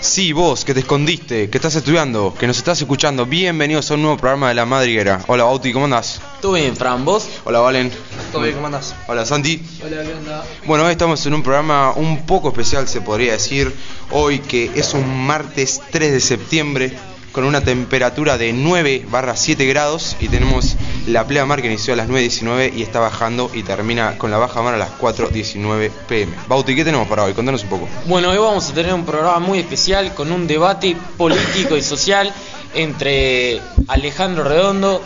Sí, 0.00 0.32
vos, 0.32 0.64
que 0.64 0.72
te 0.72 0.80
escondiste, 0.80 1.50
que 1.50 1.58
estás 1.58 1.74
estudiando, 1.74 2.34
que 2.38 2.46
nos 2.46 2.56
estás 2.56 2.80
escuchando, 2.80 3.26
bienvenidos 3.26 3.90
a 3.90 3.94
un 3.94 4.02
nuevo 4.02 4.16
programa 4.16 4.48
de 4.48 4.54
La 4.54 4.64
Madriguera. 4.64 5.20
Hola 5.26 5.44
Bauti, 5.44 5.72
¿cómo 5.72 5.84
andás? 5.84 6.22
¿Todo 6.40 6.52
bien, 6.52 6.74
Fran? 6.74 7.04
¿Vos? 7.04 7.28
Hola 7.44 7.58
Valen. 7.60 7.92
¿Todo 8.32 8.42
bien? 8.42 8.54
¿Cómo 8.54 8.66
andás? 8.66 8.94
Hola 9.06 9.26
Santi. 9.26 9.60
Hola, 9.84 10.02
¿qué 10.02 10.14
onda? 10.14 10.44
Bueno, 10.64 10.84
hoy 10.84 10.92
estamos 10.92 11.26
en 11.26 11.34
un 11.34 11.42
programa 11.42 11.92
un 11.92 12.24
poco 12.24 12.48
especial, 12.48 12.88
se 12.88 13.02
podría 13.02 13.32
decir. 13.32 13.74
Hoy 14.10 14.38
que 14.38 14.70
es 14.74 14.94
un 14.94 15.26
martes 15.26 15.82
3 15.90 16.12
de 16.12 16.20
septiembre, 16.20 16.96
con 17.38 17.44
una 17.44 17.60
temperatura 17.60 18.36
de 18.36 18.52
9 18.52 19.06
barra 19.08 19.36
7 19.36 19.64
grados 19.66 20.16
y 20.18 20.26
tenemos 20.26 20.74
la 21.06 21.24
plea 21.24 21.46
mar 21.46 21.60
que 21.62 21.68
inició 21.68 21.94
a 21.94 21.96
las 21.96 22.08
9.19 22.08 22.72
y 22.74 22.82
está 22.82 22.98
bajando 22.98 23.48
y 23.54 23.62
termina 23.62 24.18
con 24.18 24.32
la 24.32 24.38
baja 24.38 24.60
mar 24.60 24.74
a 24.74 24.76
las 24.76 24.98
4.19 24.98 25.88
pm. 26.08 26.34
Bauti, 26.48 26.74
¿qué 26.74 26.84
tenemos 26.84 27.06
para 27.06 27.22
hoy? 27.22 27.34
Contanos 27.34 27.62
un 27.62 27.68
poco. 27.68 27.88
Bueno, 28.06 28.30
hoy 28.30 28.38
vamos 28.38 28.68
a 28.68 28.74
tener 28.74 28.92
un 28.92 29.06
programa 29.06 29.38
muy 29.38 29.60
especial 29.60 30.14
con 30.14 30.32
un 30.32 30.48
debate 30.48 30.96
político 31.16 31.76
y 31.76 31.82
social 31.82 32.32
entre 32.74 33.60
Alejandro 33.86 34.42
Redondo, 34.42 35.00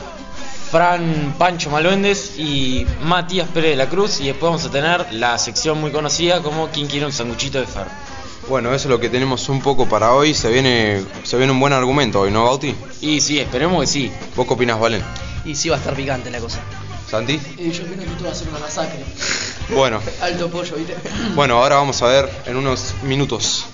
Fran 0.70 1.34
Pancho 1.37 1.68
Maluendes 1.68 2.38
y 2.38 2.87
Matías 3.02 3.46
Pérez 3.48 3.73
de 3.73 3.76
la 3.76 3.90
Cruz 3.90 4.23
y 4.23 4.28
después 4.28 4.52
vamos 4.52 4.64
a 4.64 4.70
tener 4.70 5.12
la 5.12 5.37
sección 5.37 5.78
muy 5.78 5.90
conocida 5.90 6.40
como 6.40 6.68
¿Quién 6.68 6.87
quiere 6.87 7.04
un 7.04 7.12
sanguchito 7.12 7.60
de 7.60 7.66
Fer? 7.66 7.88
Bueno, 8.48 8.74
eso 8.74 8.88
es 8.88 8.91
lo 8.91 9.01
que 9.01 9.09
tenemos 9.09 9.48
un 9.48 9.60
poco 9.60 9.88
para 9.88 10.12
hoy. 10.14 10.34
Se 10.34 10.51
viene, 10.51 11.02
se 11.23 11.37
viene 11.37 11.52
un 11.52 11.60
buen 11.60 11.73
argumento 11.73 12.20
hoy, 12.20 12.30
¿no, 12.30 12.45
Bauti? 12.45 12.74
Y 13.01 13.21
sí, 13.21 13.38
esperemos 13.38 13.80
que 13.80 13.87
sí. 13.87 14.12
¿Vos 14.37 14.46
qué 14.46 14.54
opinás, 14.54 14.80
Valen? 14.80 15.02
Y 15.45 15.54
sí 15.54 15.68
va 15.68 15.76
a 15.76 15.79
estar 15.79 15.95
picante 15.95 16.30
la 16.30 16.38
cosa. 16.38 16.60
¿Santi? 17.09 17.38
Y 17.59 17.70
yo 17.70 17.85
creo 17.85 17.98
que 17.98 18.04
esto 18.04 18.24
va 18.24 18.30
a 18.30 18.35
ser 18.35 18.48
una 18.48 18.59
masacre. 18.59 19.04
Bueno, 19.68 20.02
Alto 20.20 20.51
pollo, 20.51 20.76
¿viste? 20.76 20.95
bueno, 21.35 21.57
ahora 21.57 21.76
vamos 21.76 22.02
a 22.02 22.07
ver 22.07 22.29
en 22.46 22.57
unos 22.57 22.95
minutos. 23.04 23.66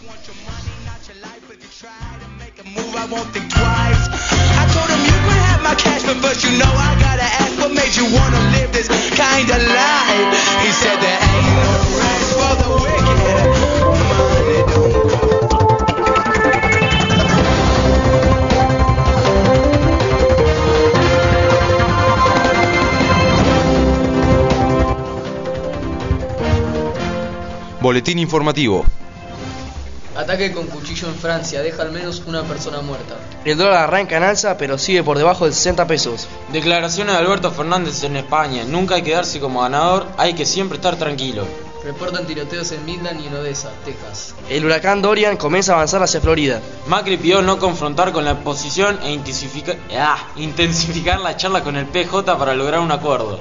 Boletín 27.80 28.18
informativo. 28.18 28.84
Ataque 30.16 30.50
con 30.50 30.66
cuchillo 30.66 31.06
en 31.06 31.14
Francia, 31.14 31.62
deja 31.62 31.82
al 31.82 31.92
menos 31.92 32.24
una 32.26 32.42
persona 32.42 32.80
muerta. 32.80 33.14
El 33.44 33.56
dólar 33.56 33.84
arranca 33.84 34.16
en 34.16 34.24
alza, 34.24 34.58
pero 34.58 34.76
sigue 34.78 35.04
por 35.04 35.16
debajo 35.16 35.46
de 35.46 35.52
60 35.52 35.86
pesos. 35.86 36.26
Declaraciones 36.52 37.14
de 37.14 37.20
Alberto 37.20 37.52
Fernández 37.52 38.02
en 38.02 38.16
España. 38.16 38.64
Nunca 38.64 38.96
hay 38.96 39.02
que 39.02 39.12
darse 39.12 39.38
como 39.38 39.60
ganador, 39.60 40.08
hay 40.16 40.34
que 40.34 40.44
siempre 40.44 40.76
estar 40.76 40.96
tranquilo. 40.96 41.46
Reportan 41.84 42.26
tiroteos 42.26 42.72
en 42.72 42.84
Midland 42.84 43.20
y 43.20 43.28
en 43.28 43.34
Odessa, 43.34 43.70
Texas. 43.84 44.34
El 44.50 44.64
huracán 44.64 45.00
Dorian 45.00 45.36
comienza 45.36 45.72
a 45.72 45.76
avanzar 45.76 46.02
hacia 46.02 46.20
Florida. 46.20 46.60
Macri 46.88 47.16
pidió 47.16 47.40
no 47.42 47.60
confrontar 47.60 48.10
con 48.10 48.24
la 48.24 48.32
oposición 48.32 48.98
e 49.04 49.12
intensificar, 49.12 49.76
ah, 49.96 50.18
intensificar 50.34 51.20
la 51.20 51.36
charla 51.36 51.62
con 51.62 51.76
el 51.76 51.86
PJ 51.86 52.36
para 52.36 52.56
lograr 52.56 52.80
un 52.80 52.90
acuerdo. 52.90 53.38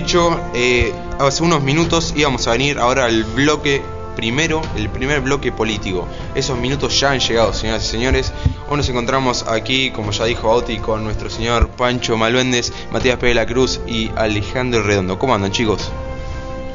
Dicho, 0.00 0.38
eh, 0.54 0.92
hace 1.18 1.42
unos 1.42 1.62
minutos 1.62 2.12
íbamos 2.16 2.46
a 2.46 2.52
venir 2.52 2.78
ahora 2.78 3.06
al 3.06 3.24
bloque 3.24 3.82
primero, 4.14 4.60
el 4.76 4.88
primer 4.90 5.20
bloque 5.20 5.52
político. 5.52 6.06
Esos 6.34 6.58
minutos 6.58 6.98
ya 7.00 7.10
han 7.10 7.20
llegado, 7.20 7.52
señoras 7.54 7.84
y 7.84 7.88
señores. 7.88 8.32
Hoy 8.68 8.76
nos 8.76 8.88
encontramos 8.88 9.44
aquí, 9.48 9.90
como 9.90 10.10
ya 10.10 10.24
dijo 10.24 10.48
Bauti, 10.48 10.78
con 10.78 11.04
nuestro 11.04 11.30
señor 11.30 11.68
Pancho 11.68 12.16
Maluendes, 12.16 12.72
Matías 12.92 13.18
Pérez 13.18 13.36
de 13.36 13.40
la 13.40 13.46
Cruz 13.46 13.80
y 13.86 14.10
Alejandro 14.16 14.82
Redondo. 14.82 15.18
¿Cómo 15.18 15.34
andan, 15.34 15.52
chicos? 15.52 15.90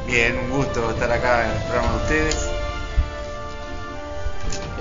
Bien, 0.07 0.38
un 0.38 0.57
gusto 0.57 0.89
estar 0.89 1.11
acá 1.11 1.45
en 1.45 1.51
el 1.51 1.63
programa 1.63 1.91
de 1.91 1.97
ustedes. 1.97 2.49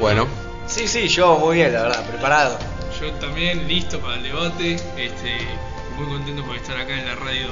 Bueno, 0.00 0.26
Sí, 0.66 0.86
sí, 0.86 1.08
yo 1.08 1.36
muy 1.36 1.56
bien, 1.56 1.72
la 1.72 1.82
verdad, 1.82 2.06
preparado. 2.06 2.56
Yo 3.00 3.10
también 3.14 3.66
listo 3.66 3.98
para 3.98 4.14
el 4.14 4.22
debate, 4.22 4.74
este, 4.96 5.36
muy 5.96 6.06
contento 6.06 6.44
por 6.44 6.54
estar 6.54 6.76
acá 6.76 6.96
en 6.96 7.06
la 7.06 7.16
radio 7.16 7.48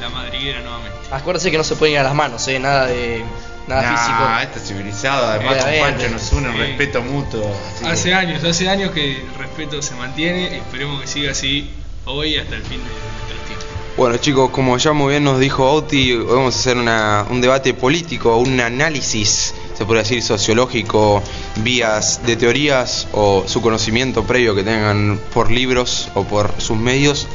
La 0.00 0.08
Madriguera 0.08 0.60
nuevamente. 0.60 0.96
Acuérdense 1.10 1.50
que 1.50 1.58
no 1.58 1.64
se 1.64 1.76
pueden 1.76 1.94
ir 1.94 2.00
a 2.00 2.04
las 2.04 2.14
manos, 2.14 2.46
eh, 2.48 2.58
nada 2.58 2.86
de 2.86 3.22
nada 3.66 3.82
Nah, 3.82 3.96
físico. 3.96 4.40
esto 4.42 4.58
es 4.58 4.68
civilizado, 4.68 5.26
además 5.26 5.64
con. 5.64 5.80
Pancho 5.80 6.08
nos 6.10 6.32
une 6.32 6.48
un 6.48 6.54
Sí. 6.54 6.60
respeto 6.60 7.02
mutuo. 7.02 7.56
que- 7.80 7.86
Hace 7.86 8.14
años, 8.14 8.42
hace 8.44 8.68
años 8.68 8.90
que 8.92 9.16
el 9.20 9.34
respeto 9.38 9.80
se 9.82 9.94
mantiene 9.94 10.42
y 10.52 10.54
esperemos 10.56 11.00
que 11.02 11.06
siga 11.06 11.32
así 11.32 11.70
hoy 12.06 12.36
hasta 12.36 12.56
el 12.56 12.62
fin 12.62 12.78
de 12.78 12.84
nuestros 12.84 13.46
tiempos. 13.46 13.66
bueno 13.96 14.16
chicos, 14.16 14.50
como 14.50 14.78
ya 14.78 14.92
muy 14.92 15.10
bien 15.10 15.24
nos 15.24 15.38
dijo 15.38 15.64
Bauti, 15.66 16.12
hoy 16.14 16.24
vamos 16.24 16.56
a 16.56 16.58
hacer 16.58 16.76
una- 16.78 17.26
un 17.28 17.40
debate 17.42 17.74
político, 17.74 18.36
un 18.38 18.58
análisis, 18.60 19.52
se 19.76 19.84
podría 19.84 20.02
decir 20.02 20.22
sociológico, 20.22 21.22
vías 21.56 22.20
de 22.24 22.36
teorías 22.36 23.06
o 23.12 23.44
su 23.46 23.60
conocimiento 23.60 24.24
previo 24.24 24.54
que 24.54 24.62
tengan 24.62 25.20
por 25.34 25.50
libros 25.50 26.08
o 26.14 26.24
por 26.24 26.50
sus 26.58 26.78
medios 26.78 27.26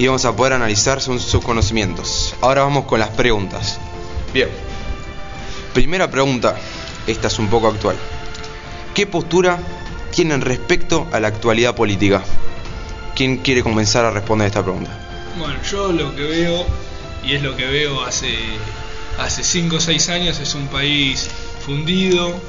y 0.00 0.06
vamos 0.06 0.24
a 0.24 0.34
poder 0.34 0.54
analizar 0.54 1.02
según 1.02 1.20
sus 1.20 1.44
conocimientos. 1.44 2.34
Ahora 2.40 2.62
vamos 2.62 2.86
con 2.86 2.98
las 2.98 3.10
preguntas. 3.10 3.78
Bien. 4.32 4.48
Primera 5.74 6.10
pregunta, 6.10 6.56
esta 7.06 7.26
es 7.26 7.38
un 7.38 7.48
poco 7.48 7.68
actual. 7.68 7.96
¿Qué 8.94 9.06
postura 9.06 9.58
tienen 10.10 10.40
respecto 10.40 11.06
a 11.12 11.20
la 11.20 11.28
actualidad 11.28 11.74
política? 11.74 12.22
¿Quién 13.14 13.36
quiere 13.36 13.62
comenzar 13.62 14.06
a 14.06 14.10
responder 14.10 14.46
esta 14.46 14.62
pregunta? 14.62 14.90
Bueno, 15.38 15.56
yo 15.70 15.92
lo 15.92 16.16
que 16.16 16.22
veo, 16.22 16.64
y 17.22 17.34
es 17.34 17.42
lo 17.42 17.54
que 17.54 17.66
veo 17.66 18.02
hace 18.02 18.34
hace 19.18 19.44
5 19.44 19.76
o 19.76 19.80
6 19.80 20.08
años, 20.08 20.40
es 20.40 20.54
un 20.54 20.68
país 20.68 21.28
fundido, 21.66 22.40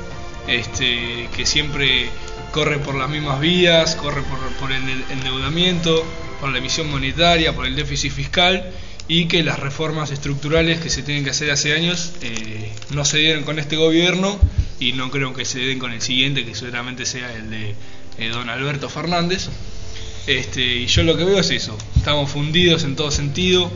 este, 0.48 1.28
que 1.36 1.46
siempre 1.46 2.12
corre 2.54 2.80
por 2.80 2.96
las 2.96 3.10
mismas 3.10 3.42
vías, 3.42 3.98
corre 3.98 4.22
por, 4.22 4.40
por 4.54 4.72
el 4.72 5.04
endeudamiento, 5.10 6.06
por 6.41 6.52
la 6.52 6.57
emisión 6.57 6.90
monetaria, 6.90 7.53
por 7.56 7.68
el 7.68 7.75
déficit 7.75 8.12
fiscal, 8.12 8.66
y 9.07 9.25
que 9.25 9.44
las 9.44 9.59
reformas 9.59 10.12
estructurales 10.12 10.79
que 10.79 10.90
se 10.90 11.03
tienen 11.03 11.24
que 11.24 11.29
hacer 11.29 11.52
hace 11.52 11.73
años 11.73 12.14
eh, 12.22 12.72
no 12.90 13.05
se 13.05 13.20
dieron 13.20 13.43
con 13.43 13.59
este 13.59 13.76
gobierno 13.76 14.40
y 14.79 14.93
no 14.93 15.11
creo 15.11 15.34
que 15.34 15.46
se 15.46 15.59
den 15.59 15.79
con 15.79 15.91
el 15.91 16.02
siguiente, 16.02 16.43
que 16.46 16.55
seguramente 16.55 17.05
sea 17.05 17.32
el 17.34 17.49
de 17.49 17.76
eh, 18.17 18.29
don 18.29 18.49
Alberto 18.49 18.90
Fernández. 18.90 19.49
Este, 20.28 20.61
y 20.61 20.88
yo 20.88 21.03
lo 21.03 21.16
que 21.16 21.23
veo 21.23 21.40
es 21.40 21.52
eso, 21.52 21.78
estamos 21.96 22.29
fundidos 22.29 22.84
en 22.84 22.96
todo 22.96 23.11
sentido, 23.11 23.72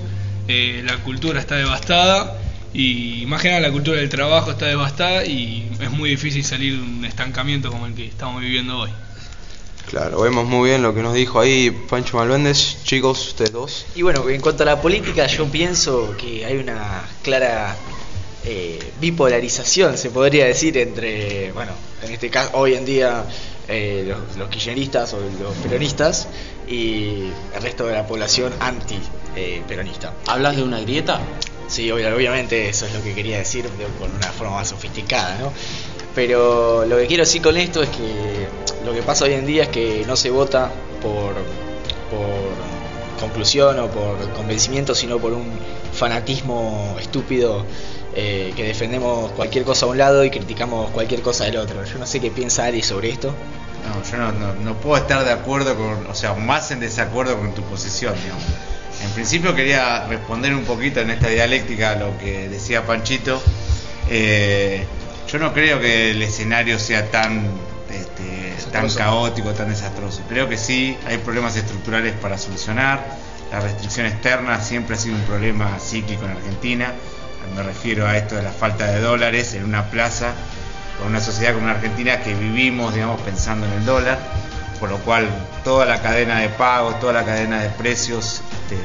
eh, 0.47 0.83
la 0.85 0.97
cultura 0.97 1.39
está 1.39 1.55
devastada 1.55 2.39
y 2.73 3.25
más 3.27 3.41
que 3.41 3.49
nada 3.49 3.61
la 3.61 3.71
cultura 3.71 3.99
del 3.99 4.09
trabajo 4.09 4.51
está 4.51 4.67
devastada 4.67 5.25
y 5.25 5.69
es 5.79 5.91
muy 5.91 6.09
difícil 6.09 6.43
salir 6.43 6.77
de 6.77 6.81
un 6.81 7.05
estancamiento 7.05 7.71
como 7.71 7.87
el 7.87 7.93
que 7.93 8.05
estamos 8.07 8.41
viviendo 8.41 8.77
hoy. 8.77 8.91
Claro, 9.95 10.19
vemos 10.19 10.45
muy 10.45 10.67
bien 10.71 10.83
lo 10.83 10.93
que 10.93 11.01
nos 11.01 11.13
dijo 11.13 11.39
ahí 11.39 11.71
Pancho 11.71 12.17
Malvéndez. 12.17 12.83
Chicos, 12.83 13.29
ustedes 13.29 13.53
dos. 13.53 13.85
Y 13.95 14.01
bueno, 14.01 14.27
en 14.27 14.41
cuanto 14.41 14.63
a 14.63 14.65
la 14.65 14.81
política, 14.81 15.25
yo 15.25 15.45
pienso 15.45 16.13
que 16.17 16.43
hay 16.45 16.57
una 16.57 17.07
clara 17.23 17.73
eh, 18.43 18.77
bipolarización, 18.99 19.97
se 19.97 20.09
podría 20.09 20.47
decir, 20.47 20.77
entre, 20.77 21.53
bueno, 21.53 21.71
en 22.03 22.11
este 22.11 22.29
caso, 22.29 22.49
hoy 22.55 22.73
en 22.73 22.83
día, 22.83 23.23
eh, 23.69 24.03
los, 24.05 24.35
los 24.35 24.49
kirchneristas 24.49 25.13
o 25.13 25.19
los 25.41 25.55
peronistas 25.63 26.27
y 26.67 27.29
el 27.55 27.61
resto 27.61 27.85
de 27.85 27.93
la 27.93 28.05
población 28.05 28.51
anti-peronista. 28.59 30.11
¿Hablas 30.27 30.57
de 30.57 30.63
una 30.63 30.81
grieta? 30.81 31.21
Sí, 31.69 31.89
obvia- 31.89 32.13
obviamente 32.13 32.67
eso 32.67 32.85
es 32.85 32.93
lo 32.93 33.01
que 33.01 33.13
quería 33.15 33.37
decir 33.37 33.63
de- 33.69 33.85
con 33.97 34.13
una 34.13 34.27
forma 34.27 34.55
más 34.57 34.67
sofisticada, 34.67 35.37
¿no? 35.39 35.53
Pero 36.15 36.85
lo 36.85 36.97
que 36.97 37.07
quiero 37.07 37.23
decir 37.23 37.41
con 37.41 37.57
esto 37.57 37.83
es 37.83 37.89
que 37.89 38.47
lo 38.85 38.93
que 38.93 39.01
pasa 39.01 39.25
hoy 39.25 39.33
en 39.33 39.45
día 39.45 39.63
es 39.63 39.69
que 39.69 40.05
no 40.07 40.15
se 40.15 40.29
vota 40.29 40.71
por, 41.01 41.35
conclusión 43.19 43.79
o 43.79 43.87
por 43.87 44.17
convencimiento, 44.33 44.95
sino 44.95 45.19
por 45.19 45.33
un 45.33 45.51
fanatismo 45.93 46.95
estúpido 46.99 47.65
eh, 48.15 48.53
que 48.55 48.63
defendemos 48.63 49.31
cualquier 49.31 49.65
cosa 49.65 49.85
a 49.85 49.89
un 49.89 49.97
lado 49.97 50.23
y 50.23 50.29
criticamos 50.29 50.91
cualquier 50.91 51.21
cosa 51.21 51.45
del 51.45 51.57
otro. 51.57 51.83
Yo 51.83 51.97
no 51.97 52.05
sé 52.05 52.21
qué 52.21 52.31
piensa 52.31 52.65
Ari 52.65 52.81
sobre 52.81 53.09
esto. 53.09 53.33
No, 53.85 54.03
yo 54.09 54.53
no 54.63 54.73
puedo 54.75 54.97
estar 54.97 55.25
de 55.25 55.31
acuerdo 55.31 55.75
con, 55.75 56.07
o 56.07 56.15
sea, 56.15 56.33
más 56.33 56.71
en 56.71 56.79
desacuerdo 56.79 57.37
con 57.37 57.53
tu 57.53 57.61
posición, 57.63 58.13
digamos. 58.23 58.43
En 59.03 59.09
principio 59.11 59.53
quería 59.53 60.05
responder 60.07 60.53
un 60.53 60.63
poquito 60.63 61.01
en 61.01 61.09
esta 61.09 61.27
dialéctica 61.27 61.91
a 61.91 61.95
lo 61.95 62.17
que 62.17 62.47
decía 62.47 62.85
Panchito. 62.85 63.41
Eh, 64.09 64.85
yo 65.27 65.39
no 65.39 65.53
creo 65.53 65.79
que 65.79 66.11
el 66.11 66.21
escenario 66.21 66.77
sea 66.79 67.09
tan, 67.09 67.47
este, 67.89 68.71
tan 68.71 68.89
caótico, 68.89 69.53
tan 69.53 69.69
desastroso. 69.69 70.21
Creo 70.29 70.47
que 70.47 70.57
sí, 70.57 70.97
hay 71.07 71.17
problemas 71.17 71.55
estructurales 71.55 72.13
para 72.13 72.37
solucionar. 72.37 73.03
La 73.51 73.59
restricción 73.59 74.05
externa 74.05 74.61
siempre 74.61 74.95
ha 74.95 74.99
sido 74.99 75.15
un 75.15 75.23
problema 75.23 75.77
cíclico 75.79 76.25
en 76.25 76.31
Argentina. 76.31 76.93
Me 77.55 77.63
refiero 77.63 78.05
a 78.05 78.17
esto 78.17 78.35
de 78.35 78.43
la 78.43 78.51
falta 78.51 78.85
de 78.87 78.99
dólares 78.99 79.53
en 79.53 79.63
una 79.63 79.89
plaza, 79.89 80.33
con 80.97 81.07
una 81.07 81.21
sociedad 81.21 81.53
como 81.53 81.67
la 81.67 81.73
Argentina 81.73 82.21
que 82.21 82.33
vivimos, 82.33 82.93
digamos, 82.93 83.21
pensando 83.21 83.65
en 83.67 83.73
el 83.73 83.85
dólar, 83.85 84.19
por 84.79 84.89
lo 84.89 84.97
cual 84.99 85.27
toda 85.63 85.85
la 85.85 86.01
cadena 86.01 86.39
de 86.39 86.49
pagos, 86.49 86.99
toda 86.99 87.13
la 87.13 87.23
cadena 87.23 87.61
de 87.61 87.69
precios 87.69 88.41
este, 88.51 88.77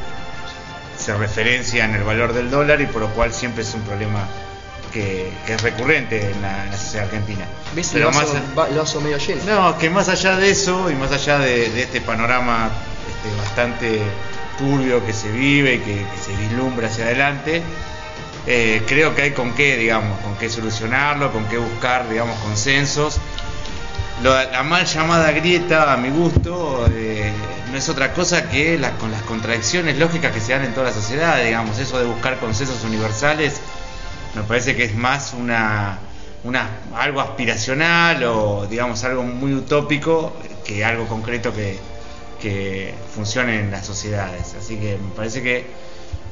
se 0.98 1.16
referencia 1.16 1.84
en 1.84 1.94
el 1.94 2.02
valor 2.02 2.32
del 2.32 2.50
dólar 2.50 2.80
y 2.80 2.86
por 2.86 3.00
lo 3.00 3.08
cual 3.10 3.32
siempre 3.32 3.62
es 3.62 3.74
un 3.74 3.80
problema 3.82 4.28
que, 4.92 5.32
que 5.46 5.54
es 5.54 5.62
recurrente 5.62 6.30
en 6.30 6.42
la, 6.42 6.64
en 6.64 6.70
la 6.70 6.76
sociedad 6.78 7.06
argentina. 7.06 7.44
¿Ves 7.74 7.90
Pero 7.92 8.08
el 8.10 8.14
vaso, 8.14 8.34
más- 8.34 8.58
va- 8.58 8.68
el 8.68 8.76
vaso 8.78 9.00
medio 9.00 9.18
lleno? 9.18 9.42
no, 9.46 9.78
que 9.78 9.90
más 9.90 10.08
allá 10.08 10.36
de 10.36 10.50
eso 10.50 10.90
y 10.90 10.94
más 10.94 11.12
allá 11.12 11.38
de, 11.38 11.70
de 11.70 11.82
este 11.82 12.00
panorama 12.00 12.70
este, 13.08 13.36
bastante 13.36 14.00
turbio 14.58 15.04
que 15.06 15.12
se 15.12 15.30
vive 15.30 15.74
y 15.74 15.78
que, 15.78 15.94
que 16.06 16.18
se 16.24 16.32
vislumbra 16.36 16.88
hacia 16.88 17.04
adelante, 17.04 17.62
eh, 18.46 18.82
creo 18.86 19.14
que 19.14 19.22
hay 19.22 19.30
con 19.32 19.52
qué, 19.54 19.76
digamos, 19.76 20.18
con 20.20 20.34
qué 20.36 20.48
solucionarlo, 20.50 21.32
con 21.32 21.44
qué 21.46 21.56
buscar, 21.58 22.08
digamos, 22.08 22.38
consensos. 22.40 23.18
Lo- 24.22 24.34
la 24.50 24.62
mal 24.62 24.84
llamada 24.84 25.30
grieta, 25.32 25.92
a 25.92 25.96
mi 25.96 26.10
gusto, 26.10 26.86
eh, 26.92 27.32
no 27.70 27.78
es 27.78 27.88
otra 27.88 28.12
cosa 28.12 28.50
que 28.50 28.76
la- 28.78 28.90
con 28.92 29.10
las 29.10 29.22
contradicciones 29.22 29.96
lógicas 29.98 30.32
que 30.32 30.40
se 30.40 30.52
dan 30.52 30.64
en 30.64 30.74
toda 30.74 30.88
la 30.88 30.92
sociedad, 30.92 31.42
digamos, 31.42 31.78
eso 31.78 31.98
de 31.98 32.04
buscar 32.04 32.38
consensos 32.38 32.82
universales, 32.84 33.60
me 34.34 34.42
parece 34.42 34.76
que 34.76 34.84
es 34.84 34.94
más 34.94 35.34
una, 35.34 35.98
una 36.44 36.68
algo 36.94 37.20
aspiracional 37.20 38.22
o 38.24 38.66
digamos 38.68 39.02
algo 39.04 39.22
muy 39.22 39.52
utópico 39.54 40.36
que 40.64 40.84
algo 40.84 41.06
concreto 41.06 41.52
que, 41.52 41.78
funcione 43.14 43.60
en 43.60 43.70
las 43.70 43.84
sociedades. 43.84 44.54
Así 44.58 44.76
que 44.76 44.96
me 44.96 45.14
parece 45.14 45.42
que 45.42 45.66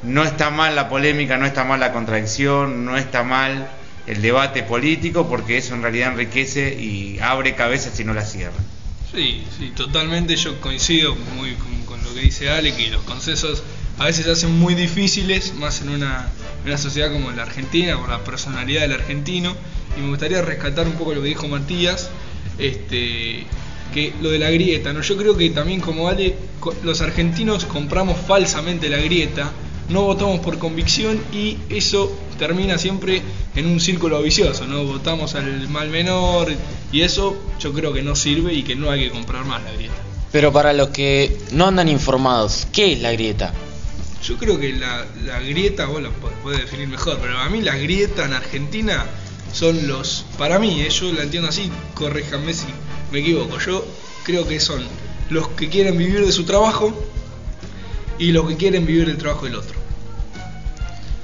no 0.01 0.23
está 0.23 0.49
mal 0.49 0.75
la 0.75 0.89
polémica, 0.89 1.37
no 1.37 1.45
está 1.45 1.63
mal 1.63 1.79
la 1.79 1.91
contradicción, 1.91 2.83
no 2.83 2.97
está 2.97 3.21
mal 3.21 3.69
el 4.07 4.19
debate 4.19 4.63
político 4.63 5.27
porque 5.29 5.57
eso 5.57 5.75
en 5.75 5.83
realidad 5.83 6.13
enriquece 6.13 6.73
y 6.73 7.19
abre 7.19 7.53
cabezas 7.53 7.99
y 7.99 8.05
no 8.05 8.15
las 8.15 8.31
cierra. 8.31 8.57
Sí, 9.13 9.43
sí, 9.55 9.71
totalmente 9.75 10.35
yo 10.35 10.59
coincido 10.61 11.15
muy 11.15 11.53
con, 11.53 11.85
con 11.85 12.03
lo 12.03 12.13
que 12.15 12.21
dice 12.21 12.49
Ale, 12.49 12.73
que 12.73 12.89
los 12.89 13.03
consensos 13.03 13.61
a 13.99 14.05
veces 14.05 14.25
se 14.25 14.31
hacen 14.31 14.57
muy 14.57 14.75
difíciles, 14.75 15.53
más 15.55 15.81
en 15.81 15.89
una, 15.89 16.29
sociedad 16.77 17.11
como 17.11 17.31
la 17.31 17.43
Argentina, 17.43 17.97
por 17.99 18.09
la 18.09 18.23
personalidad 18.23 18.81
del 18.81 18.93
argentino, 18.93 19.55
y 19.97 20.01
me 20.01 20.09
gustaría 20.09 20.41
rescatar 20.41 20.87
un 20.87 20.93
poco 20.93 21.13
lo 21.13 21.21
que 21.21 21.27
dijo 21.29 21.47
Matías, 21.47 22.09
este, 22.57 23.45
que 23.93 24.13
lo 24.21 24.29
de 24.29 24.39
la 24.39 24.49
grieta, 24.51 24.93
¿no? 24.93 25.01
Yo 25.01 25.17
creo 25.17 25.35
que 25.35 25.49
también 25.49 25.81
como 25.81 26.07
Ale, 26.07 26.35
co- 26.59 26.73
los 26.83 27.01
argentinos 27.01 27.65
compramos 27.65 28.17
falsamente 28.27 28.87
la 28.89 28.97
grieta, 28.97 29.51
no 29.89 30.03
votamos 30.03 30.39
por 30.41 30.59
convicción 30.59 31.19
y 31.33 31.57
eso 31.69 32.15
termina 32.37 32.77
siempre 32.77 33.21
en 33.55 33.65
un 33.65 33.79
círculo 33.79 34.21
vicioso, 34.21 34.67
¿no? 34.67 34.83
Votamos 34.83 35.33
al 35.35 35.67
mal 35.69 35.89
menor 35.89 36.53
y 36.91 37.01
eso 37.01 37.35
yo 37.59 37.73
creo 37.73 37.91
que 37.91 38.03
no 38.03 38.15
sirve 38.15 38.53
y 38.53 38.61
que 38.63 38.75
no 38.75 38.91
hay 38.91 39.05
que 39.05 39.09
comprar 39.09 39.45
más 39.45 39.63
la 39.63 39.71
grieta. 39.71 39.95
Pero 40.31 40.53
para 40.53 40.73
los 40.73 40.89
que 40.89 41.35
no 41.53 41.65
andan 41.67 41.89
informados, 41.89 42.67
¿qué 42.71 42.93
es 42.93 42.99
la 43.01 43.11
grieta? 43.11 43.51
Yo 44.23 44.37
creo 44.37 44.59
que 44.59 44.73
la, 44.73 45.05
la 45.25 45.39
grieta, 45.39 45.85
vos 45.85 46.01
la 46.01 46.09
po- 46.09 46.29
podés 46.43 46.59
definir 46.61 46.87
mejor, 46.87 47.17
pero 47.21 47.37
a 47.37 47.49
mí 47.49 47.61
la 47.61 47.75
grieta 47.77 48.25
en 48.25 48.33
Argentina 48.33 49.05
son 49.53 49.87
los, 49.87 50.25
para 50.37 50.59
mí, 50.59 50.81
eh, 50.81 50.89
yo 50.89 51.11
la 51.13 51.23
entiendo 51.23 51.49
así, 51.49 51.71
corríjanme 51.93 52.53
si 52.53 52.65
me 53.11 53.19
equivoco, 53.19 53.57
yo 53.59 53.85
creo 54.23 54.47
que 54.47 54.59
son 54.59 54.83
los 55.29 55.47
que 55.49 55.69
quieren 55.69 55.97
vivir 55.97 56.25
de 56.25 56.31
su 56.31 56.43
trabajo 56.43 56.93
y 58.19 58.31
los 58.31 58.47
que 58.47 58.57
quieren 58.57 58.85
vivir 58.85 59.07
del 59.07 59.17
trabajo 59.17 59.45
del 59.45 59.55
otro. 59.55 59.79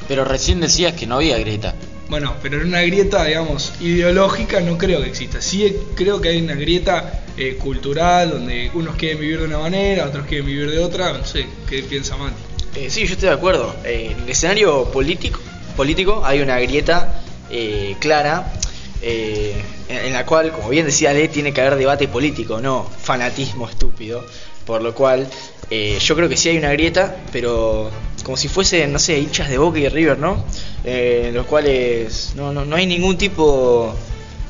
Pero 0.08 0.24
recién 0.24 0.62
decías 0.62 0.94
que 0.94 1.06
no 1.08 1.16
había 1.16 1.38
grieta. 1.38 1.76
Bueno, 2.08 2.36
pero 2.42 2.62
en 2.62 2.68
una 2.68 2.82
grieta, 2.82 3.26
digamos, 3.26 3.74
ideológica 3.82 4.62
no 4.62 4.78
creo 4.78 5.02
que 5.02 5.08
exista. 5.10 5.42
Sí 5.42 5.76
creo 5.96 6.22
que 6.22 6.30
hay 6.30 6.42
una 6.42 6.54
grieta 6.54 7.24
eh, 7.36 7.56
cultural 7.56 8.30
donde 8.30 8.70
unos 8.76 8.96
quieren 8.96 9.20
vivir 9.20 9.40
de 9.40 9.46
una 9.46 9.58
manera, 9.58 10.06
otros 10.06 10.28
quieren 10.28 10.46
vivir 10.46 10.70
de 10.70 10.78
otra. 10.80 11.14
No 11.14 11.26
sé, 11.26 11.48
¿qué 11.68 11.82
piensa 11.82 12.16
Mati? 12.16 12.36
Eh, 12.76 12.90
sí, 12.90 13.06
yo 13.06 13.14
estoy 13.14 13.30
de 13.30 13.36
acuerdo. 13.36 13.74
Eh, 13.86 14.12
en 14.12 14.24
el 14.24 14.30
escenario 14.30 14.86
político, 14.92 15.40
político 15.78 16.22
hay 16.26 16.42
una 16.42 16.60
grieta 16.60 17.22
eh, 17.50 17.96
clara 18.00 18.54
eh, 19.02 19.54
en, 19.88 20.14
la 20.14 20.26
cual, 20.26 20.52
como 20.52 20.70
bien 20.70 20.86
decía 20.86 21.12
Ale, 21.12 21.28
tiene 21.28 21.54
que 21.54 21.62
haber 21.62 21.76
debate 21.76 22.08
político, 22.08 22.60
no 22.60 22.90
fanatismo 23.02 23.70
estúpido. 23.70 24.26
Por 24.66 24.82
lo 24.82 24.94
cual, 24.96 25.28
eh, 25.70 25.98
yo 26.02 26.16
creo 26.16 26.28
que 26.28 26.36
sí 26.36 26.50
hay 26.50 26.58
una 26.58 26.72
grieta, 26.72 27.16
pero 27.32 27.92
como 28.24 28.36
si 28.36 28.48
fuesen, 28.48 28.92
no 28.92 29.00
sé, 29.00 29.20
hinchas 29.20 29.50
de 29.50 29.58
Boca 29.58 29.78
y 29.80 29.88
River, 29.88 30.18
¿no? 30.18 30.44
En 30.84 31.34
los 31.36 31.46
cuales 31.46 32.34
no, 32.36 32.52
no, 32.52 32.66
no 32.66 32.76
hay 32.76 32.88
ningún 32.88 33.18
tipo 33.18 33.94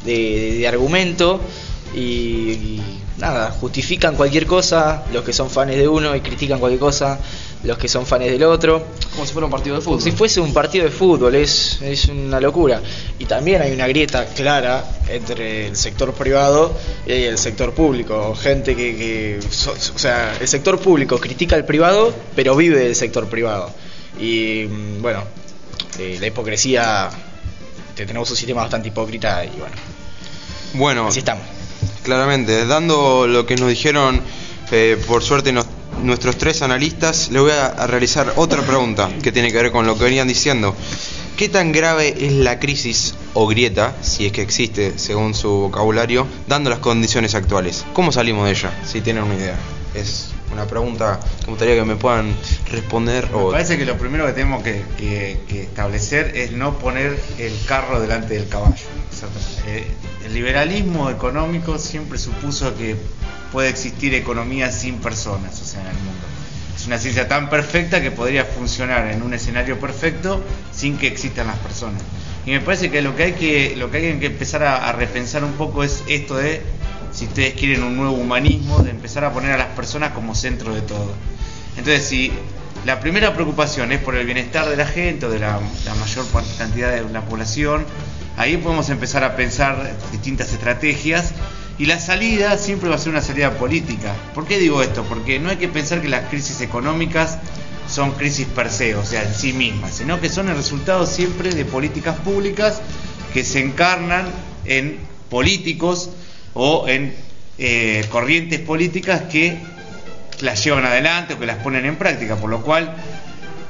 de, 0.06 0.60
de 0.60 0.68
argumento 0.68 1.42
y, 1.94 2.00
y 2.00 2.82
nada, 3.18 3.52
justifican 3.52 4.16
cualquier 4.16 4.46
cosa, 4.46 5.04
los 5.12 5.24
que 5.24 5.34
son 5.34 5.50
fans 5.50 5.76
de 5.76 5.88
uno 5.88 6.16
y 6.16 6.22
critican 6.22 6.60
cualquier 6.60 6.80
cosa, 6.80 7.20
los 7.66 7.78
que 7.78 7.88
son 7.88 8.06
fans 8.06 8.26
del 8.26 8.44
otro. 8.44 8.86
Como 9.14 9.26
si 9.26 9.34
fuera 9.34 9.46
un 9.46 9.52
partido 9.52 9.76
de 9.78 9.84
Como 9.84 9.98
fútbol. 9.98 10.12
si 10.12 10.18
fuese 10.18 10.40
un 10.42 10.54
partido 10.54 10.86
de 10.86 10.92
fútbol, 10.92 11.36
es, 11.36 11.80
es 11.82 12.06
una 12.06 12.40
locura. 12.40 12.82
Y 13.20 13.26
también 13.26 13.62
hay 13.62 13.72
una 13.72 13.88
grieta 13.88 14.26
clara 14.28 14.84
entre 15.10 15.68
el 15.68 15.76
sector 15.76 16.14
privado 16.14 16.74
y 17.06 17.12
el 17.14 17.38
sector 17.38 17.74
público. 17.74 18.36
Gente 18.36 18.76
que, 18.76 18.96
que 18.96 19.40
so- 19.50 19.72
o 19.74 20.00
sea, 20.00 20.38
el 20.40 20.48
sector 20.48 20.80
público 20.80 21.18
critica 21.20 21.56
al 21.56 21.66
privado, 21.66 22.14
pero 22.36 22.56
vive 22.56 22.80
del 22.80 22.96
sector 22.96 23.28
privado. 23.28 23.72
Y 24.20 24.66
mm, 24.70 25.02
bueno, 25.02 25.24
eh, 26.00 26.18
la 26.20 26.28
hipocresía, 26.28 27.10
te- 27.96 28.06
tenemos 28.06 28.30
un 28.30 28.36
sistema 28.38 28.62
bastante 28.62 28.88
hipócrita 28.90 29.44
y 29.46 29.50
bueno, 29.60 29.76
Bueno, 30.74 31.08
así 31.08 31.20
estamos. 31.20 31.44
claramente, 32.04 32.66
dando 32.66 33.28
lo 33.28 33.46
que 33.46 33.56
nos 33.56 33.70
dijeron, 33.70 34.22
eh, 34.72 34.98
por 35.08 35.24
suerte, 35.24 35.52
nos- 35.52 35.66
nuestros 36.04 36.38
tres 36.38 36.62
analistas, 36.62 37.30
le 37.32 37.40
voy 37.40 37.52
a, 37.52 37.88
realizar 37.88 38.34
otra 38.36 38.62
pregunta 38.62 39.10
que 39.22 39.32
tiene 39.32 39.52
que 39.52 39.58
ver 39.58 39.72
con 39.72 39.86
lo 39.86 39.98
que 39.98 40.04
venían 40.04 40.28
diciendo. 40.28 40.76
¿Qué 41.38 41.50
tan 41.50 41.72
grave 41.72 42.16
es 42.26 42.32
la 42.34 42.60
crisis 42.60 43.14
o 43.34 43.46
grieta, 43.48 43.96
si 44.02 44.26
es 44.26 44.32
que 44.32 44.42
existe 44.42 44.98
según 44.98 45.34
su 45.34 45.50
vocabulario, 45.50 46.26
dando 46.48 46.70
las 46.70 46.80
condiciones 46.80 47.36
actuales? 47.36 47.86
¿Cómo 47.94 48.12
salimos 48.12 48.46
de 48.46 48.52
ella? 48.52 48.72
Si 48.86 49.02
tienen 49.02 49.24
una 49.24 49.36
idea. 49.36 49.58
Es 49.94 50.30
una 50.54 50.66
pregunta 50.66 51.20
que 51.40 51.46
me 51.48 51.52
gustaría 51.52 51.76
que 51.76 51.84
me 51.84 51.96
puedan 51.98 52.34
responder. 52.72 53.30
Me 53.32 53.52
parece 53.52 53.78
que 53.78 53.86
lo 53.86 53.98
primero 53.98 54.26
que 54.26 54.34
tenemos 54.34 54.64
que, 54.64 55.40
establecer 55.50 56.38
es 56.38 56.52
no 56.54 56.80
poner 56.80 57.20
el 57.38 57.54
carro 57.66 58.00
delante 58.00 58.36
del 58.36 58.48
caballo. 58.48 58.86
Eh, 59.68 59.88
el 60.26 60.34
liberalismo 60.34 61.10
económico 61.10 61.78
siempre 61.80 62.18
supuso 62.18 62.76
que 62.78 62.96
puede 63.56 63.70
existir 63.70 64.14
economía 64.14 64.70
sin 64.70 64.98
personas, 64.98 65.62
o 65.62 65.64
sea, 65.64 65.80
en 65.80 65.88
el 65.88 65.94
mundo. 65.94 66.28
Es 66.76 66.86
una 66.88 66.98
ciencia 66.98 67.30
tan 67.30 67.50
perfecta 67.50 68.02
que 68.02 68.12
podría 68.12 68.44
funcionar 68.44 69.10
en 69.10 69.22
un 69.22 69.34
escenario 69.34 69.80
perfecto 69.80 70.44
sin 70.74 70.98
que 70.98 71.08
existan 71.08 71.48
las 71.48 71.58
personas. 71.60 72.02
Y 72.46 72.52
me 72.52 72.60
parece 72.60 72.92
que 72.92 73.02
lo 73.02 73.16
que 73.16 73.24
hay 73.24 73.32
que, 73.32 73.78
lo 73.78 73.90
que, 73.90 74.00
hay 74.00 74.20
que 74.20 74.26
empezar 74.26 74.62
a, 74.64 74.90
a 74.90 74.92
repensar 74.92 75.46
un 75.46 75.54
poco 75.54 75.86
es 75.86 76.04
esto 76.10 76.36
de, 76.36 76.64
si 77.14 77.28
ustedes 77.28 77.54
quieren 77.54 77.84
un 77.84 77.96
nuevo 77.96 78.12
humanismo, 78.12 78.80
de 78.80 78.90
empezar 78.90 79.24
a 79.24 79.32
poner 79.32 79.54
a 79.54 79.58
las 79.58 79.68
personas 79.68 80.12
como 80.12 80.36
centro 80.36 80.76
de 80.76 80.82
todo. 80.82 81.14
Entonces, 81.78 82.06
si 82.06 82.34
la 82.84 83.00
primera 83.00 83.34
preocupación 83.36 83.94
es 83.94 84.02
por 84.02 84.18
el 84.18 84.26
bienestar 84.26 84.68
de 84.68 84.76
la 84.76 84.86
gente 84.86 85.28
o 85.28 85.30
de 85.30 85.40
la, 85.40 85.62
la 85.86 85.96
mayor 85.96 86.26
cantidad 86.58 86.92
de 86.92 87.10
la 87.10 87.22
población, 87.22 87.86
ahí 88.36 88.58
podemos 88.58 88.90
empezar 88.90 89.24
a 89.24 89.38
pensar 89.38 89.96
distintas 90.12 90.52
estrategias 90.52 91.32
y 91.78 91.86
la 91.86 92.00
salida 92.00 92.58
siempre 92.58 92.90
va 92.90 92.96
a 92.96 92.98
ser 92.98 93.12
una 93.12 93.22
salida 93.22 93.58
política. 93.58 94.16
¿Por 94.34 94.48
qué 94.48 94.60
digo 94.60 94.82
esto? 94.82 95.04
Porque 95.04 95.40
no 95.40 95.50
hay 95.50 95.58
que 95.58 95.68
pensar 95.68 96.02
que 96.02 96.08
las 96.08 96.30
crisis 96.30 96.62
económicas 96.62 97.38
son 97.90 98.12
crisis 98.12 98.48
per 98.48 98.70
se, 98.70 98.96
o 98.96 99.06
sea, 99.06 99.24
en 99.24 99.34
sí 99.34 99.54
mismas, 99.54 99.96
sino 99.96 100.20
que 100.20 100.30
son 100.30 100.50
el 100.50 100.56
resultado 100.56 101.06
siempre 101.06 101.54
de 101.54 101.66
políticas 101.66 102.16
públicas 102.18 102.82
que 103.34 103.44
se 103.44 103.60
encarnan 103.60 104.26
en 104.66 105.00
políticos 105.30 106.10
o 106.54 106.88
en 106.88 107.14
eh, 107.58 108.06
corrientes 108.10 108.60
políticas 108.62 109.24
que 109.24 109.58
las 110.42 110.64
llevan 110.64 110.86
adelante 110.86 111.34
o 111.34 111.40
que 111.40 111.46
las 111.46 111.58
ponen 111.58 111.86
en 111.86 111.98
práctica, 111.98 112.38
por 112.38 112.50
lo 112.50 112.62
cual 112.62 112.96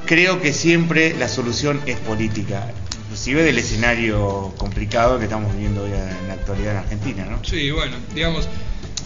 creo 0.05 0.41
que 0.41 0.53
siempre 0.53 1.15
la 1.17 1.27
solución 1.27 1.81
es 1.85 1.97
política, 1.97 2.71
inclusive 3.15 3.43
del 3.43 3.57
escenario 3.57 4.53
complicado 4.57 5.17
que 5.17 5.23
estamos 5.23 5.53
viviendo 5.53 5.83
hoy 5.83 5.91
en 5.91 6.27
la 6.27 6.33
actualidad 6.33 6.73
en 6.73 6.77
Argentina, 6.79 7.23
¿no? 7.23 7.41
Sí, 7.45 7.71
bueno, 7.71 7.95
digamos, 8.13 8.45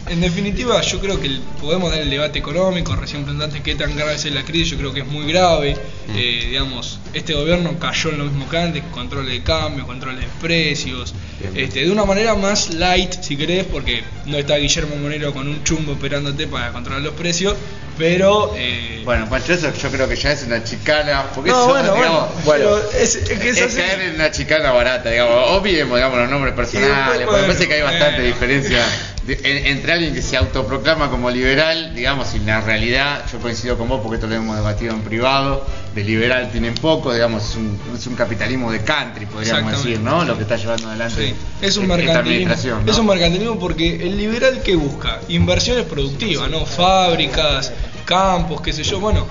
en 0.09 0.21
definitiva 0.21 0.81
yo 0.81 0.99
creo 0.99 1.19
que 1.19 1.39
podemos 1.61 1.91
dar 1.91 2.01
el 2.01 2.09
debate 2.09 2.39
económico, 2.39 2.95
recién 2.95 3.23
preguntaste 3.23 3.61
qué 3.61 3.75
tan 3.75 3.95
grave 3.95 4.15
es 4.15 4.25
la 4.25 4.43
crisis, 4.43 4.71
yo 4.71 4.77
creo 4.77 4.93
que 4.93 5.01
es 5.01 5.07
muy 5.07 5.31
grave, 5.31 5.75
Eh, 6.15 6.45
digamos, 6.49 6.99
este 7.13 7.35
gobierno 7.35 7.77
cayó 7.79 8.09
en 8.09 8.17
lo 8.17 8.23
mismo 8.25 8.49
que 8.49 8.57
antes, 8.57 8.83
control 8.91 9.27
de 9.29 9.43
cambio, 9.43 9.85
control 9.85 10.19
de 10.19 10.25
precios, 10.41 11.13
Bien. 11.39 11.55
este, 11.55 11.81
de 11.85 11.91
una 11.91 12.03
manera 12.03 12.33
más 12.33 12.73
light 12.73 13.13
si 13.21 13.37
querés, 13.37 13.65
porque 13.65 14.03
no 14.25 14.37
está 14.37 14.55
Guillermo 14.57 14.95
Moreno 14.95 15.31
con 15.33 15.47
un 15.47 15.63
chumbo 15.63 15.91
esperándote 15.93 16.47
para 16.47 16.71
controlar 16.71 17.03
los 17.03 17.13
precios, 17.13 17.55
pero... 17.95 18.53
eh, 18.57 19.01
Bueno, 19.05 19.29
Pancho, 19.29 19.53
eso 19.53 19.71
yo 19.71 19.91
creo 19.91 20.07
que 20.09 20.15
ya 20.15 20.31
es 20.31 20.43
una 20.43 20.63
chicana, 20.63 21.25
porque 21.35 21.51
no, 21.51 21.57
eso, 21.59 21.67
bueno, 21.69 21.93
digamos, 21.95 22.29
bueno, 22.45 22.77
es, 22.99 23.15
es 23.15 23.39
que 23.39 23.49
es 23.49 23.57
es 23.57 23.63
así. 23.67 23.77
caer 23.77 24.01
en 24.01 24.15
una 24.15 24.31
chicana 24.31 24.71
barata, 24.71 25.11
digamos, 25.11 25.51
obviemos 25.51 25.95
digamos, 25.95 26.17
los 26.17 26.29
nombres 26.29 26.55
personales, 26.55 26.97
porque 27.05 27.25
bueno, 27.25 27.41
me 27.41 27.47
parece 27.49 27.67
que 27.67 27.73
hay 27.75 27.81
bastante 27.83 28.21
diferencia 28.23 28.83
entre 29.31 29.93
alguien 29.93 30.13
que 30.13 30.21
se 30.21 30.37
autoproclama 30.37 31.09
como 31.09 31.29
liberal, 31.29 31.93
digamos, 31.93 32.33
y 32.35 32.39
la 32.39 32.61
realidad, 32.61 33.25
yo 33.31 33.39
coincido 33.39 33.77
con 33.77 33.87
vos 33.87 34.01
porque 34.01 34.15
esto 34.15 34.27
lo 34.27 34.35
hemos 34.35 34.55
debatido 34.55 34.93
en 34.93 35.01
privado, 35.01 35.65
de 35.93 36.03
liberal 36.03 36.51
tienen 36.51 36.73
poco, 36.75 37.13
digamos, 37.13 37.49
es 37.49 37.55
un, 37.55 37.79
es 37.95 38.07
un 38.07 38.15
capitalismo 38.15 38.71
de 38.71 38.83
country, 38.83 39.25
podríamos 39.25 39.71
decir, 39.71 39.99
¿no? 39.99 40.23
Lo 40.23 40.35
que 40.35 40.43
está 40.43 40.55
llevando 40.55 40.89
adelante 40.89 41.27
Sí, 41.27 41.35
es 41.61 41.77
un 41.77 41.83
esta 41.83 41.97
mercantilismo. 41.97 42.81
Es 42.85 42.97
un 42.97 43.07
mercantilismo 43.07 43.59
porque 43.59 43.95
el 43.95 44.17
liberal 44.17 44.61
que 44.61 44.75
busca 44.75 45.19
inversiones 45.27 45.85
productivas, 45.85 46.49
¿no? 46.49 46.65
Fábricas, 46.65 47.71
campos, 48.05 48.61
qué 48.61 48.73
sé 48.73 48.83
yo. 48.83 48.99
Bueno, 48.99 49.27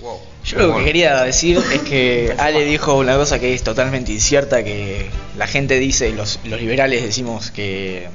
Wow. 0.00 0.29
Yo 0.44 0.58
lo 0.58 0.78
que 0.78 0.84
quería 0.84 1.22
decir 1.22 1.58
es 1.72 1.80
que 1.82 2.34
Ale 2.38 2.64
dijo 2.64 2.96
una 2.96 3.16
cosa 3.16 3.38
que 3.38 3.54
es 3.54 3.62
totalmente 3.62 4.12
incierta, 4.12 4.64
que 4.64 5.10
la 5.36 5.46
gente 5.46 5.78
dice, 5.78 6.10
los, 6.12 6.40
los 6.44 6.60
liberales 6.60 7.02
decimos 7.02 7.50
que 7.50 8.08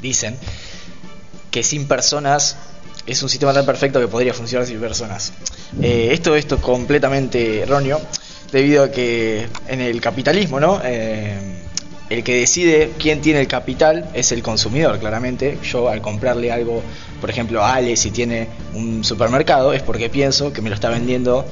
dicen 0.00 0.36
que 1.50 1.62
sin 1.62 1.86
personas 1.86 2.56
es 3.06 3.22
un 3.22 3.28
sistema 3.28 3.52
tan 3.52 3.64
perfecto 3.64 4.00
que 4.00 4.08
podría 4.08 4.34
funcionar 4.34 4.66
sin 4.66 4.80
personas. 4.80 5.32
Eh, 5.80 6.08
esto, 6.12 6.34
esto 6.34 6.56
es 6.56 6.60
completamente 6.60 7.60
erróneo, 7.60 8.00
debido 8.52 8.84
a 8.84 8.90
que 8.90 9.46
en 9.68 9.80
el 9.80 10.00
capitalismo, 10.00 10.58
¿no? 10.60 10.80
Eh, 10.84 11.38
el 12.10 12.22
que 12.22 12.34
decide 12.36 12.92
quién 12.98 13.20
tiene 13.20 13.40
el 13.40 13.48
capital 13.48 14.08
es 14.14 14.30
el 14.32 14.42
consumidor, 14.42 14.98
claramente. 14.98 15.58
Yo 15.64 15.88
al 15.88 16.00
comprarle 16.00 16.52
algo, 16.52 16.82
por 17.20 17.30
ejemplo, 17.30 17.64
a 17.64 17.74
Ale 17.74 17.96
si 17.96 18.10
tiene 18.10 18.48
un 18.74 19.02
supermercado, 19.04 19.72
es 19.72 19.82
porque 19.82 20.08
pienso 20.08 20.52
que 20.52 20.62
me 20.62 20.68
lo 20.68 20.74
está 20.76 20.88
vendiendo 20.88 21.44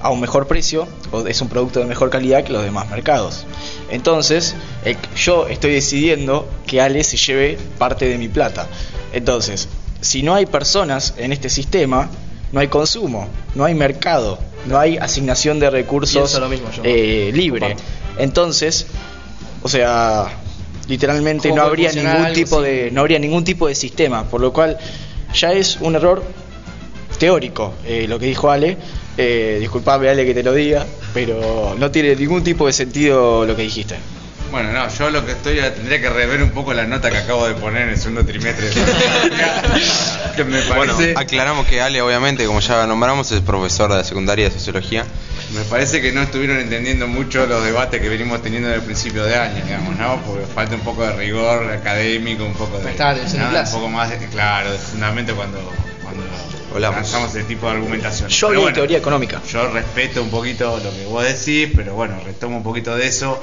a 0.00 0.10
un 0.10 0.20
mejor 0.20 0.46
precio 0.46 0.86
o 1.10 1.26
es 1.26 1.40
un 1.40 1.48
producto 1.48 1.80
de 1.80 1.86
mejor 1.86 2.10
calidad 2.10 2.44
que 2.44 2.52
los 2.52 2.62
demás 2.62 2.88
mercados. 2.88 3.44
Entonces, 3.90 4.54
el- 4.84 4.96
yo 5.16 5.48
estoy 5.48 5.72
decidiendo 5.72 6.48
que 6.68 6.80
Ale 6.80 7.02
se 7.02 7.16
lleve 7.16 7.58
parte 7.78 8.06
de 8.06 8.16
mi 8.18 8.28
plata. 8.28 8.68
Entonces, 9.12 9.68
si 10.00 10.22
no 10.22 10.36
hay 10.36 10.46
personas 10.46 11.14
en 11.16 11.32
este 11.32 11.48
sistema, 11.48 12.08
no 12.52 12.60
hay 12.60 12.68
consumo, 12.68 13.26
no 13.56 13.64
hay 13.64 13.74
mercado, 13.74 14.38
no 14.66 14.78
hay 14.78 14.96
asignación 14.98 15.58
de 15.58 15.70
recursos 15.70 16.38
lo 16.38 16.48
mismo 16.48 16.70
yo. 16.70 16.82
eh, 16.84 17.32
libre. 17.34 17.74
Entonces, 18.18 18.86
o 19.62 19.68
sea, 19.68 20.26
literalmente 20.88 21.48
¿Cómo 21.50 21.62
no 21.62 21.68
habría 21.68 21.92
ningún 21.92 22.32
tipo 22.32 22.62
de 22.62 22.90
no 22.90 23.00
habría 23.00 23.18
ningún 23.18 23.44
tipo 23.44 23.68
de 23.68 23.74
sistema, 23.74 24.24
por 24.24 24.40
lo 24.40 24.52
cual 24.52 24.78
ya 25.34 25.52
es 25.52 25.78
un 25.80 25.94
error 25.94 26.22
teórico 27.18 27.74
eh, 27.84 28.06
lo 28.08 28.18
que 28.18 28.26
dijo 28.26 28.50
Ale. 28.50 28.76
Eh, 29.16 29.58
disculpame 29.60 30.08
Ale 30.08 30.24
que 30.24 30.34
te 30.34 30.42
lo 30.44 30.54
diga, 30.54 30.86
pero 31.12 31.74
no 31.78 31.90
tiene 31.90 32.14
ningún 32.14 32.44
tipo 32.44 32.66
de 32.66 32.72
sentido 32.72 33.44
lo 33.44 33.56
que 33.56 33.62
dijiste. 33.62 33.96
Bueno, 34.50 34.72
no, 34.72 34.88
yo 34.88 35.10
lo 35.10 35.26
que 35.26 35.32
estoy 35.32 35.56
tendría 35.60 36.00
que 36.00 36.08
rever 36.08 36.42
un 36.42 36.50
poco 36.50 36.72
la 36.72 36.86
nota 36.86 37.10
que 37.10 37.18
acabo 37.18 37.46
de 37.46 37.54
poner 37.54 37.82
en 37.82 37.88
el 37.90 37.98
segundo 37.98 38.24
trimestre. 38.24 38.68
que 40.36 40.44
me 40.44 40.60
Bueno, 40.62 40.94
parece, 40.96 41.14
aclaramos 41.16 41.66
que 41.66 41.80
Ale, 41.82 42.00
obviamente, 42.00 42.46
como 42.46 42.60
ya 42.60 42.86
nombramos, 42.86 43.30
es 43.32 43.40
profesor 43.42 43.90
de 43.90 43.98
la 43.98 44.04
secundaria 44.04 44.46
de 44.46 44.50
sociología. 44.50 45.04
me 45.52 45.60
parece 45.62 46.00
que 46.00 46.12
no 46.12 46.22
estuvieron 46.22 46.58
entendiendo 46.58 47.06
mucho 47.08 47.46
los 47.46 47.62
debates 47.64 48.00
que 48.00 48.08
venimos 48.08 48.42
teniendo 48.42 48.68
desde 48.68 48.80
el 48.80 48.86
principio 48.86 49.24
de 49.24 49.36
año, 49.36 49.62
digamos, 49.64 49.96
¿no? 49.96 50.20
Porque 50.22 50.46
falta 50.46 50.74
un 50.76 50.80
poco 50.82 51.02
de 51.06 51.12
rigor 51.12 51.70
académico, 51.70 52.44
un 52.44 52.54
poco 52.54 52.78
de. 52.78 52.90
Estar 52.90 53.18
en 53.18 53.24
¿no? 53.38 53.50
clase. 53.50 53.74
Un 53.74 53.80
poco 53.82 53.90
más, 53.92 54.08
de- 54.10 54.26
claro, 54.28 54.72
de 54.72 54.78
fundamento 54.78 55.34
cuando, 55.36 55.58
cuando 56.02 56.78
lanzamos 56.80 57.34
ese 57.34 57.44
tipo 57.44 57.66
de 57.66 57.72
argumentación. 57.72 58.30
Yo 58.30 58.46
hablo 58.46 58.60
de 58.60 58.62
bueno, 58.64 58.74
teoría 58.76 58.98
económica. 58.98 59.42
Yo 59.50 59.68
respeto 59.72 60.22
un 60.22 60.30
poquito 60.30 60.78
lo 60.82 60.90
que 60.90 61.04
vos 61.04 61.22
decís, 61.24 61.68
pero 61.76 61.94
bueno, 61.94 62.18
retomo 62.24 62.56
un 62.56 62.62
poquito 62.62 62.96
de 62.96 63.06
eso. 63.06 63.38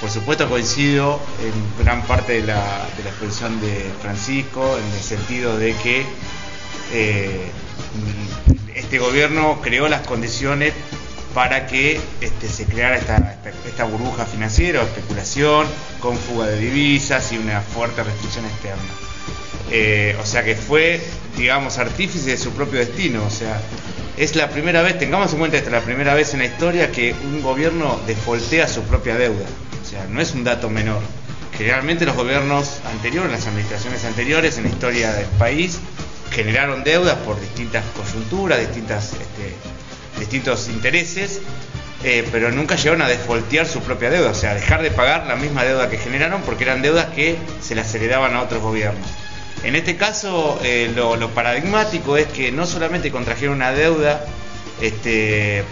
Por 0.00 0.10
supuesto 0.10 0.48
coincido 0.48 1.20
en 1.42 1.84
gran 1.84 2.02
parte 2.06 2.40
de 2.40 2.46
la, 2.46 2.88
de 2.96 3.08
expresión 3.08 3.60
de 3.60 3.84
Francisco, 4.00 4.78
en 4.78 4.84
el 4.92 5.02
sentido 5.02 5.58
de 5.58 5.74
que 5.74 6.06
eh, 6.92 7.50
este 8.74 8.98
gobierno 8.98 9.60
creó 9.60 9.88
las 9.88 10.06
condiciones 10.06 10.72
para 11.34 11.66
que 11.66 12.00
este, 12.20 12.48
se 12.48 12.64
creara 12.64 12.96
esta, 12.96 13.84
burbuja 13.84 14.24
financiera 14.24 14.82
especulación 14.82 15.66
con 16.00 16.16
fuga 16.16 16.46
de 16.46 16.58
divisas 16.58 17.32
y 17.32 17.38
una 17.38 17.60
fuerte 17.60 18.02
restricción 18.02 18.46
externa. 18.46 18.82
Eh, 19.70 20.16
o 20.20 20.26
sea 20.26 20.42
que 20.44 20.56
fue, 20.56 21.00
digamos, 21.36 21.78
artífice 21.78 22.30
de 22.30 22.36
su 22.36 22.52
propio 22.52 22.80
destino. 22.80 23.24
O 23.24 23.30
sea, 23.30 23.60
es 24.16 24.34
la 24.34 24.48
primera 24.48 24.82
vez, 24.82 24.98
tengamos 24.98 25.32
en 25.32 25.38
cuenta 25.38 25.58
esta, 25.58 25.70
la 25.70 25.82
primera 25.82 26.14
vez 26.14 26.32
en 26.34 26.40
la 26.40 26.46
historia 26.46 26.90
que 26.90 27.14
un 27.24 27.42
gobierno 27.42 28.00
defoltea 28.06 28.66
su 28.66 28.82
propia 28.82 29.16
deuda. 29.16 29.46
Sea, 29.90 30.06
no 30.08 30.20
es 30.20 30.34
un 30.34 30.44
dato 30.44 30.70
menor. 30.70 31.00
Generalmente 31.58 32.06
los 32.06 32.14
gobiernos 32.14 32.78
anteriores, 32.92 33.32
las 33.32 33.48
administraciones 33.48 34.04
anteriores 34.04 34.56
en 34.56 34.62
la 34.62 34.70
historia 34.70 35.12
del 35.12 35.26
país, 35.30 35.80
generaron 36.30 36.84
deudas 36.84 37.16
por 37.16 37.40
distintas 37.40 37.84
coyunturas, 37.96 38.60
distintas, 38.60 39.14
este, 39.14 39.52
distintos 40.20 40.68
intereses, 40.68 41.40
eh, 42.04 42.24
pero 42.30 42.52
nunca 42.52 42.76
llegaron 42.76 43.02
a 43.02 43.08
desfoltear 43.08 43.66
su 43.66 43.80
propia 43.80 44.10
deuda, 44.10 44.30
o 44.30 44.34
sea, 44.34 44.54
dejar 44.54 44.80
de 44.82 44.92
pagar 44.92 45.26
la 45.26 45.34
misma 45.34 45.64
deuda 45.64 45.90
que 45.90 45.98
generaron 45.98 46.42
porque 46.42 46.62
eran 46.62 46.82
deudas 46.82 47.06
que 47.06 47.36
se 47.60 47.74
las 47.74 47.92
heredaban 47.92 48.36
a 48.36 48.42
otros 48.42 48.62
gobiernos. 48.62 49.08
En 49.64 49.74
este 49.74 49.96
caso, 49.96 50.60
eh, 50.62 50.92
lo, 50.94 51.16
lo 51.16 51.30
paradigmático 51.30 52.16
es 52.16 52.28
que 52.28 52.52
no 52.52 52.64
solamente 52.64 53.10
contrajeron 53.10 53.56
una 53.56 53.72
deuda, 53.72 54.24
este, 54.80 55.64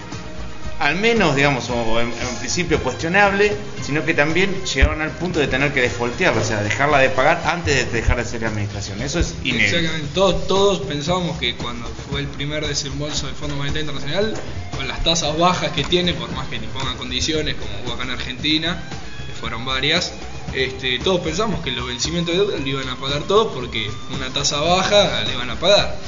al 0.79 0.97
menos, 0.97 1.35
digamos, 1.35 1.69
en, 1.69 2.13
principio 2.39 2.81
cuestionable, 2.83 3.53
sino 3.83 4.05
que 4.05 4.15
también 4.15 4.65
llegaron 4.65 5.03
al 5.03 5.11
punto 5.11 5.41
de 5.41 5.49
tener 5.49 5.73
que 5.73 5.81
desfoltearla, 5.81 6.41
o 6.41 6.45
sea, 6.45 6.63
dejarla 6.63 6.99
de 6.99 7.11
pagar 7.11 7.43
antes 7.47 7.91
de 7.93 8.01
dejar 8.01 8.17
de 8.17 8.25
ser 8.25 8.45
administración. 8.45 9.03
Eso 9.03 9.19
es 9.19 9.35
inédito. 9.43 9.77
Exactamente. 9.77 10.09
Todos, 10.15 10.47
todos 10.47 10.81
pensábamos 10.81 11.39
que 11.39 11.57
cuando 11.57 11.89
fue 12.09 12.21
el 12.21 12.29
primer 12.29 12.67
desembolso 12.67 13.27
del 13.27 13.35
Fondo 13.35 13.57
Monetario 13.57 13.91
Internacional, 13.91 14.35
con 14.77 14.87
las 14.87 15.03
tasas 15.03 15.37
bajas 15.37 15.73
que 15.73 15.83
tiene, 15.85 16.15
por 16.15 16.31
más 16.33 16.47
que 16.49 16.59
ni 16.59 16.67
pongan 16.69 16.97
condiciones 16.97 17.57
como 17.57 17.71
hubo 17.85 17.95
acá 17.95 18.05
en 18.05 18.11
Argentina, 18.11 18.83
que 19.27 19.33
fueron 19.33 19.65
varias, 19.65 20.13
este, 20.55 20.99
todos 21.01 21.21
pensamos 21.21 21.61
que 21.61 21.73
los 21.73 21.87
vencimientos 21.87 22.35
de 22.35 22.41
deuda 22.41 22.59
le 22.59 22.69
iban 22.69 22.89
a 22.89 22.97
pagar 22.97 23.23
todos 23.23 23.53
porque 23.53 23.91
una 24.15 24.29
tasa 24.29 24.61
baja 24.61 25.23
le 25.25 25.35
iban 25.35 25.51
a 25.51 25.57
pagar. 25.57 25.99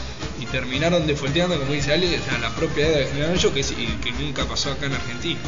Y 0.40 0.46
terminaron 0.46 1.06
defolteando, 1.06 1.58
como 1.58 1.72
dice 1.72 1.92
Ale, 1.92 2.18
o 2.18 2.24
sea, 2.24 2.38
la 2.38 2.48
propia 2.50 2.86
deuda 2.88 2.98
que 3.00 3.06
generaron 3.08 3.36
ellos, 3.36 3.52
que, 3.52 3.60
es- 3.60 3.72
y 3.72 3.86
que 4.02 4.10
nunca 4.12 4.44
pasó 4.46 4.72
acá 4.72 4.86
en 4.86 4.94
Argentina. 4.94 5.38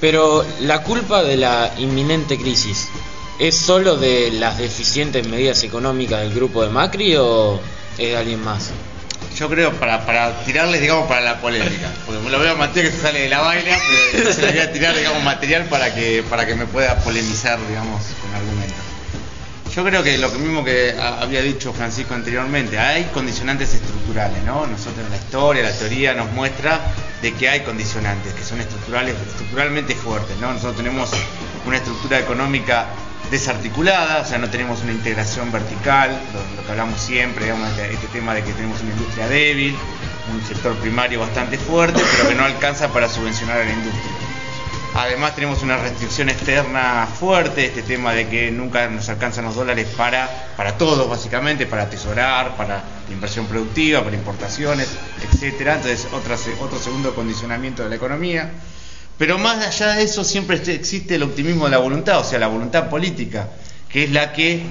Pero 0.00 0.44
la 0.60 0.82
culpa 0.82 1.22
de 1.22 1.36
la 1.36 1.72
inminente 1.78 2.36
crisis 2.36 2.88
es 3.38 3.56
solo 3.56 3.96
de 3.96 4.30
las 4.32 4.58
deficientes 4.58 5.26
medidas 5.28 5.62
económicas 5.62 6.20
del 6.20 6.34
grupo 6.34 6.62
de 6.62 6.70
Macri 6.70 7.16
o 7.16 7.60
es 7.92 8.08
de 8.10 8.16
alguien 8.16 8.42
más. 8.44 8.70
Yo 9.38 9.48
creo 9.48 9.72
para, 9.74 10.04
para 10.04 10.44
tirarles, 10.44 10.80
digamos, 10.80 11.08
para 11.08 11.20
la 11.22 11.40
polémica. 11.40 11.90
Porque 12.04 12.20
me 12.20 12.30
lo 12.30 12.38
veo 12.38 12.52
a 12.52 12.54
Mateo 12.56 12.82
que 12.82 12.90
se 12.90 13.00
sale 13.00 13.20
de 13.20 13.28
la 13.30 13.40
vaina, 13.40 13.78
pero 14.12 14.32
se 14.32 14.42
le 14.42 14.50
voy 14.52 14.60
a 14.60 14.72
tirar, 14.72 14.94
digamos, 14.96 15.22
material 15.22 15.64
para 15.66 15.94
que, 15.94 16.22
para 16.28 16.44
que 16.46 16.54
me 16.54 16.66
pueda 16.66 16.98
polemizar, 16.98 17.58
digamos, 17.68 18.02
con 18.20 18.34
argumentos. 18.34 18.76
Yo 19.74 19.82
creo 19.84 20.02
que 20.02 20.18
lo 20.18 20.28
mismo 20.32 20.62
que 20.62 20.94
había 21.00 21.40
dicho 21.40 21.72
Francisco 21.72 22.12
anteriormente, 22.12 22.78
hay 22.78 23.04
condicionantes 23.04 23.72
estructurales, 23.72 24.42
¿no? 24.44 24.66
Nosotros 24.66 25.08
la 25.08 25.16
historia, 25.16 25.62
la 25.62 25.72
teoría 25.72 26.12
nos 26.12 26.30
muestra 26.32 26.92
de 27.22 27.32
que 27.32 27.48
hay 27.48 27.60
condicionantes 27.60 28.34
que 28.34 28.44
son 28.44 28.60
estructurales, 28.60 29.16
estructuralmente 29.28 29.94
fuertes, 29.94 30.36
¿no? 30.40 30.52
Nosotros 30.52 30.76
tenemos 30.76 31.10
una 31.64 31.78
estructura 31.78 32.18
económica 32.18 32.88
desarticulada, 33.30 34.20
o 34.20 34.24
sea, 34.26 34.36
no 34.36 34.50
tenemos 34.50 34.82
una 34.82 34.92
integración 34.92 35.50
vertical, 35.50 36.20
lo, 36.34 36.56
lo 36.60 36.66
que 36.66 36.70
hablamos 36.70 37.00
siempre, 37.00 37.46
digamos, 37.46 37.70
este, 37.70 37.94
este 37.94 38.08
tema 38.08 38.34
de 38.34 38.44
que 38.44 38.52
tenemos 38.52 38.78
una 38.82 38.90
industria 38.90 39.26
débil, 39.26 39.74
un 40.34 40.46
sector 40.46 40.76
primario 40.76 41.20
bastante 41.20 41.56
fuerte, 41.56 42.02
pero 42.14 42.28
que 42.28 42.34
no 42.34 42.44
alcanza 42.44 42.92
para 42.92 43.08
subvencionar 43.08 43.62
a 43.62 43.64
la 43.64 43.72
industria. 43.72 44.31
Además 44.94 45.34
tenemos 45.34 45.62
una 45.62 45.78
restricción 45.78 46.28
externa 46.28 47.06
fuerte, 47.06 47.64
este 47.64 47.82
tema 47.82 48.12
de 48.12 48.28
que 48.28 48.50
nunca 48.50 48.88
nos 48.88 49.08
alcanzan 49.08 49.46
los 49.46 49.54
dólares 49.54 49.88
para, 49.96 50.28
para 50.54 50.76
todos 50.76 51.08
básicamente, 51.08 51.64
para 51.64 51.84
atesorar, 51.84 52.56
para 52.56 52.84
inversión 53.10 53.46
productiva, 53.46 54.04
para 54.04 54.16
importaciones, 54.16 54.88
etcétera. 55.22 55.76
Entonces 55.76 56.06
otra 56.12 56.36
otro 56.60 56.78
segundo 56.78 57.14
condicionamiento 57.14 57.82
de 57.82 57.88
la 57.88 57.96
economía. 57.96 58.50
Pero 59.16 59.38
más 59.38 59.64
allá 59.64 59.94
de 59.94 60.02
eso 60.02 60.24
siempre 60.24 60.56
existe 60.56 61.14
el 61.14 61.22
optimismo 61.22 61.64
de 61.64 61.70
la 61.70 61.78
voluntad, 61.78 62.20
o 62.20 62.24
sea, 62.24 62.38
la 62.38 62.48
voluntad 62.48 62.90
política, 62.90 63.48
que 63.88 64.04
es 64.04 64.10
la 64.10 64.32
que 64.34 64.62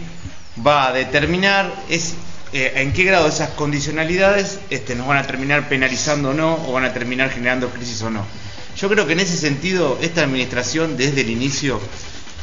va 0.65 0.89
a 0.89 0.93
determinar 0.93 1.71
eh, 1.89 2.73
en 2.75 2.93
qué 2.93 3.05
grado 3.05 3.27
esas 3.27 3.49
condicionalidades 3.51 4.59
este, 4.69 4.93
nos 4.95 5.07
van 5.07 5.17
a 5.17 5.23
terminar 5.25 5.67
penalizando 5.67 6.29
o 6.29 6.33
no, 6.33 6.63
o 6.67 6.73
van 6.73 6.83
a 6.83 6.93
terminar 6.93 7.31
generando 7.31 7.69
crisis 7.69 8.01
o 8.03 8.11
no. 8.11 8.25
Yo 8.81 8.89
creo 8.89 9.05
que 9.05 9.13
en 9.13 9.19
ese 9.19 9.38
sentido 9.38 9.97
esta 10.01 10.23
administración 10.23 10.97
desde 10.97 11.21
el 11.21 11.29
inicio 11.29 11.79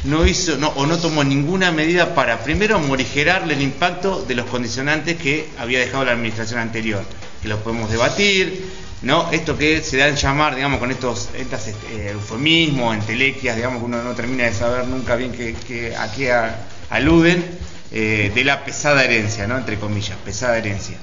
no 0.05 0.25
hizo 0.25 0.57
no, 0.57 0.69
o 0.69 0.85
no 0.85 0.97
tomó 0.97 1.23
ninguna 1.25 1.71
medida 1.71 2.15
para 2.15 2.39
primero 2.43 2.79
morigerarle 2.79 3.53
el 3.55 3.61
impacto 3.61 4.23
de 4.25 4.35
los 4.35 4.45
condicionantes 4.45 5.17
que 5.17 5.49
había 5.57 5.79
dejado 5.79 6.05
la 6.05 6.13
administración 6.13 6.59
anterior, 6.61 7.03
que 7.41 7.49
los 7.49 7.59
podemos 7.59 7.91
debatir, 7.91 8.63
¿no? 9.01 9.29
Esto 9.33 9.57
que 9.57 9.81
se 9.81 9.97
da 9.97 10.07
en 10.07 10.15
llamar, 10.15 10.55
digamos, 10.55 10.79
con 10.79 10.91
estos 10.91 11.27
estas, 11.37 11.67
este, 11.67 12.11
eufemismos, 12.11 12.95
entelequias, 12.95 13.57
digamos, 13.57 13.79
que 13.79 13.85
uno 13.85 14.01
no 14.01 14.11
termina 14.13 14.45
de 14.45 14.53
saber 14.53 14.87
nunca 14.87 15.17
bien 15.17 15.33
qué- 15.33 15.93
a 15.97 16.09
qué 16.13 16.31
a- 16.31 16.65
aluden, 16.89 17.43
eh, 17.91 18.31
de 18.33 18.43
la 18.45 18.63
pesada 18.63 19.03
herencia, 19.03 19.45
¿no? 19.47 19.57
Entre 19.57 19.77
comillas, 19.77 20.17
pesada 20.23 20.57
herencia. 20.57 20.97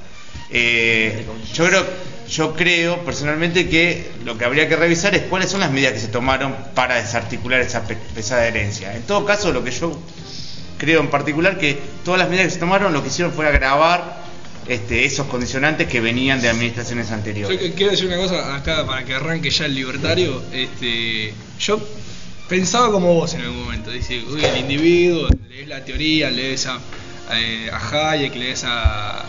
Eh, 0.50 1.25
yo 1.55 1.67
creo, 1.67 1.87
yo 2.29 2.55
creo 2.55 3.05
personalmente 3.05 3.69
que 3.69 4.11
lo 4.25 4.37
que 4.38 4.45
habría 4.45 4.69
que 4.69 4.76
revisar 4.76 5.15
es 5.15 5.23
cuáles 5.23 5.50
son 5.50 5.61
las 5.61 5.71
medidas 5.71 5.93
que 5.93 6.00
se 6.00 6.09
tomaron 6.09 6.55
para 6.75 6.97
desarticular 6.97 7.61
esa 7.61 7.87
pe- 7.87 7.97
pesada 8.15 8.47
herencia. 8.47 8.95
En 8.95 9.03
todo 9.03 9.25
caso, 9.25 9.53
lo 9.53 9.65
que 9.65 9.71
yo 9.71 9.99
creo 10.79 11.00
en 11.00 11.09
particular 11.09 11.59
que 11.59 11.79
todas 12.05 12.19
las 12.19 12.29
medidas 12.29 12.47
que 12.49 12.53
se 12.55 12.61
tomaron 12.61 12.93
lo 12.93 13.03
que 13.03 13.09
hicieron 13.09 13.33
fue 13.33 13.47
agravar 13.47 14.25
este, 14.69 15.05
esos 15.05 15.26
condicionantes 15.29 15.87
que 15.88 16.00
venían 16.00 16.41
de 16.41 16.49
administraciones 16.49 17.11
anteriores. 17.12 17.73
quiero 17.75 17.93
decir 17.93 18.07
una 18.07 18.17
cosa 18.17 18.55
acá 18.57 18.85
para 18.87 19.05
que 19.05 19.15
arranque 19.15 19.50
ya 19.50 19.67
el 19.67 19.75
libertario. 19.75 20.43
Este, 20.53 21.33
yo 21.61 21.81
pensaba 22.49 22.91
como 22.93 23.15
vos 23.15 23.35
en 23.35 23.43
algún 23.43 23.65
momento. 23.65 23.91
Dice, 23.91 24.23
uy, 24.29 24.45
el 24.45 24.57
individuo, 24.59 25.28
lees 25.49 25.69
la 25.69 25.85
teoría, 25.85 26.30
lees 26.30 26.67
a, 26.67 26.78
eh, 27.32 27.71
a 27.73 28.11
Hayek, 28.13 28.35
lees 28.35 28.65
a, 28.65 29.25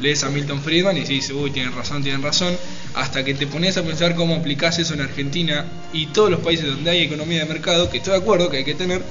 lees 0.00 0.22
a 0.24 0.30
Milton 0.30 0.60
Friedman 0.60 0.96
y 0.96 1.04
dices, 1.04 1.32
uy, 1.32 1.50
tienen 1.50 1.74
razón, 1.74 2.02
tienen 2.02 2.22
razón. 2.22 2.56
Hasta 2.94 3.24
que 3.24 3.34
te 3.34 3.46
pones 3.46 3.76
a 3.76 3.82
pensar 3.82 4.14
cómo 4.14 4.34
aplicás 4.34 4.78
eso 4.78 4.94
en 4.94 5.00
Argentina 5.00 5.66
y 5.92 6.06
todos 6.06 6.30
los 6.30 6.40
países 6.40 6.66
donde 6.66 6.90
hay 6.90 7.02
economía 7.02 7.40
de 7.40 7.46
mercado, 7.46 7.90
que 7.90 7.98
estoy 7.98 8.12
de 8.12 8.18
acuerdo 8.18 8.50
que 8.50 8.58
hay 8.58 8.64
que 8.64 8.74
tener, 8.74 9.02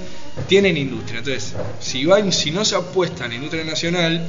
tienen 0.48 0.78
industria. 0.78 1.20
Entonces, 1.20 1.54
si, 1.80 2.52
no 2.52 2.66
se 2.66 2.76
apuesta 2.76 3.26
en 3.26 3.32
la 3.32 3.36
industria 3.36 3.64
nacional, 3.64 4.28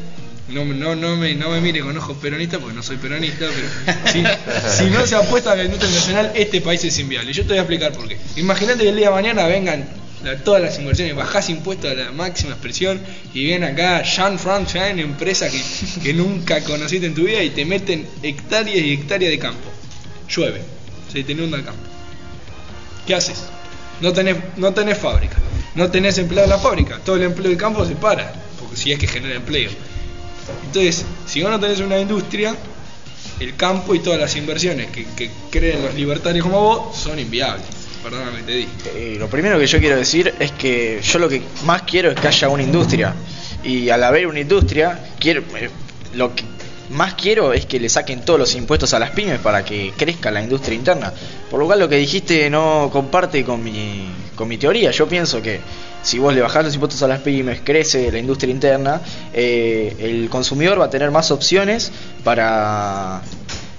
no, 0.49 0.65
no, 0.65 0.97
no, 0.97 1.17
me, 1.17 1.35
no 1.35 1.51
me 1.51 1.61
mire 1.61 1.81
con 1.81 1.97
ojos 1.97 2.17
peronistas 2.17 2.59
porque 2.61 2.75
no 2.75 2.83
soy 2.83 2.97
peronista, 2.97 3.47
pero 3.47 4.03
si, 4.13 4.85
no 4.91 5.07
se 5.07 5.15
apuesta 5.15 5.53
a 5.53 5.57
la 5.57 5.65
industria 5.65 5.91
nacional, 5.91 6.33
este 6.35 6.61
país 6.61 6.83
es 6.85 6.99
inviable. 6.99 7.33
Yo 7.33 7.43
te 7.43 7.51
voy 7.51 7.59
a 7.59 7.63
explicar 7.63 7.93
por 7.93 8.09
qué. 8.09 8.17
Imagínate 8.37 8.83
que 8.83 8.89
el 8.89 8.97
día 8.97 9.09
de 9.09 9.15
mañana 9.15 9.47
vengan 9.47 9.89
todas 10.45 10.63
las 10.63 10.79
inversiones, 10.79 11.15
bajás 11.15 11.49
impuestos 11.49 11.91
a 11.91 11.95
la 11.95 12.13
máxima 12.13 12.53
expresión 12.53 13.01
y 13.33 13.45
viene 13.45 13.67
acá 13.67 14.03
Jean 14.03 14.39
France, 14.39 14.79
una 14.79 15.03
empresa 15.03 15.49
que, 15.49 15.63
que 16.03 16.13
nunca 16.13 16.63
conociste 16.65 17.07
en 17.07 17.15
tu 17.15 17.25
vida 17.25 17.43
y 17.43 17.51
te 17.51 17.65
meten 17.65 18.07
hectáreas 18.23 18.79
y 18.79 18.93
hectáreas 18.93 19.31
de 19.31 19.39
campo. 19.39 19.71
Llueve, 20.29 20.61
se 21.13 21.23
te 21.23 21.33
inunda 21.33 21.59
el 21.59 21.65
campo. 21.65 21.81
¿Qué 23.07 23.15
haces? 23.15 23.45
No 24.01 24.13
tenés, 24.13 24.37
no 24.57 24.73
tenés 24.75 24.99
fábrica, 24.99 25.37
no 25.75 25.91
tenés 25.91 26.19
empleado 26.19 26.45
en 26.45 26.51
la 26.51 26.59
fábrica, 26.59 27.01
todo 27.05 27.17
el 27.17 27.23
empleo 27.23 27.49
del 27.49 27.59
campo 27.59 27.85
se 27.87 27.95
para, 27.95 28.33
porque 28.61 28.77
si 28.77 28.93
es 28.93 28.99
que 28.99 29.07
genera 29.07 29.37
empleo. 29.37 29.71
Entonces, 30.67 31.05
si 31.27 31.43
vos 31.43 31.51
no 31.51 31.61
tenés 31.61 31.81
una 31.81 31.99
industria, 31.99 32.55
el 33.41 33.57
campo 33.57 33.95
y 33.95 34.01
todas 34.01 34.19
las 34.19 34.35
inversiones 34.37 34.89
que 34.91 35.31
creen 35.51 35.83
los 35.85 35.95
libertarios 35.95 36.45
como 36.45 36.61
vos 36.61 36.97
son 36.97 37.19
inviables. 37.19 37.78
Perdóname, 38.03 38.43
te 38.43 38.53
di. 38.53 38.69
Eh, 38.95 39.17
lo 39.19 39.29
primero 39.29 39.59
que 39.59 39.67
yo 39.67 39.79
quiero 39.79 39.97
decir 39.97 40.33
es 40.39 40.53
que 40.53 41.01
yo 41.03 41.19
lo 41.19 41.29
que 41.29 41.43
más 41.65 41.83
quiero 41.83 42.11
es 42.11 42.21
que 42.21 42.29
haya 42.29 42.49
una 42.49 42.63
industria. 42.63 43.15
Y 43.65 43.91
al 43.91 44.05
haber 44.05 44.27
una 44.27 44.41
industria, 44.41 44.99
quiero, 45.19 45.43
eh, 45.57 45.69
lo 46.15 46.35
que 46.35 46.45
más 46.91 47.15
quiero 47.15 47.53
es 47.53 47.67
que 47.67 47.79
le 47.81 47.89
saquen 47.89 48.25
todos 48.25 48.39
los 48.39 48.55
impuestos 48.55 48.95
a 48.95 48.99
las 48.99 49.11
pymes 49.11 49.41
para 49.41 49.65
que 49.65 49.93
crezca 49.97 50.31
la 50.31 50.43
industria 50.43 50.75
interna. 50.75 51.13
Por 51.51 51.61
lo 51.61 51.67
cual 51.67 51.81
lo 51.81 51.89
que 51.89 51.97
dijiste 51.97 52.49
no 52.49 52.89
comparte 52.93 53.45
con 53.45 53.63
mi, 53.63 54.09
con 54.35 54.49
mi 54.49 54.57
teoría. 54.57 54.91
Yo 54.91 55.09
pienso 55.09 55.43
que 55.43 55.61
si 56.03 56.19
vos 56.19 56.35
le 56.35 56.41
bajás 56.41 56.65
los 56.65 56.75
impuestos 56.75 57.03
a 57.03 57.09
las 57.09 57.21
pymes, 57.21 57.61
crece 57.63 58.11
la 58.11 58.19
industria 58.19 58.53
interna, 58.53 59.01
eh, 59.35 59.95
el 59.99 60.29
consumidor 60.31 60.81
va 60.81 60.87
a 60.87 60.91
tener 60.91 61.11
más 61.11 61.31
opciones 61.31 61.91
para 62.25 63.21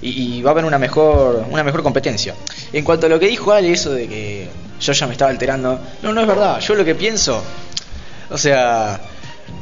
y, 0.02 0.40
va 0.42 0.50
a 0.50 0.52
haber 0.52 0.64
una 0.64 0.78
mejor 0.78 1.44
una 1.50 1.62
mejor 1.62 1.82
competencia. 1.82 2.34
En 2.72 2.84
cuanto 2.84 3.06
a 3.06 3.08
lo 3.08 3.18
que 3.18 3.26
dijo 3.26 3.52
Ale, 3.52 3.72
eso 3.72 3.92
de 3.92 4.08
que 4.08 4.48
yo 4.80 4.92
ya 4.92 5.06
me 5.06 5.12
estaba 5.12 5.30
alterando, 5.30 5.78
no, 6.02 6.12
no 6.12 6.20
es 6.20 6.26
verdad. 6.26 6.60
Yo 6.60 6.74
lo 6.74 6.84
que 6.84 6.94
pienso, 6.94 7.42
o 8.30 8.38
sea, 8.38 9.00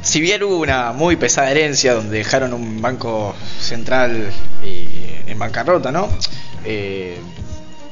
si 0.01 0.21
bien 0.21 0.43
hubo 0.43 0.57
una 0.57 0.93
muy 0.93 1.15
pesada 1.15 1.51
herencia 1.51 1.93
donde 1.93 2.19
dejaron 2.19 2.53
un 2.53 2.81
banco 2.81 3.35
central 3.59 4.31
eh, 4.63 5.23
en 5.27 5.39
bancarrota, 5.39 5.91
¿no? 5.91 6.09
Eh, 6.63 7.17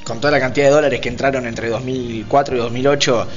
con 0.03 0.21
toda 0.21 0.31
la 0.31 0.39
cantidad 0.39 0.67
de 0.67 0.71
dólares 0.71 1.01
que 1.01 1.09
entraron 1.09 1.45
entre 1.45 1.69
2004 1.69 2.55
y 2.55 2.59
2008, 2.59 3.27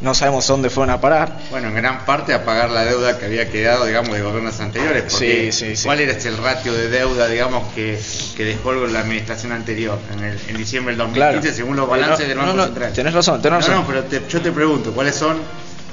no 0.00 0.14
sabemos 0.14 0.46
dónde 0.46 0.68
fueron 0.70 0.90
a 0.94 1.00
parar. 1.00 1.32
Bueno, 1.50 1.68
en 1.68 1.74
gran 1.74 2.04
parte 2.04 2.34
a 2.34 2.44
pagar 2.44 2.70
la 2.70 2.84
deuda 2.84 3.18
que 3.18 3.24
había 3.26 3.50
quedado, 3.50 3.86
digamos, 3.86 4.14
de 4.14 4.22
gobiernos 4.22 4.60
anteriores. 4.60 5.04
Porque 5.10 5.50
Sí, 5.52 5.66
sí, 5.66 5.76
sí. 5.76 5.84
¿Cuál 5.86 6.00
era 6.00 6.12
el 6.12 6.36
ratio 6.36 6.72
de 6.74 6.88
deuda, 6.88 7.28
digamos, 7.28 7.72
que, 7.74 7.98
que 8.36 8.44
dejó 8.44 8.72
la 8.74 9.00
administración 9.00 9.52
anterior 9.52 9.98
en, 10.12 10.24
el, 10.24 10.38
en 10.48 10.56
diciembre 10.56 10.92
del 10.92 10.98
2015, 10.98 11.40
Claro. 11.40 11.56
según 11.56 11.76
los 11.76 11.88
balances 11.88 12.20
no, 12.20 12.28
del 12.28 12.38
Banco 12.38 12.50
no, 12.52 12.56
no, 12.56 12.64
Central? 12.64 12.92
tenés 12.92 13.14
razón, 13.14 13.40
tenés 13.42 13.60
No, 13.60 13.66
razón. 13.66 13.74
no, 13.82 13.86
pero 13.86 14.04
te- 14.04 14.22
yo 14.28 14.40
te 14.42 14.52
pregunto, 14.52 14.92
¿cuáles 14.92 15.14
son 15.14 15.38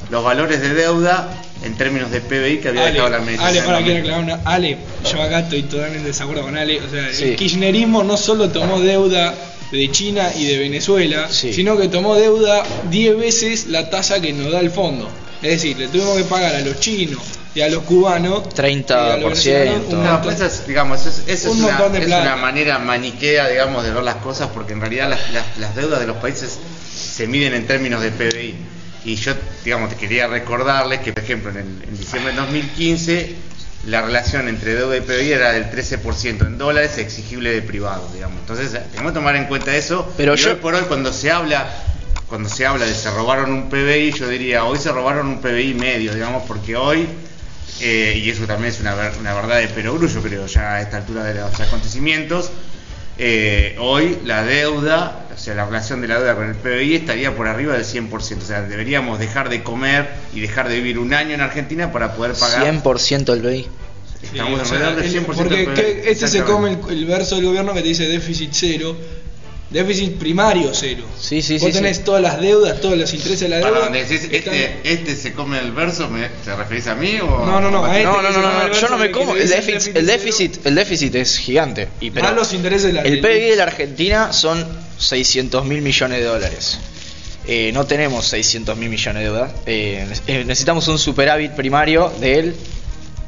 los 0.10 0.24
valores 0.24 0.62
de 0.62 0.74
deuda 0.74 1.30
en 1.64 1.76
términos 1.78 2.12
de 2.12 2.20
PBI 2.20 2.58
que 2.60 2.68
había 2.70 2.82
Ale, 2.84 2.92
dejado 2.92 3.10
la 3.10 3.16
Ale, 3.16 3.24
administración? 3.24 3.66
para 3.66 3.78
en 3.80 3.84
quiero 3.86 4.00
2015? 4.08 4.34
aclarar 4.34 4.42
una. 4.44 4.52
Ale, 4.54 4.78
yo 5.10 5.22
acá 5.24 5.40
estoy 5.40 5.64
totalmente 5.64 6.00
en 6.00 6.04
desacuerdo 6.06 6.42
con 6.44 6.58
Ale. 6.58 6.82
O 6.82 6.90
sea, 6.90 7.14
Sí. 7.14 7.24
el 7.24 7.36
kirchnerismo 7.38 8.04
no 8.04 8.18
solo 8.18 8.50
tomó 8.50 8.82
deuda 8.82 9.34
de 9.78 9.92
China 9.92 10.32
y 10.36 10.46
de 10.46 10.60
Venezuela, 10.60 11.28
Sí. 11.30 11.52
sino 11.54 11.78
que 11.78 11.88
tomó 11.88 12.16
deuda 12.16 12.64
10 12.90 13.18
veces 13.18 13.68
la 13.68 13.90
tasa 13.90 14.22
que 14.22 14.32
nos 14.34 14.52
da 14.52 14.60
el 14.60 14.70
fondo. 14.70 15.10
Es 15.42 15.50
decir, 15.52 15.78
le 15.78 15.88
tuvimos 15.88 16.16
que 16.18 16.24
pagar 16.26 16.56
a 16.56 16.62
los 16.62 16.80
chinos 16.80 17.22
y 17.56 17.62
a 17.62 17.70
los 17.70 17.84
cubanos 17.84 18.44
30%. 18.54 18.94
y 18.94 19.12
a 19.12 19.18
los 19.18 19.46
un 19.46 19.90
No, 19.90 19.98
montón. 20.12 20.22
pues 20.24 20.36
esa 20.36 20.46
es, 20.46 20.68
digamos, 20.68 21.06
es, 21.06 21.24
esa 21.28 21.50
Un 21.50 21.58
es, 21.58 21.64
una, 21.64 21.90
de 21.90 22.00
es 22.00 22.08
una 22.08 22.36
manera 22.36 22.80
maniquea, 22.80 23.48
digamos, 23.50 23.84
de 23.84 23.92
ver 23.92 24.04
las 24.04 24.16
cosas, 24.18 24.50
porque 24.54 24.74
en 24.74 24.80
realidad 24.82 25.10
las, 25.10 25.32
las- 25.34 25.58
las 25.58 25.76
deudas 25.76 26.00
de 26.00 26.08
los 26.08 26.18
países 26.18 26.58
se 26.96 27.28
miden 27.28 27.54
en 27.54 27.66
términos 27.68 28.02
de 28.02 28.12
PBI. 28.12 28.56
Y 29.06 29.16
yo, 29.16 29.34
digamos, 29.66 29.90
te 29.90 29.96
quería 29.98 30.28
recordarles 30.28 31.00
que, 31.02 31.12
por 31.12 31.24
ejemplo, 31.24 31.50
en, 31.52 31.58
el- 31.58 31.90
en 31.90 31.98
diciembre 31.98 32.32
de 32.32 32.40
2015, 32.40 33.36
la 33.88 34.02
relación 34.02 34.48
entre 34.48 34.76
deuda 34.76 34.96
y 34.98 35.02
PBI 35.02 35.32
era 35.34 35.52
del 35.52 35.70
13% 35.70 36.46
en 36.48 36.58
dólares 36.58 36.98
exigible 36.98 37.52
de 37.52 37.62
privados, 37.62 38.14
digamos. 38.14 38.40
Entonces, 38.40 38.72
tenemos 38.92 39.12
que 39.12 39.16
tomar 39.16 39.36
en 39.36 39.46
cuenta 39.46 39.76
eso. 39.76 40.12
Pero 40.18 40.34
y 40.36 40.38
yo- 40.38 40.52
hoy 40.52 40.56
por 40.58 40.74
hoy, 40.76 40.84
cuando 40.88 41.12
se 41.14 41.32
habla 41.32 41.68
cuando 42.30 42.50
se 42.50 42.66
habla 42.66 42.86
de 42.86 42.96
se 42.96 43.12
robaron 43.12 43.52
un 43.52 43.70
PBI, 43.70 44.12
yo 44.14 44.28
diría, 44.28 44.64
hoy 44.66 44.80
se 44.80 44.92
robaron 44.92 45.28
un 45.28 45.40
PBI 45.40 45.76
medio, 45.76 46.14
digamos, 46.16 46.44
porque 46.48 46.76
hoy 46.76 47.08
eh, 47.80 48.20
y 48.24 48.30
eso 48.30 48.46
también 48.46 48.74
es 48.74 48.80
una, 48.80 48.96
ver- 48.96 49.12
una 49.20 49.34
verdad 49.36 49.58
de 49.60 49.68
perogrullo, 49.68 50.22
creo, 50.22 50.46
ya 50.48 50.76
a 50.76 50.82
esta 50.82 50.98
altura 50.98 51.24
de 51.26 51.36
los 51.36 51.60
acontecimientos. 51.60 52.50
Eh, 53.18 53.76
hoy 53.80 54.18
la 54.26 54.44
deuda, 54.44 55.26
o 55.34 55.38
sea, 55.38 55.56
la 55.56 55.66
relación 55.66 56.02
de 56.02 56.08
la 56.08 56.18
deuda 56.20 56.36
con 56.36 56.48
el 56.50 56.56
PBI 56.56 56.96
estaría 56.96 57.36
por 57.36 57.48
arriba 57.48 57.74
del 57.74 57.86
100%. 57.86 58.38
O 58.38 58.42
sea, 58.42 58.62
deberíamos 58.64 59.20
dejar 59.20 59.50
de 59.50 59.64
comer 59.64 60.10
y 60.34 60.40
dejar 60.42 60.70
de 60.70 60.76
vivir 60.76 61.00
un 61.00 61.14
año 61.14 61.34
en 61.36 61.42
Argentina 61.42 61.92
para 61.92 62.16
poder 62.16 62.34
pagar 62.34 62.64
100% 62.66 63.34
el 63.34 63.42
BI. 63.42 63.68
Estamos 64.24 64.62
o 64.62 64.66
sea, 64.66 64.78
alrededor 64.78 64.96
del 65.04 65.16
el- 65.16 65.26
100% 65.26 65.36
porque 65.36 65.56
del 65.58 65.66
PBI, 65.68 66.10
este 66.10 66.28
se 66.28 66.44
come 66.44 66.72
el, 66.72 66.98
el 66.98 67.06
verso 67.06 67.36
del 67.36 67.46
gobierno 67.46 67.74
que 67.74 67.82
te 67.82 67.90
dice 67.90 68.08
déficit 68.08 68.50
cero, 68.54 68.96
déficit 69.74 70.18
primario 70.18 70.72
cero. 70.74 71.04
Sí, 71.20 71.42
sí, 71.42 71.58
Vos 71.58 71.68
sí, 71.68 71.74
tenés 71.74 71.98
sí. 71.98 72.04
todas 72.04 72.22
las 72.22 72.40
deudas, 72.40 72.80
todos 72.80 72.98
los 72.98 73.12
intereses 73.14 73.42
de 73.42 73.50
la 73.50 73.60
Para 73.62 73.74
deuda. 73.74 73.84
donde 73.86 74.06
decís, 74.06 74.30
están- 74.32 74.54
este, 74.54 74.94
este 74.94 75.16
se 75.16 75.34
come 75.34 75.60
el 75.60 75.72
verso, 75.72 76.08
¿me, 76.10 76.30
¿te 76.30 76.56
referís 76.56 76.88
a 76.88 76.96
mí 76.96 77.18
o 77.22 77.46
No, 77.46 77.60
no, 77.60 77.72
no, 77.72 77.84
a 77.84 77.92
este 77.98 78.04
No, 78.04 78.22
no, 78.22 78.30
no, 78.32 78.42
no, 78.42 78.72
yo 78.72 78.88
no 78.90 78.98
me 78.98 79.12
como. 79.12 79.36
El 79.36 79.50
déficit, 79.50 79.98
el 79.98 80.06
déficit, 80.06 80.66
el 80.66 80.76
déficit 80.76 81.16
es 81.16 81.38
gigante. 81.38 81.90
Y, 82.00 82.12
pero 82.12 82.28
Más 82.28 82.36
los 82.36 82.54
intereses 82.54 82.88
de 82.88 82.94
la 82.94 83.02
el 83.02 83.20
PIB 83.20 83.50
de 83.50 83.56
la 83.58 83.64
Argentina 83.64 84.32
son 84.32 84.66
600 85.00 85.66
mil 85.66 85.82
millones 85.82 86.20
de 86.20 86.26
dólares. 86.26 86.78
Eh, 87.48 87.72
no 87.74 87.86
tenemos 87.86 88.26
600 88.28 88.78
mil 88.78 88.90
millones 88.90 89.22
de 89.24 89.30
deuda. 89.30 89.52
Eh, 89.66 90.08
eh, 90.28 90.44
necesitamos 90.46 90.88
un 90.88 90.98
superávit 91.00 91.52
primario 91.54 92.14
del 92.22 92.56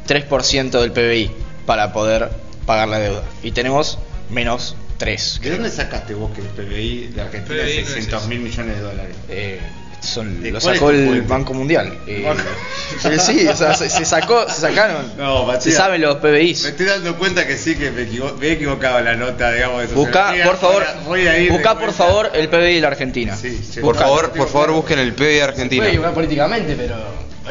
3% 0.08 0.80
del 0.80 0.92
PBI 0.92 1.32
para 1.66 1.92
poder 1.92 2.30
pagar 2.66 2.88
la 2.88 3.00
deuda. 3.00 3.24
Y 3.44 3.52
tenemos 3.52 3.98
menos 4.30 4.76
3. 4.98 5.40
¿De 5.44 5.50
dónde 5.52 5.70
sacaste 5.70 6.14
vos 6.14 6.32
que 6.34 6.42
el 6.42 6.48
PBI 6.48 7.08
de 7.16 7.22
Argentina 7.22 7.56
PBI 7.64 7.72
es 7.72 7.78
es 7.80 7.94
600 7.94 8.20
eso. 8.22 8.30
mil 8.30 8.40
millones 8.40 8.76
de 8.78 8.82
dólares? 8.82 9.16
Eh, 9.30 9.60
son, 10.02 10.42
¿De 10.44 10.52
lo 10.52 10.62
sacó 10.62 10.92
el? 10.92 11.22
Banco 11.24 11.54
Mundial. 11.54 11.98
Eh, 12.08 13.18
sí, 13.20 13.48
o 13.48 13.56
sea, 13.56 13.74
se, 13.74 13.90
se 13.90 14.06
sacó, 14.06 14.48
se 14.50 14.62
sacaron. 14.62 15.12
No, 15.18 15.42
se 15.42 15.46
Matías. 15.48 15.76
saben 15.76 16.02
los 16.02 16.22
Me 16.22 16.30
PBIs. 16.32 16.66
estoy 16.66 16.86
dando 16.86 17.18
cuenta 17.18 17.46
que 17.48 17.58
sí, 17.58 17.76
que 17.76 17.92
me, 17.92 18.04
equivo- 18.04 18.36
me 18.40 18.48
he 18.48 18.52
equivocado 18.54 19.00
en 19.00 19.06
la 19.06 19.16
nota, 19.16 19.52
digamos. 19.52 19.82
de 19.90 19.96
Busca, 19.96 20.34
por 20.46 20.58
favor, 20.58 20.86
voy 21.06 21.28
a 21.28 21.38
ir 21.40 21.52
busca 21.52 21.78
por 21.78 21.92
favor 21.92 22.32
el 22.34 22.48
PBI 22.48 22.76
de 22.76 22.82
la 22.82 22.88
Argentina. 22.90 23.36
Sí, 23.36 23.58
sí. 23.58 23.80
Por 23.82 23.96
No, 23.96 24.02
favor, 24.02 24.32
por 24.32 24.48
favor, 24.48 24.72
busquen 24.74 25.00
el 25.00 25.14
PBI 25.14 25.26
de 25.26 25.44
Argentina. 25.44 25.80
Puede 25.82 25.90
equivocar 25.90 26.14
políticamente, 26.14 26.76
pero 26.78 26.96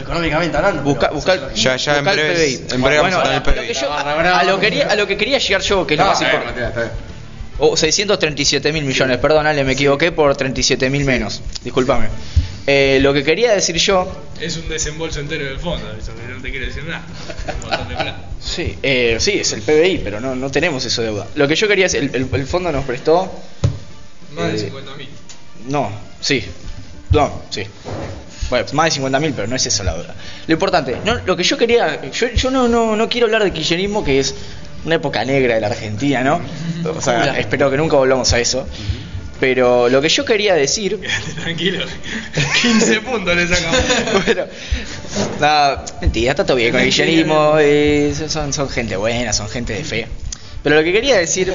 económicamente 0.01 0.57
hablando. 0.57 0.83
Busca, 0.83 1.11
busca, 1.11 1.53
Ya, 1.55 1.77
ya, 1.77 1.99
en 1.99 2.05
busca 2.05 2.13
el 2.13 2.19
breves- 2.21 2.59
PBI. 2.61 2.75
en 2.75 2.83
breve 2.83 2.97
vamos 2.99 3.15
Bueno, 3.15 3.19
a 3.19 3.23
el 3.23 3.29
a 3.29 3.35
lo 3.37 3.43
PBI. 3.43 3.67
que 3.67 3.75
yo- 3.75 3.81
brava. 3.91 4.39
a 4.39 4.45
lo 4.45 4.61
que 4.61 4.67
quería- 4.71 4.87
a 4.89 4.95
lo 4.97 5.07
que 5.07 5.17
quería 5.17 5.39
llegar 5.39 5.61
yo, 5.63 5.87
que 5.87 5.95
es 5.95 5.99
lo 5.99 6.05
No, 6.05 6.11
más 6.13 6.23
a 6.23 6.25
ver, 6.25 6.35
importante. 6.35 6.91
Oh, 7.59 7.77
637 7.77 8.73
mil 8.73 8.85
millones, 8.85 9.19
perdón, 9.19 9.47
Ale, 9.47 9.63
me 9.65 9.73
equivoqué 9.73 10.11
por 10.13 10.37
37 10.37 10.91
mil 10.91 11.05
menos. 11.05 11.41
Discúlpame. 11.63 12.09
Eh, 12.67 12.99
lo 13.03 13.13
que 13.13 13.23
quería 13.23 13.53
decir 13.53 13.77
yo, 13.77 14.11
Es 14.41 14.57
un 14.57 14.69
desembolso 14.69 15.21
entero 15.21 15.45
del 15.45 15.59
fondo, 15.61 15.87
eso 15.93 16.13
que 16.17 16.33
no 16.35 16.41
te 16.43 16.51
quiere 16.51 16.67
decir 16.67 16.83
nada. 16.85 17.05
Un 17.63 17.69
montón 17.69 17.89
de 17.91 17.95
plata. 17.95 18.25
sí, 18.41 18.77
eh, 18.83 19.17
sí, 19.21 19.33
es 19.33 19.53
el 19.53 19.61
PBI, 19.63 20.01
pero 20.03 20.19
no, 20.21 20.35
no 20.35 20.51
tenemos 20.51 20.85
eso 20.85 21.03
de 21.03 21.09
deuda. 21.09 21.27
Lo 21.35 21.47
que 21.47 21.55
yo 21.55 21.69
quería 21.69 21.85
decir, 21.85 22.11
el, 22.13 22.23
el- 22.23 22.35
el 22.41 22.47
fondo 22.47 22.73
nos 22.73 22.85
prestó, 22.85 23.31
Más 24.35 24.49
de 24.53 24.57
Eh, 24.57 24.61
50 24.61 24.95
mil. 24.97 25.09
no, 25.69 25.91
sí, 26.21 26.43
no, 27.11 27.43
sí. 27.51 27.63
Bueno, 28.51 28.67
más 28.73 28.87
de 28.87 28.91
50 28.93 29.21
mil, 29.21 29.33
pero 29.35 29.47
no 29.47 29.57
es 29.57 29.67
eso 29.67 29.85
la 29.85 29.95
deuda. 29.95 30.15
Lo 30.47 30.53
importante, 30.55 30.97
no, 31.05 31.15
lo 31.25 31.37
que 31.37 31.43
yo 31.45 31.57
quería, 31.57 32.01
yo, 32.11 32.29
yo 32.35 32.51
no, 32.51 32.67
no, 32.67 32.97
no 32.97 33.09
quiero 33.09 33.27
hablar 33.27 33.45
de 33.45 33.53
kirchnerismo, 33.53 34.03
que 34.05 34.19
es 34.21 34.35
una 34.85 34.97
época 34.97 35.25
negra 35.25 35.55
de 35.55 35.61
la 35.61 35.69
Argentina, 35.69 36.23
¿no? 36.23 36.41
O 36.85 37.01
sea, 37.01 37.39
espero 37.39 37.71
que 37.71 37.77
nunca 37.77 37.97
volvamos 37.97 38.33
a 38.33 38.41
eso. 38.41 38.67
Pero 39.41 39.89
lo 39.89 40.01
que 40.01 40.09
yo 40.09 40.25
quería 40.25 40.55
decir 40.55 41.01
tranquilo. 41.43 41.85
15 42.63 43.01
puntos 43.01 43.37
le 43.37 43.49
sacamos. 43.49 43.81
bueno, 44.25 44.45
nada, 45.41 45.85
mentira, 46.01 46.31
está 46.31 46.47
todo 46.47 46.57
bien 46.57 46.73
con 46.73 46.81
el 46.81 46.93
eh, 47.61 48.15
son, 48.29 48.53
son 48.53 48.69
gente 48.69 48.97
buena, 48.97 49.33
son 49.33 49.49
gente 49.49 49.73
de 49.73 49.85
fe. 49.85 50.07
Pero 50.63 50.77
lo 50.77 50.85
que 50.85 50.93
quería 50.93 51.19
decir 51.19 51.53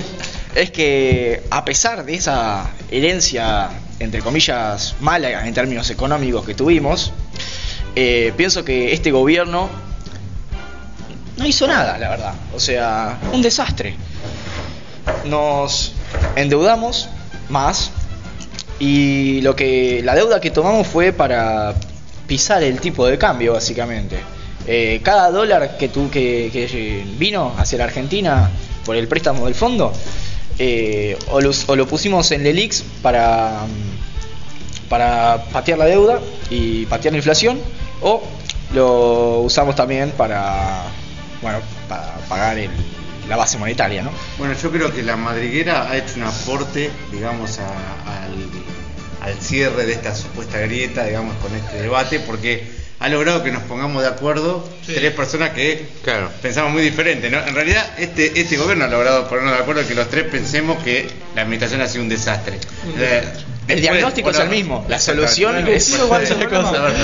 es 0.53 0.71
que 0.71 1.41
a 1.49 1.65
pesar 1.65 2.05
de 2.05 2.13
esa 2.13 2.69
herencia, 2.91 3.69
entre 3.99 4.21
comillas, 4.21 4.95
mala 4.99 5.47
en 5.47 5.53
términos 5.53 5.89
económicos 5.89 6.45
que 6.45 6.53
tuvimos, 6.53 7.11
eh, 7.95 8.33
pienso 8.37 8.63
que 8.63 8.93
este 8.93 9.09
gobierno 9.09 9.69
no 11.39 11.45
hizo 11.47 11.65
nada, 11.67 11.97
la 11.97 12.09
verdad. 12.09 12.33
O 12.55 12.59
sea, 12.59 13.17
un 13.33 13.41
desastre. 13.41 13.95
Nos 15.25 15.93
endeudamos 16.35 17.09
más 17.49 17.91
y 18.79 19.41
lo 19.41 19.55
que 19.55 20.01
la 20.03 20.15
deuda 20.15 20.39
que 20.39 20.51
tomamos 20.51 20.87
fue 20.87 21.11
para 21.11 21.73
pisar 22.27 22.63
el 22.63 22.79
tipo 22.79 23.05
de 23.07 23.17
cambio, 23.17 23.53
básicamente. 23.53 24.19
Eh, 24.67 25.01
cada 25.03 25.31
dólar 25.31 25.77
que, 25.77 25.89
tu, 25.89 26.09
que, 26.11 26.49
que 26.53 27.03
vino 27.17 27.53
hacia 27.57 27.79
la 27.79 27.85
Argentina 27.85 28.51
por 28.85 28.95
el 28.95 29.07
préstamo 29.07 29.45
del 29.45 29.55
fondo, 29.55 29.91
eh, 30.59 31.17
o, 31.31 31.41
los- 31.41 31.67
o 31.67 31.75
lo 31.75 31.87
pusimos 31.87 32.31
en 32.31 32.43
Lelix 32.43 32.83
para, 33.01 33.61
para 34.87 35.43
patear 35.51 35.79
la 35.79 35.85
deuda 35.85 36.19
y 36.49 36.85
patear 36.85 37.13
la 37.13 37.17
inflación, 37.17 37.59
o 38.01 38.21
lo 38.73 39.39
usamos 39.39 39.75
también 39.75 40.11
para, 40.11 40.83
bueno, 41.41 41.59
para 41.87 42.15
pagar 42.27 42.57
el- 42.57 42.69
la 43.27 43.35
base 43.37 43.57
monetaria, 43.57 44.01
¿no? 44.03 44.11
Bueno, 44.37 44.53
yo 44.61 44.71
creo 44.71 44.93
que 44.93 45.03
la 45.03 45.15
madriguera 45.15 45.89
ha 45.89 45.95
hecho 45.97 46.13
un 46.17 46.23
aporte, 46.23 46.89
digamos, 47.11 47.59
a- 47.59 48.23
al, 48.23 48.33
al 49.21 49.39
cierre 49.41 49.85
de 49.85 49.93
esta 49.93 50.15
supuesta 50.15 50.57
grieta, 50.59 51.05
digamos, 51.05 51.35
con 51.37 51.53
este 51.55 51.77
debate, 51.81 52.19
porque 52.21 52.79
ha 53.01 53.07
logrado 53.07 53.43
que 53.43 53.51
nos 53.51 53.63
pongamos 53.63 54.01
de 54.01 54.09
acuerdo 54.09 54.67
Sí. 54.85 54.93
tres 54.95 55.13
personas 55.13 55.51
que 55.51 55.87
Claro. 56.03 56.29
pensamos 56.41 56.71
muy 56.73 56.81
diferente, 56.81 57.29
¿no? 57.29 57.39
En 57.45 57.53
realidad, 57.55 57.85
este, 57.97 58.39
este 58.41 58.57
gobierno 58.57 58.85
ha 58.85 58.87
logrado 58.89 59.27
ponernos 59.29 59.53
de 59.53 59.59
acuerdo 59.59 59.87
que 59.87 59.95
los 59.95 60.09
tres 60.09 60.25
pensemos 60.25 60.83
que 60.83 61.07
la 61.35 61.43
administración 61.43 61.81
ha 61.81 61.87
sido 61.87 62.03
un 62.03 62.09
desastre. 62.09 62.59
Un 62.85 62.91
Eh, 62.99 63.03
desastre. 63.21 63.43
El 63.69 63.81
diagnóstico 63.81 64.29
es 64.31 64.37
el 64.39 64.49
mismo, 64.49 64.85
la 64.89 64.99
solución 64.99 65.55
es. 65.67 65.89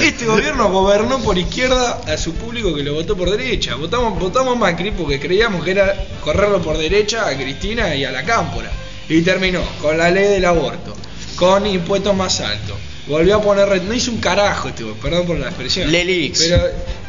Este 0.03 0.25
gobierno 0.25 0.69
gobernó 0.71 1.19
por 1.19 1.37
izquierda 1.37 2.01
a 2.07 2.17
su 2.17 2.33
público 2.33 2.73
que 2.75 2.83
lo 2.83 2.93
votó 2.95 3.15
por 3.15 3.29
derecha. 3.29 3.75
Votamos, 3.75 4.19
votamos 4.19 4.57
Macri 4.57 4.91
porque 4.91 5.19
creíamos 5.19 5.63
que 5.63 5.71
era 5.71 5.93
correrlo 6.21 6.61
por 6.61 6.77
derecha 6.77 7.27
a 7.27 7.35
Cristina 7.35 7.95
y 7.95 8.03
a 8.05 8.11
la 8.11 8.23
Cámpora. 8.23 8.71
Y 9.07 9.21
terminó 9.21 9.61
con 9.81 9.97
la 9.97 10.09
ley 10.09 10.25
del 10.27 10.45
aborto, 10.45 10.95
con 11.35 11.65
impuestos 11.67 12.15
más 12.15 12.39
altos. 12.41 12.75
Volvió 13.07 13.35
a 13.35 13.41
poner. 13.41 13.69
red- 13.69 13.83
No 13.83 13.93
hizo 13.93 14.09
un 14.11 14.17
carajo 14.17 14.69
este 14.69 14.81
gobierno, 14.83 15.03
perdón 15.03 15.27
por 15.27 15.37
la 15.37 15.47
expresión. 15.47 15.91
Lelix. 15.91 16.39
Pero 16.39 16.57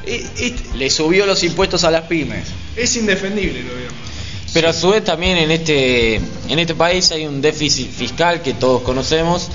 eh, 0.05 0.27
este- 0.39 0.77
Le 0.77 0.91
subió 0.91 1.25
los 1.25 1.43
impuestos 1.43 1.85
a 1.85 1.91
las 1.91 2.03
pymes. 2.03 2.49
es 2.77 2.95
indefendible 2.97 3.61
el 3.61 3.67
gobierno. 3.69 3.97
Pero 4.57 4.71
a 4.71 4.73
su 4.73 4.89
vez 4.89 5.05
también 5.05 5.37
en 5.37 5.51
este, 5.51 6.15
en 6.15 6.59
este 6.59 6.75
país 6.75 7.13
hay 7.13 7.27
un 7.27 7.43
déficit 7.43 7.91
fiscal 7.91 8.41
que 8.41 8.55
todos 8.55 8.81
conocemos, 8.81 9.49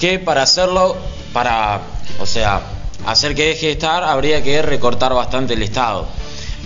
que 0.00 0.18
para 0.18 0.42
hacerlo, 0.42 0.96
para, 1.32 1.80
o 2.18 2.26
sea, 2.26 2.62
hacer 3.06 3.36
que 3.36 3.50
deje 3.50 3.66
de 3.66 3.72
estar, 3.74 4.02
habría 4.02 4.42
que 4.42 4.60
recortar 4.60 5.14
bastante 5.14 5.54
el 5.54 5.62
Estado. 5.62 6.08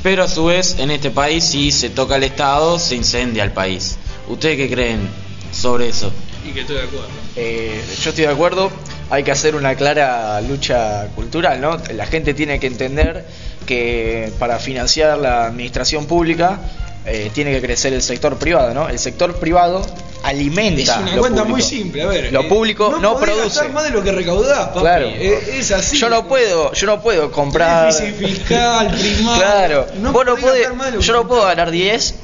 Pero 0.02 0.24
a 0.24 0.28
su 0.28 0.46
vez 0.46 0.78
en 0.78 0.90
este 0.90 1.11
país 1.11 1.44
si 1.44 1.70
se 1.70 1.90
toca 1.90 2.16
el 2.16 2.22
Estado, 2.22 2.78
se 2.78 2.94
incendia 2.94 3.44
el 3.44 3.52
país. 3.52 3.98
¿Ustedes 4.26 4.57
qué 4.57 4.70
creen 4.70 5.11
sobre 5.52 5.88
eso? 5.88 6.11
Y 6.48 6.52
que 6.52 6.62
estoy 6.62 6.76
de 6.76 6.85
acuerdo. 6.85 7.09
Eh, 7.37 7.85
yo 8.02 8.09
estoy 8.09 8.24
de 8.24 8.33
acuerdo, 8.33 8.70
hay 9.11 9.22
que 9.22 9.33
hacer 9.33 9.55
una 9.55 9.74
clara 9.74 10.40
lucha 10.40 11.09
cultural, 11.14 11.61
¿no? 11.61 11.76
La 11.92 12.07
gente 12.07 12.33
tiene 12.33 12.59
que 12.59 12.68
entender 12.68 13.26
que 13.66 14.33
para 14.38 14.59
financiar 14.59 15.18
la 15.18 15.44
administración 15.44 16.07
pública 16.07 16.59
eh, 17.06 17.30
tiene 17.34 17.50
que 17.52 17.60
crecer 17.60 17.92
el 17.92 18.02
sector 18.02 18.36
privado, 18.36 18.72
¿no? 18.74 18.88
El 18.88 18.98
sector 18.98 19.34
privado 19.36 19.84
alimenta 20.22 20.80
Es 20.82 20.88
una 20.98 21.14
lo 21.16 21.20
cuenta 21.20 21.42
público. 21.42 21.48
muy 21.48 21.62
simple, 21.62 22.02
a 22.02 22.06
ver. 22.06 22.32
Lo 22.32 22.42
eh, 22.42 22.48
público 22.48 22.96
no, 23.00 23.14
podés 23.14 23.30
produce. 23.34 23.44
gastar 23.56 23.72
más 23.72 23.84
de 23.84 23.90
lo 23.90 24.02
que 24.04 24.12
recaudás, 24.12 24.68
papi. 24.68 24.80
Claro. 24.80 25.06
Eh, 25.08 25.56
es 25.58 25.70
así. 25.72 25.96
Yo 25.98 26.08
no 26.08 26.28
puedo, 26.28 26.72
yo 26.72 26.86
no 26.86 27.02
puedo 27.02 27.30
comprar. 27.32 27.92
Fiscal, 27.92 28.88
primario. 28.88 29.36
Claro. 29.42 29.86
No 30.00 30.12
Vos 30.12 30.24
no 30.24 30.36
podés 30.36 30.44
podés- 30.44 30.58
gastar 30.60 30.76
más 30.76 30.86
de 30.86 30.92
lo 30.96 31.00
yo 31.00 31.12
que 31.12 31.18
no 31.20 31.28
puedo 31.28 31.42
ganar 31.44 31.70
10 31.70 32.14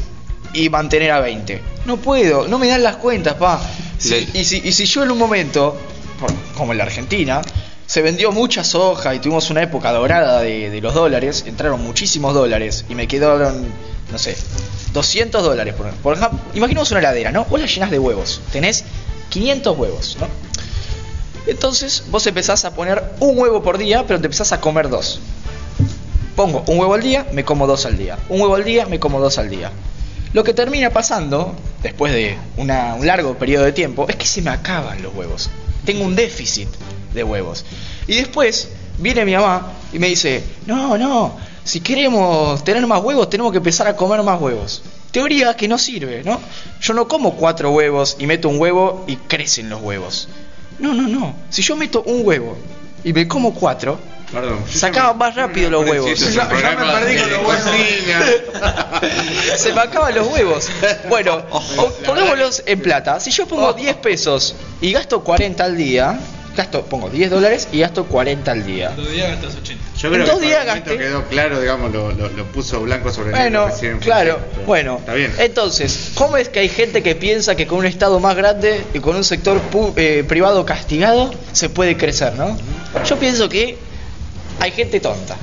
y 0.55 0.69
mantener 0.71 1.11
a 1.11 1.21
20. 1.21 1.61
No 1.87 1.97
puedo, 1.97 2.47
no 2.47 2.59
me 2.59 2.69
dan 2.69 2.83
las 2.83 2.97
cuentas, 2.97 3.35
pa. 3.35 3.61
Le- 4.09 4.29
y, 4.35 4.45
si, 4.45 4.61
y 4.65 4.73
si 4.73 4.85
yo 4.87 5.03
en 5.03 5.11
un 5.11 5.19
momento, 5.19 5.77
como 6.57 6.73
en 6.73 6.79
la 6.79 6.85
Argentina, 6.85 7.43
se 7.87 8.01
vendió 8.03 8.31
mucha 8.33 8.63
soja 8.63 9.15
y 9.15 9.19
tuvimos 9.19 9.51
una 9.51 9.63
época 9.63 9.91
dorada 9.93 10.41
de, 10.43 10.71
de 10.71 10.81
los 10.81 10.95
dólares, 10.95 11.45
entraron 11.47 11.83
muchísimos 11.83 12.33
dólares 12.35 12.85
y 12.89 12.95
me 12.95 13.09
quedaron, 13.09 13.67
no 14.13 14.19
sé, 14.19 14.37
200 14.93 15.43
dólares. 15.43 15.75
Por, 15.75 15.91
por 15.95 16.17
ejemplo, 16.17 16.39
imaginemos 16.55 16.91
una 16.91 17.01
heladera, 17.01 17.31
¿no? 17.33 17.45
Vos 17.47 17.61
la 17.61 17.67
llenás 17.67 17.91
de 17.91 17.99
huevos, 17.99 18.41
tenés 18.53 18.85
500 19.31 19.77
huevos, 19.79 20.17
¿no? 20.21 20.27
Entonces 21.47 22.05
vos 22.11 22.27
empezás 22.27 22.65
a 22.65 22.75
poner 22.75 23.03
un 23.21 23.39
huevo 23.39 23.63
por 23.63 23.79
día, 23.79 24.05
pero 24.07 24.21
te 24.21 24.27
empezás 24.27 24.53
a 24.53 24.61
comer 24.61 24.89
dos. 24.89 25.21
Pongo 26.37 26.63
un 26.69 26.79
huevo 26.79 26.95
al 26.95 27.03
día, 27.03 27.27
me 27.33 27.45
como 27.45 27.67
dos 27.67 27.87
al 27.87 27.97
día. 27.97 28.19
Un 28.29 28.41
huevo 28.41 28.55
al 28.55 28.65
día, 28.65 28.87
me 28.87 29.01
como 29.01 29.19
dos 29.21 29.39
al 29.39 29.49
día. 29.51 29.73
Lo 30.35 30.45
que 30.45 30.53
termina 30.53 30.91
pasando, 30.91 31.57
después 31.83 32.13
de 32.13 32.37
una- 32.59 32.95
un 32.95 33.07
largo 33.07 33.35
periodo 33.39 33.65
de 33.65 33.73
tiempo, 33.73 34.07
es 34.09 34.17
que 34.17 34.27
se 34.27 34.43
me 34.43 34.51
acaban 34.51 35.03
los 35.03 35.15
huevos. 35.15 35.49
Tengo 35.87 36.05
un 36.05 36.15
déficit 36.15 36.69
de 37.15 37.25
huevos. 37.25 37.65
Y 38.07 38.15
después 38.17 38.69
viene 38.99 39.25
mi 39.25 39.33
mamá 39.35 39.73
y 39.93 39.99
me 39.99 40.09
dice, 40.09 40.45
no, 40.67 40.99
no, 40.99 41.39
si 41.69 41.81
queremos 41.81 42.65
tener 42.65 42.87
más 42.87 43.03
huevos, 43.03 43.29
tenemos 43.29 43.53
que 43.53 43.59
empezar 43.59 43.87
a 43.87 43.95
comer 43.97 44.23
más 44.23 44.41
huevos. 44.41 44.83
Teoría 45.11 45.55
que 45.55 45.69
no 45.69 45.77
sirve, 45.79 46.23
¿no? 46.25 46.41
Yo 46.81 46.95
no 46.95 47.07
como 47.09 47.35
cuatro 47.37 47.71
huevos 47.73 48.17
y 48.19 48.27
meto 48.27 48.49
un 48.49 48.59
huevo 48.59 49.05
y 49.07 49.17
crecen 49.17 49.69
los 49.69 49.81
huevos. 49.83 50.29
No, 50.79 50.95
no, 50.95 51.09
no. 51.09 51.35
Si 51.51 51.61
yo 51.63 51.77
meto 51.77 52.03
un 52.03 52.23
huevo 52.27 52.57
y 53.05 53.13
me 53.13 53.29
como 53.29 53.53
cuatro, 53.55 53.99
Perdón. 54.33 54.61
yo 54.71 54.79
Sacaban 54.79 55.13
ya 55.13 55.19
más 55.19 55.35
rápido 55.37 55.71
los 55.71 55.85
huevos. 55.89 56.33
Ya 56.35 56.45
me 56.45 56.55
perdí 56.57 57.17
con 57.19 57.31
los 57.33 57.47
huevos. 57.47 58.41
Se 59.57 59.73
me 59.73 59.81
acaban 59.81 60.15
los 60.15 60.27
huevos. 60.29 60.69
Bueno, 61.09 61.43
po- 61.49 61.93
pongámoslos 62.07 62.63
en 62.67 62.81
plata. 62.81 63.21
Si 63.21 63.31
yo 63.31 63.47
pongo 63.47 63.73
10 63.73 63.97
pesos 63.97 64.55
y 64.81 64.93
gasto 64.93 65.23
40 65.25 65.65
al 65.65 65.77
día, 65.77 66.19
gasto, 66.59 66.83
pongo 66.85 67.09
10 67.09 67.31
dólares 67.31 67.69
y 67.73 67.79
gasto 67.81 68.05
40 68.05 68.51
al 68.53 68.67
día. 68.67 68.91
Dos 68.91 69.11
días 69.11 69.31
gastas 69.31 69.57
80. 69.63 69.85
Yo 69.97 70.09
En 70.09 70.15
creo 70.15 70.27
dos 70.27 70.39
que 70.41 70.47
días 70.47 70.67
gasté- 70.67 70.99
quedó 70.99 71.25
claro, 71.25 71.61
digamos, 71.61 71.93
lo, 71.93 72.13
lo, 72.13 72.29
lo 72.29 72.45
puso 72.53 72.81
blanco 72.83 73.11
sobre 73.11 73.33
negro. 73.33 73.41
Bueno, 73.43 73.67
recién 73.69 73.93
en 73.93 73.99
claro, 74.01 74.39
pero 74.53 74.67
bueno. 74.67 74.97
Está 74.99 75.15
bien. 75.15 75.33
Entonces, 75.39 76.11
¿cómo 76.15 76.37
es 76.37 76.49
que 76.49 76.59
hay 76.61 76.69
gente 76.69 77.03
que 77.03 77.15
piensa 77.15 77.55
que 77.55 77.67
con 77.67 77.79
un 77.79 77.87
Estado 77.87 78.21
más 78.21 78.37
grande 78.37 78.85
y 78.93 78.99
con 79.01 79.17
un 79.17 79.25
sector 79.25 79.61
pu- 79.73 79.93
eh, 79.97 80.25
privado 80.29 80.67
castigado 80.67 81.33
se 81.53 81.69
puede 81.71 81.97
crecer, 81.97 82.35
no? 82.35 82.59
Yo 83.09 83.17
pienso 83.19 83.49
que 83.49 83.79
hay 84.61 84.71
gente 84.73 85.01
tonta. 85.01 85.37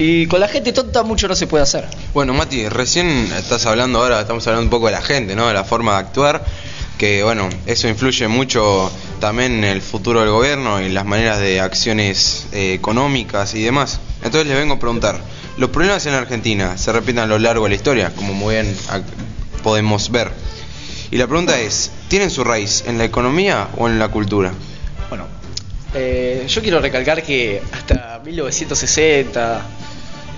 Y 0.00 0.26
con 0.28 0.38
la 0.38 0.46
gente 0.46 0.72
tonta 0.72 1.02
mucho 1.02 1.26
no 1.26 1.34
se 1.34 1.48
puede 1.48 1.64
hacer. 1.64 1.84
Bueno, 2.14 2.32
Mati, 2.32 2.68
recién 2.68 3.08
estás 3.36 3.66
hablando 3.66 4.00
ahora, 4.00 4.20
estamos 4.20 4.46
hablando 4.46 4.64
un 4.66 4.70
poco 4.70 4.86
de 4.86 4.92
la 4.92 5.02
gente, 5.02 5.34
¿no? 5.34 5.48
De 5.48 5.54
la 5.54 5.64
forma 5.64 5.94
de 5.94 5.98
actuar, 5.98 6.44
que 6.98 7.22
bueno, 7.22 7.48
eso 7.66 7.88
influye 7.88 8.26
mucho 8.28 8.90
también 9.20 9.58
en 9.58 9.64
el 9.64 9.80
futuro 9.82 10.20
del 10.20 10.30
gobierno 10.30 10.80
y 10.82 10.88
las 10.90 11.06
maneras 11.06 11.38
de 11.38 11.60
acciones 11.60 12.46
eh, 12.52 12.74
económicas 12.74 13.54
y 13.54 13.62
demás. 13.62 14.00
Entonces 14.24 14.48
les 14.48 14.56
vengo 14.58 14.74
a 14.74 14.78
preguntar, 14.80 15.20
¿los 15.56 15.70
problemas 15.70 16.04
en 16.06 16.14
Argentina 16.14 16.76
se 16.76 16.92
repiten 16.92 17.20
a 17.20 17.26
lo 17.26 17.38
largo 17.38 17.64
de 17.64 17.70
la 17.70 17.76
historia, 17.76 18.12
como 18.14 18.34
muy 18.34 18.54
bien 18.56 18.74
ac- 18.88 19.04
podemos 19.62 20.10
ver? 20.10 20.30
Y 21.10 21.16
la 21.16 21.26
pregunta 21.26 21.58
es, 21.60 21.90
¿tienen 22.08 22.30
su 22.30 22.44
raíz 22.44 22.84
en 22.86 22.98
la 22.98 23.04
economía 23.04 23.68
o 23.76 23.88
en 23.88 23.98
la 23.98 24.08
cultura? 24.08 24.52
Bueno, 25.08 25.26
eh, 25.94 26.44
yo 26.48 26.60
quiero 26.62 26.80
recalcar 26.80 27.22
que 27.22 27.62
hasta 27.72 28.20
1960 28.24 29.62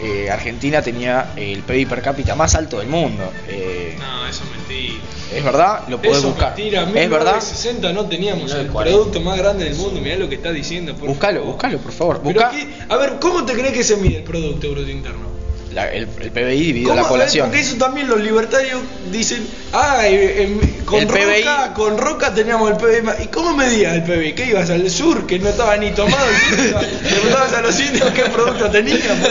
eh, 0.03 0.31
Argentina 0.31 0.81
tenía 0.83 1.33
el 1.37 1.63
PIB 1.63 1.89
per 1.89 2.03
cápita 2.03 2.35
más 2.35 2.55
alto 2.55 2.79
del 2.79 2.89
mundo. 2.89 3.31
Eh, 3.49 3.97
No, 3.99 4.27
eso 4.27 4.43
es 4.45 4.51
mentira. 4.51 4.95
¿Es 5.35 5.45
verdad? 5.45 5.83
Lo 5.89 5.99
podés 5.99 6.19
Eso 6.19 6.29
es 6.29 6.35
buscar. 6.35 6.57
mentira. 6.57 6.91
¿Es 6.95 7.11
verdad? 7.11 7.35
En 7.37 7.43
60 7.43 7.93
no 7.93 8.07
teníamos 8.07 8.51
el 8.53 8.69
1940. 8.69 8.91
producto 8.91 9.21
más 9.21 9.39
grande 9.39 9.65
del 9.67 9.77
mundo. 9.77 10.01
Mirá 10.01 10.17
lo 10.17 10.29
que 10.29 10.35
está 10.37 10.51
diciendo. 10.53 10.95
por 10.97 11.09
Buscalo, 11.09 11.45
buscalo, 11.45 11.79
por 11.79 11.93
favor. 11.93 12.21
Busca 12.23 12.51
qué- 12.51 12.67
a 12.89 12.97
ver, 12.97 13.19
¿cómo 13.21 13.45
te 13.45 13.53
crees 13.53 13.73
que 13.73 13.85
se 13.85 13.97
mide 13.97 14.17
el 14.19 14.23
Producto 14.25 14.71
Bruto 14.71 14.91
Interno? 14.91 15.29
La- 15.73 15.89
el, 15.89 16.09
el 16.21 16.31
PBI 16.33 16.57
dividido 16.65 16.95
la 16.95 17.01
A 17.03 17.05
ver, 17.05 17.09
población. 17.11 17.47
Porque 17.49 17.61
eso 17.61 17.77
también 17.77 18.09
los 18.09 18.21
libertarios 18.21 18.81
dicen, 19.13 19.47
ah, 19.73 20.01
eh, 20.05 20.59
con, 20.85 21.01
El 21.01 21.07
PBI. 21.07 21.43
Roca, 21.43 21.75
con 21.75 21.99
Roca 21.99 22.35
teníamos 22.35 22.71
el 22.73 22.77
PBI. 22.77 23.03
más". 23.03 23.21
¿Y 23.21 23.27
cómo 23.29 23.55
medías 23.57 23.95
el 23.95 24.03
PBI? 24.03 24.33
¿Qué 24.35 24.47
ibas 24.47 24.69
al 24.71 24.91
sur, 24.91 25.27
que 25.27 25.39
no 25.39 25.49
estaba 25.49 25.77
ni 25.77 25.91
tomado? 25.93 26.27
el 26.53 26.75
preguntabas 27.09 27.53
a 27.53 27.61
los 27.63 27.79
indios 27.81 28.11
qué 28.11 28.23
producto 28.25 28.71
teníamos. 28.71 29.29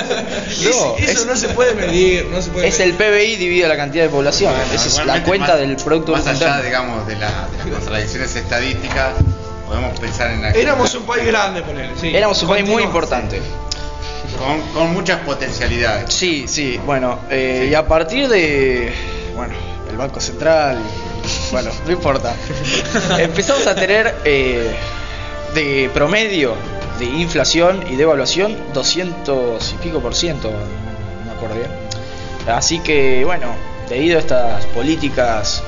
eso 0.62 0.96
es- 1.00 1.10
eso 1.10 1.26
no 1.26 1.36
se 1.36 1.50
puede 1.50 1.74
medir, 1.76 2.26
no 2.28 2.42
se 2.42 2.50
puede 2.52 2.68
Es 2.68 2.80
el 2.80 2.94
medir. 2.94 3.12
PBI 3.14 3.36
dividido 3.36 3.68
la 3.68 3.78
cantidad 3.78 4.04
de 4.06 4.10
población. 4.10 4.54
Bueno, 4.56 4.74
Esa 4.74 4.88
es 4.88 5.06
la 5.06 5.24
cuenta 5.24 5.48
más- 5.50 5.60
del 5.60 5.76
Producto 5.76 6.12
Más 6.14 6.26
allá, 6.28 6.34
Interno. 6.34 6.64
digamos, 6.64 7.08
de, 7.08 7.16
la- 7.18 7.48
de 7.64 7.70
las 7.72 7.80
contradicciones 7.80 8.36
estadísticas, 8.36 9.14
podemos 9.68 10.00
pensar 10.00 10.32
en 10.32 10.42
la 10.42 10.52
Éramos 10.52 10.94
un 10.96 11.04
país 11.04 11.26
grande, 11.26 11.62
ponele. 11.62 11.90
Sí. 12.00 12.16
Éramos 12.16 12.42
un 12.44 12.50
país 12.50 12.66
muy 12.68 12.82
importante. 12.84 13.42
Con, 14.40 14.62
con 14.74 14.94
muchas 14.94 15.20
potencialidades. 15.20 16.12
Sí, 16.14 16.48
sí, 16.48 16.80
bueno, 16.86 17.20
eh, 17.30 17.68
y 17.70 17.74
a 17.76 17.88
partir 17.88 18.28
de, 18.28 18.92
bueno, 19.36 19.54
el 19.90 19.98
Banco 19.98 20.20
Central, 20.20 20.78
bueno, 21.52 21.70
no 21.86 21.92
importa, 21.92 22.34
empezamos 23.20 23.68
a 23.68 23.76
tener 23.76 24.16
eh, 24.26 24.72
de 25.54 25.92
promedio 25.94 26.56
de 26.98 27.06
inflación 27.06 27.84
y 27.90 27.96
devaluación 27.96 28.56
200 28.74 29.74
y 29.74 29.76
pico 29.84 30.00
por 30.00 30.16
ciento, 30.16 30.50
no 30.50 31.26
me 31.26 31.32
acuerdo 31.32 31.56
bien. 31.56 31.72
Así 32.48 32.80
que, 32.80 33.24
bueno, 33.26 33.48
debido 33.90 34.18
a 34.18 34.22
estas 34.22 34.66
políticas 34.68 35.62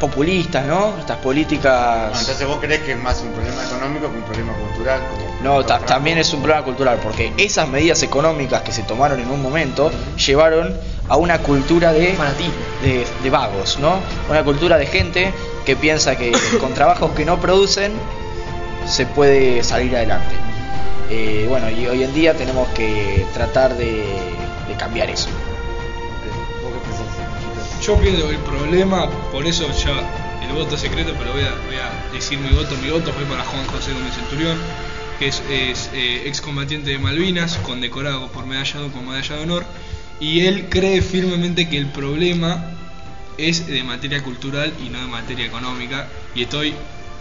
populistas, 0.00 0.64
¿no? 0.66 0.94
Estas 0.98 1.16
políticas... 1.18 2.20
entonces 2.20 2.46
vos 2.46 2.58
crees 2.60 2.82
que 2.82 2.92
es 2.92 2.98
más 2.98 3.20
un 3.22 3.32
problema 3.32 3.64
económico 3.64 4.10
que 4.10 4.16
un 4.18 4.22
problema 4.24 4.52
cultural. 4.54 5.00
como- 5.10 5.35
No, 5.46 5.64
ta- 5.64 5.78
también 5.78 6.18
es 6.18 6.32
un 6.32 6.40
problema 6.42 6.64
cultural, 6.64 6.98
porque 7.02 7.32
esas 7.36 7.68
medidas 7.68 8.02
económicas 8.02 8.62
que 8.62 8.72
se 8.72 8.82
tomaron 8.82 9.20
en 9.20 9.30
un 9.30 9.40
momento 9.40 9.92
llevaron 10.26 10.74
a 11.08 11.16
una 11.16 11.38
cultura 11.38 11.92
de, 11.92 12.16
de, 12.82 13.06
de 13.22 13.30
vagos, 13.30 13.78
¿no? 13.78 14.00
Una 14.28 14.42
cultura 14.42 14.76
de 14.76 14.86
gente 14.86 15.32
que 15.64 15.76
piensa 15.76 16.16
que 16.16 16.32
con 16.60 16.74
trabajos 16.74 17.12
que 17.12 17.24
no 17.24 17.38
producen 17.40 17.92
se 18.88 19.06
puede 19.06 19.62
salir 19.62 19.94
adelante. 19.94 20.34
Eh, 21.10 21.46
bueno, 21.48 21.70
y 21.70 21.86
hoy 21.86 22.02
en 22.02 22.12
día 22.12 22.34
tenemos 22.34 22.66
que 22.70 23.24
tratar 23.32 23.76
de, 23.76 24.04
de 24.66 24.74
cambiar 24.76 25.08
eso. 25.10 25.28
Yo 27.82 27.94
pienso 27.98 28.26
que 28.28 28.34
el 28.34 28.40
problema, 28.40 29.08
por 29.30 29.46
eso 29.46 29.66
ya 29.70 29.92
el 30.44 30.52
voto 30.52 30.74
es 30.74 30.80
secreto, 30.80 31.12
pero 31.18 31.32
voy 31.32 31.42
a, 31.42 31.54
voy 31.66 31.76
a 31.76 32.12
decir 32.12 32.38
mi 32.38 32.50
voto. 32.50 32.74
Mi 32.82 32.90
voto 32.90 33.12
fue 33.12 33.24
para 33.26 33.44
Juan 33.44 33.64
José 33.66 33.92
Gómez 33.92 34.14
Centurión, 34.14 34.58
que 35.18 35.28
es, 35.28 35.42
es, 35.50 35.90
eh, 35.94 36.22
excombatiente 36.26 36.90
de 36.90 36.98
Malvinas, 36.98 37.56
condecorado 37.58 38.28
por 38.32 38.46
medalla, 38.46 38.80
de- 38.80 38.90
con 38.90 39.06
medalla 39.06 39.36
de 39.36 39.42
honor. 39.42 39.66
Y 40.20 40.40
él 40.46 40.66
cree 40.70 41.02
firmemente 41.02 41.68
que 41.68 41.76
el 41.78 41.86
problema 41.86 42.72
es 43.38 43.66
de 43.66 43.82
materia 43.82 44.22
cultural 44.22 44.72
y 44.84 44.88
no 44.88 45.00
de 45.00 45.06
materia 45.06 45.46
económica. 45.46 46.08
Y 46.34 46.42
estoy 46.44 46.74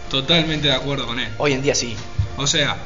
totalmente 0.09 0.67
de 0.67 0.73
acuerdo 0.73 1.05
con 1.07 1.19
él. 1.19 1.27
Hoy 1.37 1.53
en 1.53 1.61
día 1.61 1.75
sí. 1.75 1.95
O 2.37 2.47
sea, 2.47 2.77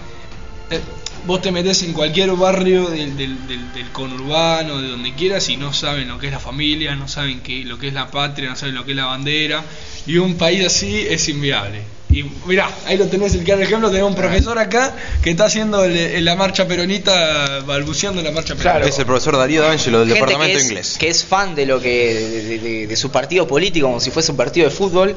eh, 0.72 0.80
vos 1.26 1.42
te 1.42 1.52
metés 1.52 1.84
en 1.84 1.94
cualquier 1.94 2.32
barrio 2.32 2.90
del, 2.90 3.18
del, 3.18 3.48
del- 3.48 3.72
del 3.74 3.92
conurbano, 3.92 4.80
de 4.82 4.88
donde 4.90 5.14
quieras, 5.14 5.50
y 5.50 5.58
no 5.58 5.74
saben 5.74 6.08
lo 6.08 6.18
que 6.18 6.28
es 6.28 6.32
la 6.34 6.40
familia, 6.40 6.96
no 6.96 7.08
saben 7.08 7.42
qué, 7.42 7.64
lo 7.66 7.78
que 7.78 7.88
es 7.90 7.94
la 7.94 8.10
patria, 8.10 8.50
no 8.50 8.56
saben 8.56 8.76
lo 8.76 8.86
que 8.86 8.92
es 8.92 8.98
la 8.98 9.06
bandera. 9.06 9.64
Y 10.08 10.18
un 10.18 10.36
país 10.38 10.66
así 10.66 11.06
es 11.08 11.28
inviable. 11.30 11.82
Y 12.12 12.24
mirá, 12.48 12.68
ahí 12.88 12.98
lo 12.98 13.06
tenés 13.06 13.36
el 13.36 13.44
claro 13.44 13.62
ejemplo, 13.62 13.90
tenemos 13.92 14.10
un 14.10 14.16
profesor 14.18 14.58
acá 14.58 14.96
que 15.22 15.30
está 15.30 15.46
haciendo 15.46 15.84
el- 15.84 15.96
el- 15.96 16.26
la 16.26 16.36
marcha 16.36 16.68
peronita, 16.68 17.60
balbuceando 17.68 18.22
la 18.24 18.32
marcha 18.32 18.56
peronita. 18.56 18.72
Claro. 18.72 18.86
Es 18.88 18.98
el 18.98 19.06
profesor 19.06 19.38
Darío 19.38 19.62
D'Angelo 19.62 20.00
del 20.00 20.08
Gente 20.10 20.20
Departamento 20.22 20.54
que 20.58 20.60
es, 20.64 20.70
Inglés. 20.70 20.98
que 21.00 21.08
es 21.10 21.24
fan 21.24 21.54
de 21.54 21.66
lo 21.68 21.80
que 21.80 22.14
de, 22.16 22.42
de- 22.44 22.60
de- 22.60 22.88
de 22.88 22.96
su 22.96 23.12
partido 23.12 23.48
político 23.48 23.86
como 23.88 24.00
si 24.00 24.10
fuese 24.10 24.32
un 24.32 24.38
partido 24.38 24.68
de 24.68 24.76
fútbol 24.76 25.16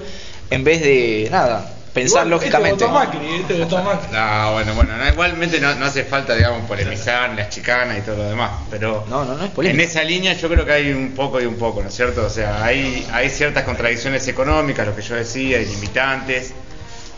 en 0.51 0.65
vez 0.65 0.83
de 0.83 1.29
nada 1.31 1.77
pensar 1.95 2.27
Igual, 2.27 2.31
lógicamente 2.31 2.85
Este 2.85 2.87
votó 2.87 2.99
Macri, 2.99 3.35
este 3.41 3.55
votó 3.55 3.83
Macri. 3.83 4.09
No, 4.17 4.53
bueno, 4.53 4.75
bueno, 4.75 4.97
no, 4.97 5.09
igualmente 5.09 5.61
no, 5.61 5.75
no 5.75 5.87
hace 5.87 6.05
falta, 6.05 6.35
digamos, 6.35 6.67
polemizar 6.67 7.35
las 7.35 7.49
chicanas 7.51 7.99
y 7.99 8.01
todo 8.03 8.17
lo 8.19 8.25
demás, 8.31 8.51
pero 8.71 9.05
no 9.09 9.25
no 9.25 9.33
no 9.35 9.39
es 9.41 9.47
en 9.47 9.51
polémica 9.51 9.83
esa 9.85 10.03
línea 10.05 10.35
yo 10.35 10.49
creo 10.51 10.65
que 10.67 10.73
hay 10.73 10.91
un 10.93 11.13
poco 11.13 11.41
y 11.41 11.47
un 11.47 11.57
poco, 11.57 11.83
¿no 11.83 11.89
es 11.89 11.95
cierto? 11.95 12.25
O 12.27 12.31
sea, 12.31 12.63
hay, 12.65 13.07
hay 13.13 13.31
ciertas 13.31 13.65
contradicciones 13.65 14.27
económicas, 14.29 14.87
lo 14.87 14.95
que 14.97 15.01
yo 15.03 15.15
decía, 15.15 15.61
y 15.61 15.67
limitantes, 15.67 16.53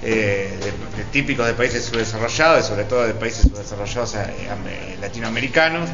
eh, 0.05 0.51
de- 0.63 1.05
típicos 1.13 1.47
de 1.47 1.55
países 1.55 1.85
subdesarrollados, 1.85 2.65
y 2.65 2.69
sobre 2.69 2.85
todo 2.85 3.07
de 3.07 3.15
países 3.15 3.43
subdesarrollados 3.43 4.15
eh, 4.17 4.19
eh, 4.69 4.97
latinoamericanos. 5.01 5.89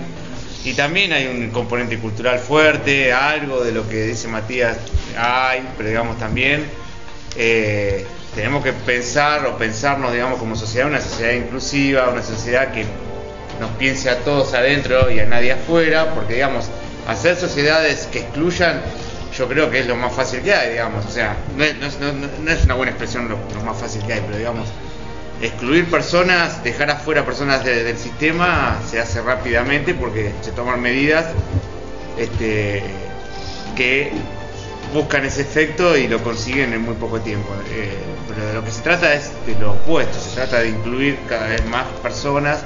Y 0.64 0.74
también 0.74 1.12
hay 1.12 1.26
un 1.26 1.50
componente 1.50 1.98
cultural 1.98 2.38
fuerte, 2.38 3.12
algo 3.12 3.62
de 3.64 3.72
lo 3.72 3.88
que 3.88 4.02
dice 4.04 4.28
Matías 4.28 4.76
hay, 5.16 5.66
pero 5.76 5.88
digamos 5.88 6.18
también 6.18 6.66
tenemos 8.34 8.62
que 8.62 8.72
pensar 8.72 9.46
o 9.46 9.56
pensarnos, 9.56 10.12
digamos, 10.12 10.38
como 10.38 10.54
sociedad, 10.56 10.86
una 10.88 11.00
sociedad 11.00 11.32
inclusiva, 11.32 12.08
una 12.10 12.22
sociedad 12.22 12.72
que 12.72 12.84
nos 13.58 13.70
piense 13.72 14.10
a 14.10 14.18
todos 14.18 14.52
adentro 14.54 15.10
y 15.10 15.20
a 15.20 15.26
nadie 15.26 15.52
afuera, 15.52 16.14
porque 16.14 16.34
digamos, 16.34 16.66
hacer 17.08 17.36
sociedades 17.36 18.06
que 18.12 18.20
excluyan, 18.20 18.80
yo 19.36 19.48
creo 19.48 19.70
que 19.70 19.80
es 19.80 19.86
lo 19.86 19.96
más 19.96 20.12
fácil 20.12 20.40
que 20.42 20.52
hay, 20.52 20.70
digamos, 20.70 21.04
o 21.06 21.10
sea, 21.10 21.36
no 21.56 21.64
no 21.64 22.12
no- 22.12 22.28
no 22.42 22.50
es 22.50 22.64
una 22.64 22.74
buena 22.74 22.90
expresión 22.92 23.28
lo, 23.28 23.36
más 23.64 23.76
fácil 23.78 24.02
que 24.06 24.14
hay, 24.14 24.20
pero 24.26 24.36
digamos, 24.38 24.68
excluir 25.40 25.88
personas, 25.90 26.62
dejar 26.64 26.90
afuera 26.90 27.24
personas 27.24 27.64
de- 27.64 27.84
del 27.84 27.96
sistema 27.98 28.78
se 28.90 29.00
hace 29.00 29.22
rápidamente 29.22 29.94
porque 29.94 30.32
se 30.42 30.52
toman 30.52 30.80
medidas 30.82 31.26
este, 32.18 32.82
que 33.76 34.12
buscan 34.92 35.24
ese 35.24 35.42
efecto 35.42 35.96
y 35.96 36.08
lo 36.08 36.22
consiguen 36.22 36.72
en 36.72 36.82
muy 36.82 36.94
poco 36.94 37.20
tiempo. 37.20 37.48
Eh, 37.70 37.96
pero 38.28 38.46
de 38.46 38.54
lo 38.54 38.64
que 38.64 38.70
se 38.70 38.82
trata 38.82 39.14
es 39.14 39.30
de 39.46 39.54
lo 39.60 39.72
opuesto, 39.72 40.18
se 40.18 40.34
trata 40.34 40.60
de 40.60 40.70
incluir 40.70 41.18
cada 41.28 41.46
vez 41.48 41.64
más 41.66 41.86
personas, 42.02 42.60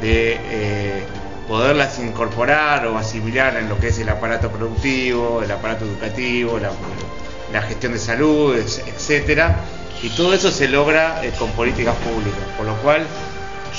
de 0.00 0.38
eh, 0.50 1.04
poderlas 1.52 1.98
incorporar 1.98 2.86
o 2.86 2.96
asimilar 2.96 3.58
en 3.58 3.68
lo 3.68 3.78
que 3.78 3.88
es 3.88 3.98
el 3.98 4.08
aparato 4.08 4.48
productivo, 4.50 5.42
el 5.42 5.50
aparato 5.50 5.84
educativo, 5.84 6.58
la, 6.58 7.60
gestión 7.60 7.92
de 7.92 7.98
salud, 7.98 8.56
etcétera. 8.56 9.56
Y 10.02 10.08
todo 10.08 10.32
eso 10.32 10.50
se 10.50 10.66
logra 10.66 11.22
eh, 11.22 11.30
con 11.38 11.50
políticas 11.50 11.94
públicas, 11.96 12.40
por 12.56 12.64
lo 12.64 12.74
cual 12.76 13.02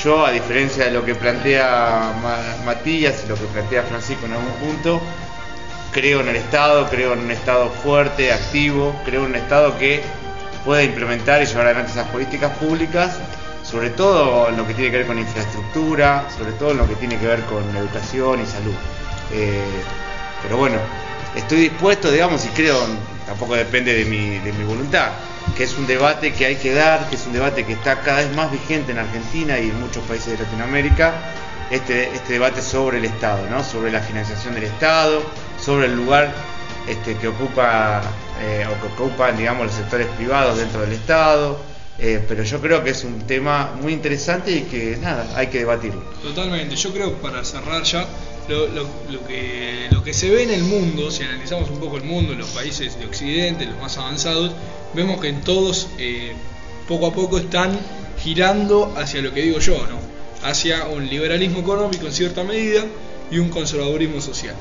yo, 0.04 0.24
a 0.24 0.30
diferencia 0.30 0.86
de 0.86 0.92
lo 0.92 1.04
que 1.04 1.16
plantea 1.16 2.14
Ma- 2.22 2.64
Matías 2.64 3.24
y 3.26 3.28
lo 3.28 3.34
que 3.34 3.46
plantea 3.46 3.82
Francisco 3.82 4.28
en 4.28 4.34
algún 4.34 4.54
punto, 4.54 5.02
creo 5.92 6.22
en 6.22 6.28
el 6.28 6.36
Estado, 6.36 6.88
creo 6.92 7.14
en 7.14 7.22
un 7.22 7.32
Estado 7.32 7.72
fuerte, 7.72 8.32
activo, 8.32 8.96
creo 9.04 9.22
en 9.22 9.32
un 9.32 9.36
Estado 9.36 9.80
que 9.80 10.04
pueda 10.64 10.84
implementar 10.84 11.42
y 11.42 11.48
llevar 11.48 11.66
adelante 11.66 11.92
esas 11.92 12.08
políticas 12.10 12.56
públicas 12.58 13.18
sobre 13.64 13.90
todo 13.90 14.50
en 14.50 14.58
lo 14.58 14.68
que 14.68 14.74
tiene 14.74 14.92
que 14.92 14.98
ver 14.98 15.08
con 15.08 15.18
infraestructura, 15.18 16.26
sobre 16.38 16.52
todo 16.54 16.72
en 16.72 16.78
lo 16.78 16.88
que 16.88 16.96
tiene 16.96 17.18
que 17.18 17.26
ver 17.26 17.42
con 17.46 17.64
educación 17.76 18.42
y 18.42 18.46
salud. 18.46 18.76
Eh, 19.32 19.64
pero 20.44 20.58
bueno, 20.58 20.78
estoy 21.36 21.62
dispuesto, 21.62 22.12
digamos, 22.12 22.46
y 22.46 22.50
creo, 22.50 22.78
tampoco 23.26 23.56
depende 23.56 23.94
de 23.94 24.06
mi, 24.06 24.38
de 24.40 24.52
mi 24.52 24.64
voluntad, 24.66 25.12
que 25.56 25.64
es 25.64 25.78
un 25.78 25.88
debate 25.88 26.34
que 26.34 26.46
hay 26.46 26.56
que 26.58 26.74
dar, 26.74 27.10
que 27.10 27.16
es 27.16 27.26
un 27.26 27.34
debate 27.34 27.66
que 27.66 27.74
está 27.74 28.02
cada 28.02 28.18
vez 28.18 28.36
más 28.36 28.52
vigente 28.52 28.92
en 28.92 29.00
Argentina 29.00 29.58
y 29.60 29.70
en 29.70 29.80
muchos 29.80 30.04
países 30.04 30.38
de 30.38 30.44
Latinoamérica, 30.44 31.14
este, 31.72 32.14
este 32.14 32.34
debate 32.34 32.62
sobre 32.62 32.98
el 32.98 33.06
Estado, 33.06 33.48
¿no? 33.50 33.64
sobre 33.64 33.92
la 33.92 34.02
financiación 34.02 34.54
del 34.54 34.66
Estado, 34.66 35.24
sobre 35.60 35.88
el 35.88 35.96
lugar 35.96 36.34
este, 36.88 37.16
que 37.16 37.30
ocupa 37.30 38.02
eh, 38.42 38.68
o 38.70 38.82
que 38.82 39.04
ocupan 39.04 39.38
digamos 39.38 39.68
los 39.68 39.76
sectores 39.76 40.08
privados 40.18 40.58
dentro 40.58 40.82
del 40.82 40.94
Estado. 40.94 41.73
Eh, 42.00 42.24
pero 42.28 42.44
yo 42.44 42.60
creo 42.60 42.84
que 42.84 42.90
es 42.92 43.04
un 43.04 43.22
tema 43.22 43.76
muy 43.82 43.94
interesante 43.94 44.52
y 44.52 44.62
que 44.62 44.98
nada, 44.98 45.32
hay 45.36 45.48
que 45.48 45.60
debatirlo. 45.60 46.02
Totalmente, 46.22 46.76
yo 46.76 46.92
creo 46.92 47.14
para 47.22 47.44
cerrar 47.44 47.84
ya, 47.84 48.08
lo, 48.50 48.68
lo- 48.68 49.26
que, 49.28 49.88
lo 49.92 50.04
que 50.04 50.14
se 50.14 50.30
ve 50.30 50.44
en 50.44 50.52
el 50.52 50.64
mundo, 50.64 51.12
si 51.12 51.24
analizamos 51.24 51.70
un 51.70 51.80
poco 51.80 51.98
el 51.98 52.04
mundo, 52.04 52.34
los 52.34 52.50
países 52.50 53.00
de 53.00 53.06
Occidente, 53.06 53.66
los 53.66 53.80
más 53.80 53.98
avanzados, 53.98 54.52
vemos 54.94 55.22
que 55.22 55.30
en 55.30 55.42
todos 55.42 55.88
eh, 55.98 56.34
poco 56.88 57.08
a 57.08 57.14
poco 57.14 57.38
están 57.38 57.80
girando 58.22 58.94
hacia 58.98 59.22
lo 59.22 59.34
que 59.34 59.42
digo 59.44 59.60
yo, 59.60 59.78
¿no? 59.88 59.98
hacia 60.48 60.88
un 60.88 61.08
liberalismo 61.10 61.60
económico 61.60 62.06
en 62.06 62.12
cierta 62.12 62.44
medida 62.44 62.84
y 63.32 63.38
un 63.40 63.48
conservadurismo 63.50 64.20
social. 64.20 64.56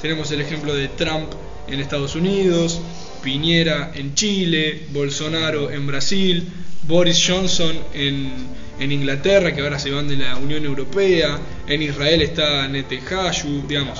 Tenemos 0.00 0.30
el 0.32 0.40
ejemplo 0.40 0.74
de 0.74 0.88
Trump 0.88 1.30
en 1.68 1.80
Estados 1.80 2.14
Unidos, 2.14 2.80
Piñera 3.22 3.92
en 3.94 4.14
Chile, 4.14 4.86
Bolsonaro 4.92 5.70
en 5.70 5.86
Brasil, 5.86 6.46
Boris 6.86 7.24
Johnson 7.26 7.76
en, 7.94 8.32
en 8.80 8.92
Inglaterra, 8.92 9.54
que 9.54 9.60
ahora 9.60 9.78
se 9.78 9.90
van 9.90 10.08
de 10.08 10.16
la 10.16 10.36
Unión 10.36 10.64
Europea, 10.64 11.38
en 11.66 11.82
Israel 11.82 12.22
está 12.22 12.66
Netanyahu, 12.68 13.66
digamos. 13.68 13.98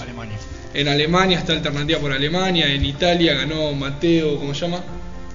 En 0.74 0.88
Alemania 0.88 1.38
está 1.38 1.52
Alternativa 1.52 1.98
por 1.98 2.12
Alemania, 2.12 2.72
en 2.72 2.84
Italia 2.84 3.34
ganó 3.34 3.72
Matteo, 3.72 4.38
¿cómo 4.38 4.54
se 4.54 4.62
llama? 4.62 4.82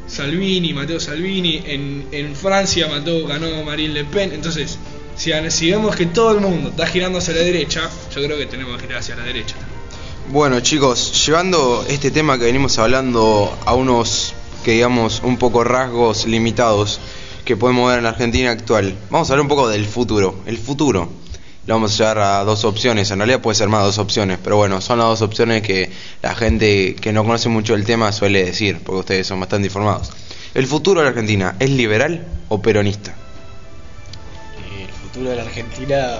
Salvini, 0.07 0.73
Matteo 0.73 0.99
Salvini, 0.99 1.61
en, 1.65 2.07
en 2.11 2.35
Francia 2.35 2.87
Mateo 2.87 3.27
ganó 3.27 3.63
Marine 3.63 3.93
Le 3.93 4.05
Pen, 4.05 4.31
entonces 4.33 4.79
si, 5.15 5.31
si 5.49 5.71
vemos 5.71 5.95
que 5.95 6.07
todo 6.07 6.31
el 6.31 6.41
mundo 6.41 6.69
está 6.69 6.87
girando 6.87 7.17
hacia 7.19 7.33
la 7.33 7.41
derecha, 7.41 7.89
yo 8.15 8.23
creo 8.23 8.37
que 8.37 8.45
tenemos 8.45 8.75
que 8.77 8.87
girar 8.87 8.99
hacia 8.99 9.15
la 9.15 9.23
derecha. 9.23 9.55
Bueno 10.29 10.59
chicos, 10.59 11.25
llevando 11.25 11.85
este 11.87 12.11
tema 12.11 12.37
que 12.37 12.43
venimos 12.43 12.77
hablando 12.79 13.57
a 13.65 13.73
unos 13.73 14.33
que 14.61 14.71
digamos 14.71 15.21
un 15.23 15.37
poco 15.37 15.63
rasgos 15.63 16.25
limitados 16.25 16.99
que 17.45 17.55
podemos 17.55 17.87
ver 17.87 17.99
en 17.99 18.03
la 18.03 18.09
Argentina 18.09 18.51
actual, 18.51 18.93
vamos 19.09 19.29
a 19.29 19.33
hablar 19.33 19.43
un 19.43 19.47
poco 19.47 19.69
del 19.69 19.85
futuro. 19.85 20.41
El 20.45 20.57
futuro 20.57 21.09
lo 21.65 21.73
vamos 21.73 21.93
a 21.93 21.97
llevar 21.97 22.19
a 22.19 22.43
dos 22.43 22.65
opciones, 22.65 23.09
en 23.09 23.19
realidad 23.19 23.39
puede 23.39 23.55
ser 23.55 23.69
más 23.69 23.85
dos 23.85 23.99
opciones, 23.99 24.37
pero 24.43 24.57
bueno, 24.57 24.81
son 24.81 24.99
las 24.99 25.07
dos 25.07 25.21
opciones 25.21 25.61
que 25.61 25.89
la 26.21 26.35
gente 26.35 26.95
que 26.95 27.13
no 27.13 27.23
conoce 27.23 27.47
mucho 27.47 27.73
el 27.73 27.85
tema 27.85 28.11
suele 28.11 28.43
decir, 28.43 28.81
porque 28.83 28.99
ustedes 28.99 29.27
son 29.27 29.39
bastante 29.39 29.67
informados. 29.67 30.11
¿El 30.53 30.67
futuro 30.67 30.99
de 30.99 31.05
la 31.05 31.11
Argentina 31.11 31.55
es 31.57 31.69
liberal 31.69 32.27
o 32.49 32.61
peronista? 32.61 33.15
El 34.77 34.89
futuro 34.89 35.29
de 35.29 35.35
la 35.37 35.43
Argentina 35.43 36.17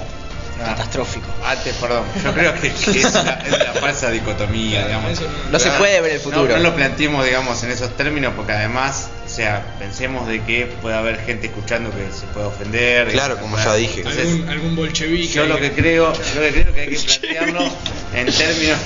catastrófico. 0.65 1.27
Antes, 1.45 1.75
perdón, 1.75 2.03
yo 2.23 2.33
creo 2.33 2.53
que, 2.55 2.71
que 2.71 2.99
es, 2.99 3.13
la, 3.13 3.43
es 3.45 3.51
la 3.51 3.73
falsa 3.73 4.09
dicotomía, 4.11 4.85
digamos. 4.85 5.21
no- 5.51 5.59
se 5.59 5.71
puede 5.71 6.01
ver 6.01 6.11
el 6.13 6.19
futuro. 6.19 6.47
No, 6.47 6.57
no 6.57 6.63
lo 6.63 6.75
planteemos, 6.75 7.25
digamos, 7.25 7.61
en 7.63 7.71
esos 7.71 7.95
términos, 7.97 8.33
porque 8.35 8.53
además, 8.53 9.09
o 9.25 9.29
sea, 9.29 9.75
pensemos 9.79 10.27
de 10.27 10.43
que 10.43 10.65
puede 10.81 10.95
haber 10.95 11.19
gente 11.25 11.47
escuchando 11.47 11.89
que 11.91 12.11
se 12.11 12.25
puede 12.27 12.47
ofender. 12.47 13.09
Claro, 13.09 13.37
como 13.37 13.57
ya 13.57 13.73
dije. 13.75 13.99
Entonces, 14.01 14.25
algún, 14.27 14.49
algún 14.49 14.75
bolchevique. 14.75 15.33
yo 15.33 15.45
lo 15.45 15.59
que 15.59 15.71
creo, 15.71 16.13
yo 16.13 16.41
lo 16.41 16.41
que 16.47 16.61
creo 16.61 16.73
que 16.73 16.81
hay 16.81 16.87
que 16.89 16.99
plantearlo 16.99 17.63
en 18.13 18.25
términos, 18.33 18.79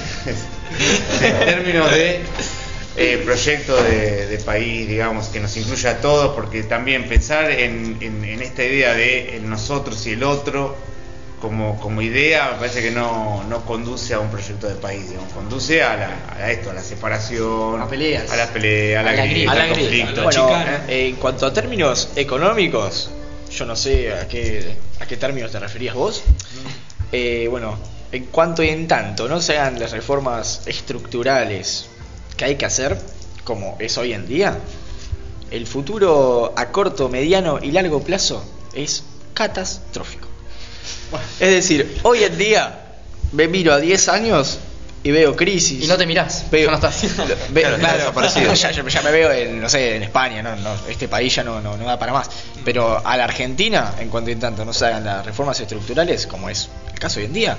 en 1.22 1.40
términos 1.46 1.92
de 1.92 2.22
eh, 2.98 3.22
proyecto 3.24 3.82
de, 3.84 4.28
de 4.28 4.38
país, 4.40 4.88
digamos, 4.88 5.28
que 5.28 5.40
nos 5.40 5.56
incluya 5.58 5.92
a 5.92 5.98
todos, 5.98 6.36
porque 6.36 6.64
también 6.64 7.08
pensar 7.08 7.50
en, 7.52 7.98
en- 8.02 8.24
en 8.26 8.42
esta 8.42 8.64
idea 8.64 8.94
de 8.94 9.40
nosotros 9.46 10.06
y 10.08 10.12
el 10.12 10.24
otro 10.24 10.78
como, 11.42 11.80
como 11.80 12.02
idea 12.02 12.52
me 12.54 12.60
parece 12.60 12.82
que 12.82 12.92
no, 12.92 13.44
no 13.50 13.66
conduce 13.66 14.14
a 14.14 14.20
un 14.20 14.30
proyecto 14.30 14.68
de 14.68 14.76
país, 14.76 15.10
digamos, 15.10 15.34
conduce 15.34 15.82
a, 15.84 15.98
la, 15.98 16.36
a 16.38 16.52
esto, 16.52 16.70
a 16.70 16.74
la 16.74 16.84
separación, 16.84 17.82
A 17.82 17.88
peleas. 17.90 18.32
a 18.32 18.38
la 18.38 18.48
pelea, 18.48 19.00
a 19.00 19.04
la, 19.04 19.10
A 19.10 19.14
la 19.16 19.26
grita, 19.26 19.34
grita. 19.36 19.52
al 19.52 19.58
A 19.60 19.68
la 19.68 19.74
conflicto. 19.74 20.24
Bueno, 20.24 20.50
eh, 20.88 21.08
en 21.10 21.16
cuanto 21.18 21.46
a 21.48 21.52
términos 21.54 22.10
económicos, 22.16 23.10
yo 23.52 23.66
no 23.66 23.76
sé 23.76 24.14
a 24.14 24.28
qué, 24.28 24.76
a 25.00 25.06
qué 25.06 25.18
términos 25.18 25.52
te 25.52 25.60
referías 25.60 25.96
vos. 25.96 26.24
Eh, 27.12 27.48
bueno, 27.50 27.78
en 28.12 28.26
cuanto 28.28 28.64
y 28.64 28.70
en 28.70 28.88
tanto 28.88 29.28
no 29.28 29.42
se 29.42 29.58
hagan 29.58 29.80
las 29.80 29.92
reformas 29.92 30.62
estructurales 30.68 31.88
que 32.38 32.46
hay 32.46 32.56
que 32.56 32.66
hacer, 32.66 32.98
como 33.44 33.76
es 33.80 33.98
hoy 33.98 34.14
en 34.14 34.28
día, 34.28 34.58
el 35.50 35.66
futuro 35.68 36.54
a 36.56 36.68
corto, 36.72 37.10
mediano 37.10 37.60
y 37.62 37.72
largo 37.72 38.02
plazo 38.04 38.44
es 38.74 39.04
catastrófico. 39.34 40.28
Es 41.40 41.50
decir, 41.52 42.00
hoy 42.04 42.24
en 42.24 42.38
día 42.38 42.80
me 43.32 43.48
miro 43.48 43.74
a 43.74 43.80
10 43.80 44.08
años 44.10 44.60
y 45.04 45.12
veo 45.12 45.36
crisis. 45.36 45.84
Y 45.84 45.88
no 45.88 45.98
te 45.98 46.06
mirás, 46.06 46.46
Veo, 46.52 46.66
ya 46.66 46.72
no 46.72 46.76
estás. 46.76 47.02
Ve- 47.50 47.62
Claro, 47.62 47.76
está 47.78 47.94
desaparecido. 47.98 48.54
ya, 48.90 49.02
me 49.02 49.12
veo 49.12 49.32
en, 49.32 49.60
no 49.62 49.68
sé, 49.70 49.96
en 49.96 50.04
España, 50.04 50.44
no, 50.44 50.56
no, 50.58 50.76
este 50.88 51.08
país 51.08 51.34
ya 51.36 51.44
no, 51.44 51.60
no, 51.62 51.76
no 51.78 51.86
da 51.86 51.98
para 51.98 52.14
más. 52.14 52.30
Pero 52.64 53.02
a 53.06 53.18
la 53.18 53.24
Argentina, 53.24 53.96
en 54.00 54.10
cuanto 54.10 54.30
en 54.30 54.40
tanto 54.40 54.64
no 54.64 54.74
se 54.74 54.86
hagan 54.86 55.04
las 55.06 55.26
reformas 55.26 55.60
estructurales, 55.60 56.28
como 56.28 56.50
es 56.50 56.70
el 56.94 57.00
caso 57.00 57.20
hoy 57.20 57.26
en 57.26 57.34
día, 57.34 57.58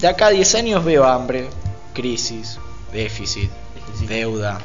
de 0.00 0.08
acá 0.08 0.26
a 0.26 0.30
10 0.30 0.54
años 0.56 0.84
veo 0.84 1.04
hambre, 1.04 1.48
crisis, 1.94 2.58
déficit, 2.92 3.50
deuda. 4.08 4.58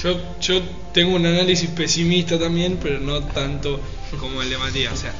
Yo, 0.00 0.20
yo 0.40 0.60
tengo 0.92 1.16
un 1.16 1.24
análisis 1.26 1.70
pesimista 1.70 2.38
también, 2.38 2.78
pero 2.80 3.00
no 3.00 3.22
tanto 3.24 3.80
como 4.20 4.42
el 4.42 4.50
de 4.50 4.58
Matías. 4.58 4.92
O 4.92 4.96
sea, 4.96 5.12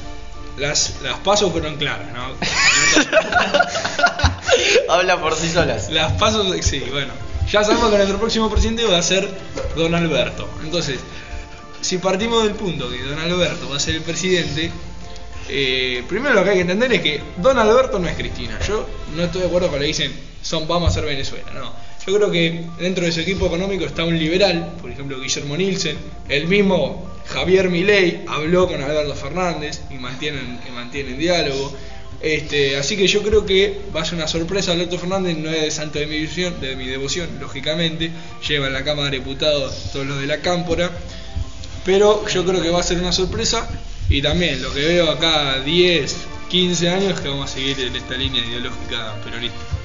las, 0.57 1.01
las 1.03 1.19
pasos 1.19 1.53
fueron 1.53 1.77
claras, 1.77 2.09
¿no? 2.12 2.35
Habla 4.92 5.21
por 5.21 5.35
sí 5.35 5.51
solas. 5.51 5.90
Las 5.90 6.12
pasos, 6.12 6.55
sí, 6.62 6.83
bueno. 6.90 7.12
Ya 7.51 7.62
sabemos 7.62 7.90
que 7.90 7.97
nuestro 7.97 8.19
próximo 8.19 8.51
presidente 8.51 8.85
va 8.85 8.99
a 8.99 9.03
ser 9.03 9.29
Don 9.77 9.95
Alberto. 9.95 10.49
Entonces, 10.64 10.99
si 11.81 11.99
partimos 11.99 12.42
del 12.45 12.55
punto 12.55 12.90
que 12.90 13.03
Don 13.03 13.19
Alberto 13.19 13.69
va 13.69 13.77
a 13.77 13.81
ser 13.81 13.95
el 13.95 14.03
presidente, 14.03 14.71
eh, 15.49 16.03
primero 16.09 16.35
lo 16.35 16.42
que 16.42 16.51
hay 16.51 16.57
que 16.57 16.62
entender 16.62 16.92
es 16.95 17.01
que 17.03 17.23
Don 17.37 17.57
Alberto 17.59 17.99
no 17.99 18.09
es 18.09 18.16
Cristina. 18.16 18.59
Yo 18.66 18.87
no 19.14 19.23
estoy 19.23 19.42
de 19.42 19.47
acuerdo 19.47 19.69
con 19.69 19.77
lo 19.77 19.83
que 19.83 19.87
dicen, 19.87 20.12
son 20.42 20.66
vamos 20.66 20.90
a 20.90 20.95
ser 20.95 21.05
Venezuela. 21.05 21.53
No. 21.55 21.73
Yo 22.07 22.16
creo 22.16 22.31
que 22.31 22.64
dentro 22.79 23.05
de 23.05 23.12
su 23.12 23.21
equipo 23.21 23.47
económico 23.47 23.85
está 23.85 24.05
un 24.05 24.19
liberal, 24.19 24.73
por 24.81 24.90
ejemplo 24.90 25.21
Guillermo 25.21 25.57
Nielsen, 25.57 25.99
el 26.29 26.47
mismo 26.47 27.06
Javier 27.37 27.68
Milei 27.68 28.25
habló 28.29 28.66
con 28.66 28.83
Alberto 28.83 29.14
Fernández 29.14 29.83
y 29.90 29.96
mantienen, 29.96 30.59
mantienen 30.72 31.18
diálogo. 31.18 31.70
Este, 32.22 32.79
así 32.79 32.96
que 32.96 33.07
yo 33.07 33.22
creo 33.22 33.44
que 33.44 33.79
va 33.94 34.01
a 34.01 34.05
ser 34.07 34.14
una 34.14 34.27
sorpresa. 34.27 34.72
Alberto 34.72 34.99
Fernández 34.99 35.37
no 35.37 35.51
es 35.51 35.61
de 35.61 35.70
santo 35.70 35.99
de 35.99 36.07
mi, 36.07 36.18
visión, 36.18 36.59
de 36.62 36.77
mi 36.77 36.87
devoción, 36.87 37.29
lógicamente. 37.38 38.11
Lleva 38.49 38.68
en 38.68 38.72
la 38.72 38.85
Cámara 38.85 39.11
de 39.11 39.18
Diputados 39.18 39.90
todos 39.92 40.07
los 40.07 40.18
de 40.18 40.27
la 40.27 40.40
Cámpora. 40.40 40.90
Pero 41.85 42.27
yo 42.27 42.42
creo 42.46 42.62
que 42.62 42.70
va 42.70 42.81
a 42.81 42.83
ser 42.83 43.01
una 43.01 43.12
sorpresa. 43.12 43.68
Y 44.09 44.22
también 44.22 44.62
lo 44.62 44.72
que 44.72 44.81
veo 44.81 45.11
acá 45.11 45.61
10, 45.61 46.16
15 46.49 46.88
años 46.88 47.20
que 47.20 47.29
vamos 47.29 47.51
a 47.51 47.55
seguir 47.55 47.79
en 47.81 47.96
esta 47.96 48.16
línea 48.16 48.42
ideológica 48.46 49.14
peronista. 49.22 49.76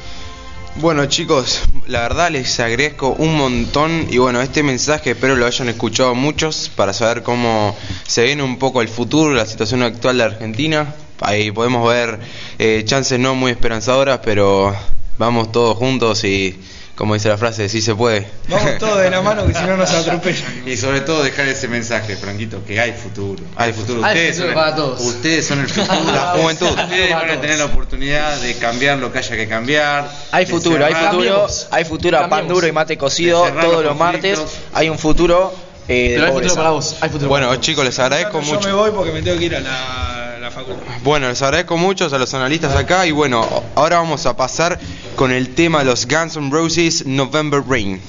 Bueno 0.75 1.05
chicos, 1.05 1.63
la 1.88 2.01
verdad 2.01 2.31
les 2.31 2.57
agradezco 2.62 3.10
un 3.10 3.36
montón 3.36 4.07
y 4.09 4.19
bueno, 4.19 4.41
este 4.41 4.63
mensaje 4.63 5.11
espero 5.11 5.36
lo 5.36 5.45
hayan 5.45 5.67
escuchado 5.67 6.15
muchos 6.15 6.72
para 6.74 6.93
saber 6.93 7.24
cómo 7.24 7.76
se 8.07 8.24
viene 8.24 8.41
un 8.41 8.57
poco 8.57 8.82
el 8.82 8.88
futuro, 8.88 9.34
la 9.34 9.45
situación 9.45 9.84
actual 9.84 10.17
de 10.17 10.24
Argentina. 10.24 10.95
Ahí 11.19 11.51
podemos 11.51 11.88
ver 11.88 12.19
eh, 12.57 12.84
chances 12.86 13.19
no 13.19 13.36
muy 13.36 13.51
esperanzadoras, 13.51 14.22
pero 14.24 14.74
vamos 15.17 15.51
todos 15.51 15.78
juntos 15.78 16.24
y 16.24 16.57
como 16.95 17.13
dice 17.13 17.29
la 17.29 17.37
frase, 17.37 17.67
sí 17.69 17.81
se 17.81 17.95
puede. 17.95 18.27
Vamos 18.47 18.77
todos 18.79 19.01
de 19.01 19.09
la 19.09 19.21
mano 19.21 19.45
que 19.47 19.53
si 19.53 19.63
no 19.63 19.77
nos 19.77 19.91
atropellan. 19.91 20.67
Y 20.67 20.77
sobre 20.77 21.01
todo 21.01 21.23
dejar 21.23 21.47
ese 21.47 21.67
mensaje, 21.67 22.15
Franquito, 22.15 22.63
que 22.65 22.79
hay 22.79 22.93
futuro. 22.93 23.43
Hay 23.55 23.73
futuro. 23.73 24.03
Hay 24.05 24.11
Ustedes, 24.13 24.35
futuro 24.35 24.47
son, 24.47 24.55
para 24.55 24.69
el, 24.69 24.75
todos. 24.75 25.01
ustedes 25.01 25.47
son 25.47 25.59
el 25.61 25.67
futuro. 25.69 26.11
La 26.13 26.21
juventud. 26.37 26.67
Ustedes 26.67 27.11
van 27.13 27.29
a 27.29 27.41
tener 27.41 27.57
la 27.59 27.65
oportunidad 27.65 28.37
de 28.39 28.55
cambiar 28.57 28.97
lo 28.99 29.11
que 29.11 29.19
haya 29.19 29.35
que 29.35 29.47
cambiar. 29.47 30.09
Hay 30.31 30.45
futuro, 30.45 30.85
hay 30.85 30.93
futuro, 30.93 31.47
hay 31.71 31.85
futuro 31.85 32.19
a 32.19 32.29
pan 32.29 32.47
duro 32.47 32.67
y 32.67 32.71
mate 32.71 32.97
cocido 32.97 33.47
todos 33.59 33.73
los 33.83 33.83
los 33.85 33.97
martes. 33.97 34.39
Hay 34.73 34.89
un 34.89 34.99
futuro 34.99 35.53
eh, 35.87 36.11
Pero 36.15 36.25
hay 36.27 36.31
futuro 36.33 36.55
para 36.55 36.69
vos, 36.69 36.95
hay 37.01 37.09
futuro 37.09 37.29
Bueno 37.29 37.47
para 37.47 37.57
vos. 37.57 37.65
chicos, 37.65 37.83
les 37.83 37.97
agradezco 37.99 38.39
Yo 38.41 38.45
me 38.45 38.53
mucho. 38.57 38.77
voy 38.77 38.91
porque 38.91 39.11
me 39.11 39.21
tengo 39.21 39.39
que 39.39 39.45
ir 39.45 39.55
a 39.55 39.59
la, 39.59 40.20
facultad. 40.52 40.93
Bueno, 41.04 41.30
les 41.30 41.41
agradezco 41.41 41.78
mucho 41.78 42.06
a 42.06 42.18
los 42.18 42.34
analistas 42.34 42.76
acá 42.76 43.06
y 43.06 43.12
bueno, 43.12 43.47
ahora 43.76 43.97
vamos 43.97 44.26
a 44.26 44.36
pasar 44.36 44.80
con 45.16 45.32
el 45.32 45.56
tema 45.56 45.80
de 45.80 45.86
los 45.86 46.08
Guns 46.08 46.36
N' 46.38 46.52
Roses 46.52 47.06
November 47.06 47.62
Rain. 47.68 48.02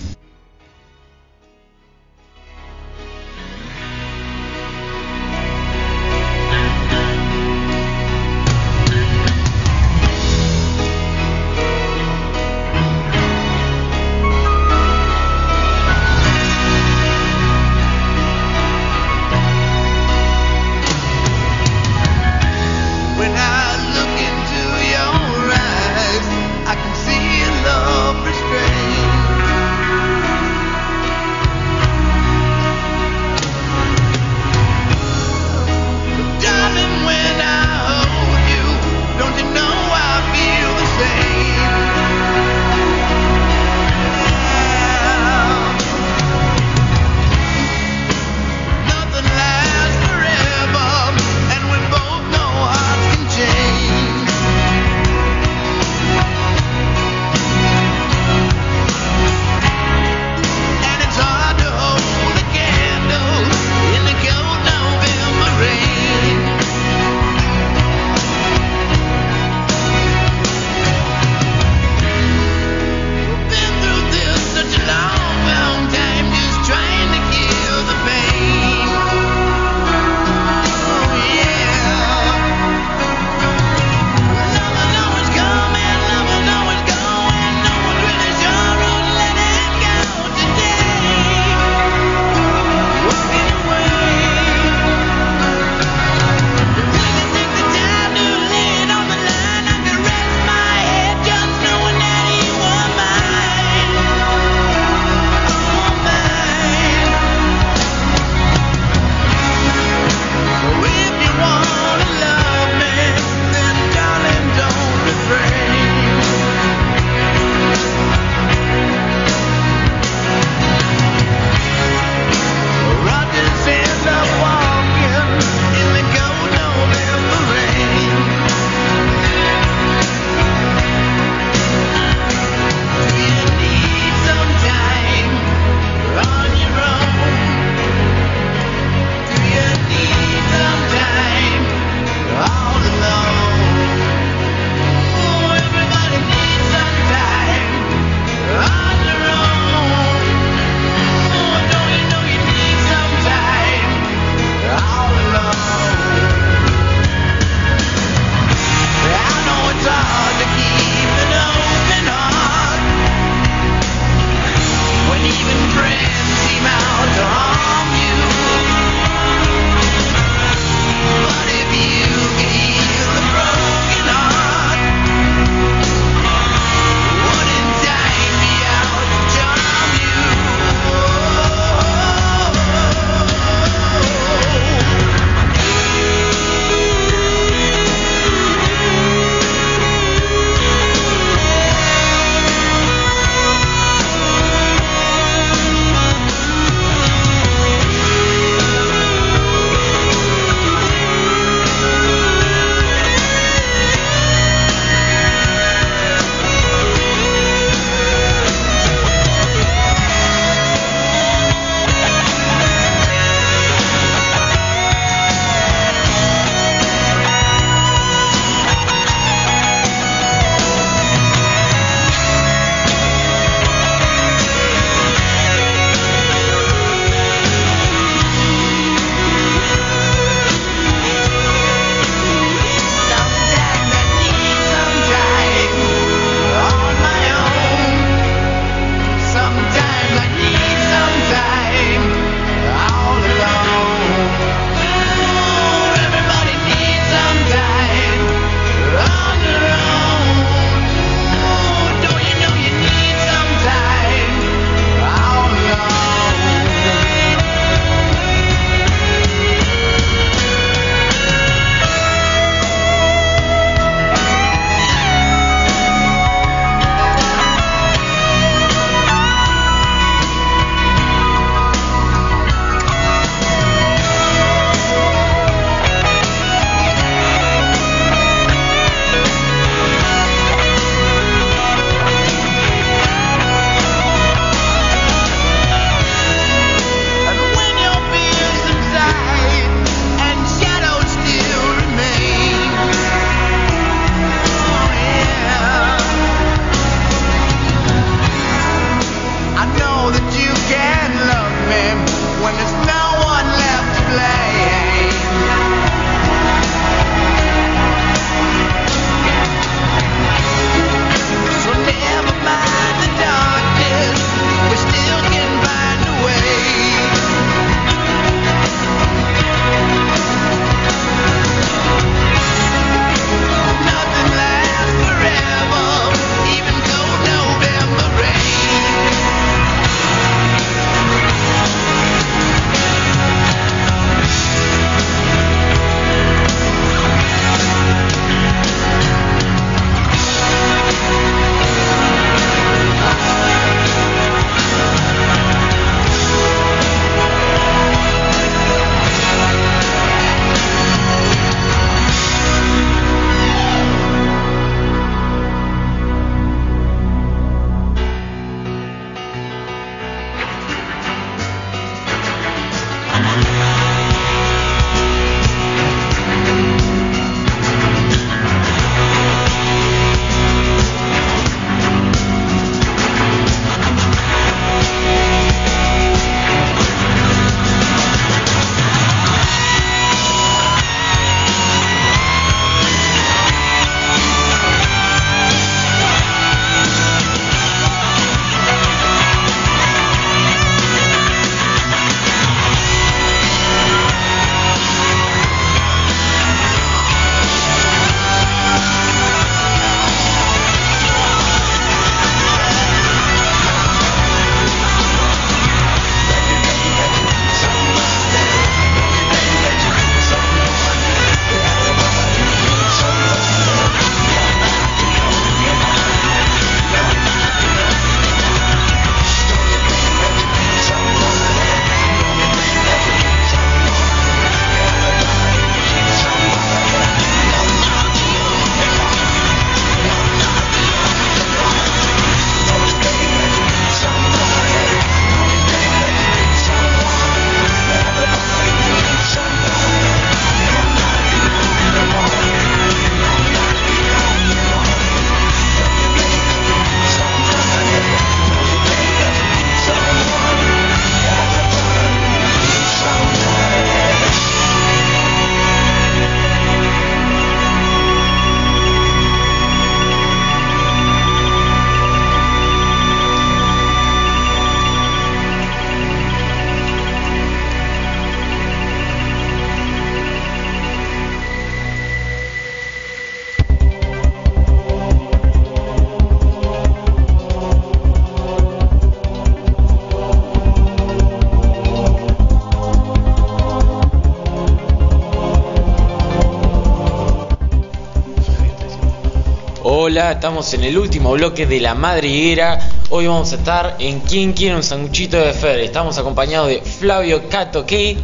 Hola, 490.13 490.33
estamos 490.33 490.75
en 490.75 490.85
el 490.85 490.99
último 490.99 491.33
bloque 491.33 491.65
de 491.65 491.81
la 491.81 491.95
madriguera. 491.95 492.79
Hoy 493.09 493.29
vamos 493.29 493.51
a 493.53 493.57
estar 493.57 493.97
en 493.99 494.21
¿Quién 494.21 494.53
quiere 494.53 494.77
un 494.77 494.83
sanguchito 494.83 495.39
de 495.39 495.55
Fer? 495.55 495.81
Estamos 495.81 496.19
acompañados 496.19 496.69
de 496.69 496.83
Flavio 496.83 497.49
Cato, 497.49 497.87
¿qué? 497.87 498.19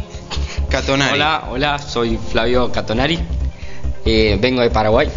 Catonari. 0.69 1.15
Hola, 1.15 1.47
hola, 1.49 1.79
soy 1.79 2.19
Flavio 2.31 2.71
Catonari. 2.71 3.17
Eh, 4.05 4.37
vengo 4.39 4.61
de 4.61 4.69
Paraguay 4.69 5.09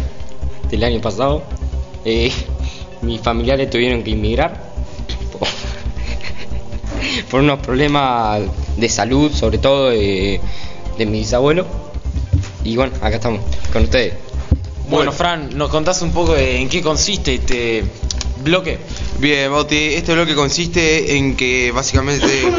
del 0.71 0.83
año 0.83 0.99
pasado. 0.99 1.43
Eh, 2.05 2.31
mis 3.03 3.21
familiares 3.21 3.69
tuvieron 3.69 4.01
que 4.01 4.09
inmigrar 4.09 4.59
por, 5.31 5.47
por 7.29 7.41
unos 7.41 7.59
problemas 7.59 8.41
de 8.77 8.89
salud, 8.89 9.31
sobre 9.31 9.59
todo 9.59 9.91
de, 9.91 10.41
de 10.97 11.05
mi 11.05 11.19
bisabuelo. 11.19 11.67
Y 12.63 12.75
bueno, 12.77 12.93
acá 12.99 13.17
estamos 13.17 13.41
con 13.71 13.83
ustedes. 13.83 14.32
Bueno, 14.89 15.11
Fran, 15.11 15.57
¿nos 15.57 15.69
contás 15.69 16.01
un 16.01 16.11
poco 16.11 16.33
de 16.33 16.57
en 16.57 16.69
qué 16.69 16.81
consiste 16.81 17.35
este 17.35 17.83
bloque? 18.43 18.79
Bien, 19.19 19.51
Bauti, 19.51 19.75
este 19.75 20.13
bloque 20.13 20.35
consiste 20.35 21.15
en 21.15 21.35
que 21.35 21.71
básicamente 21.71 22.51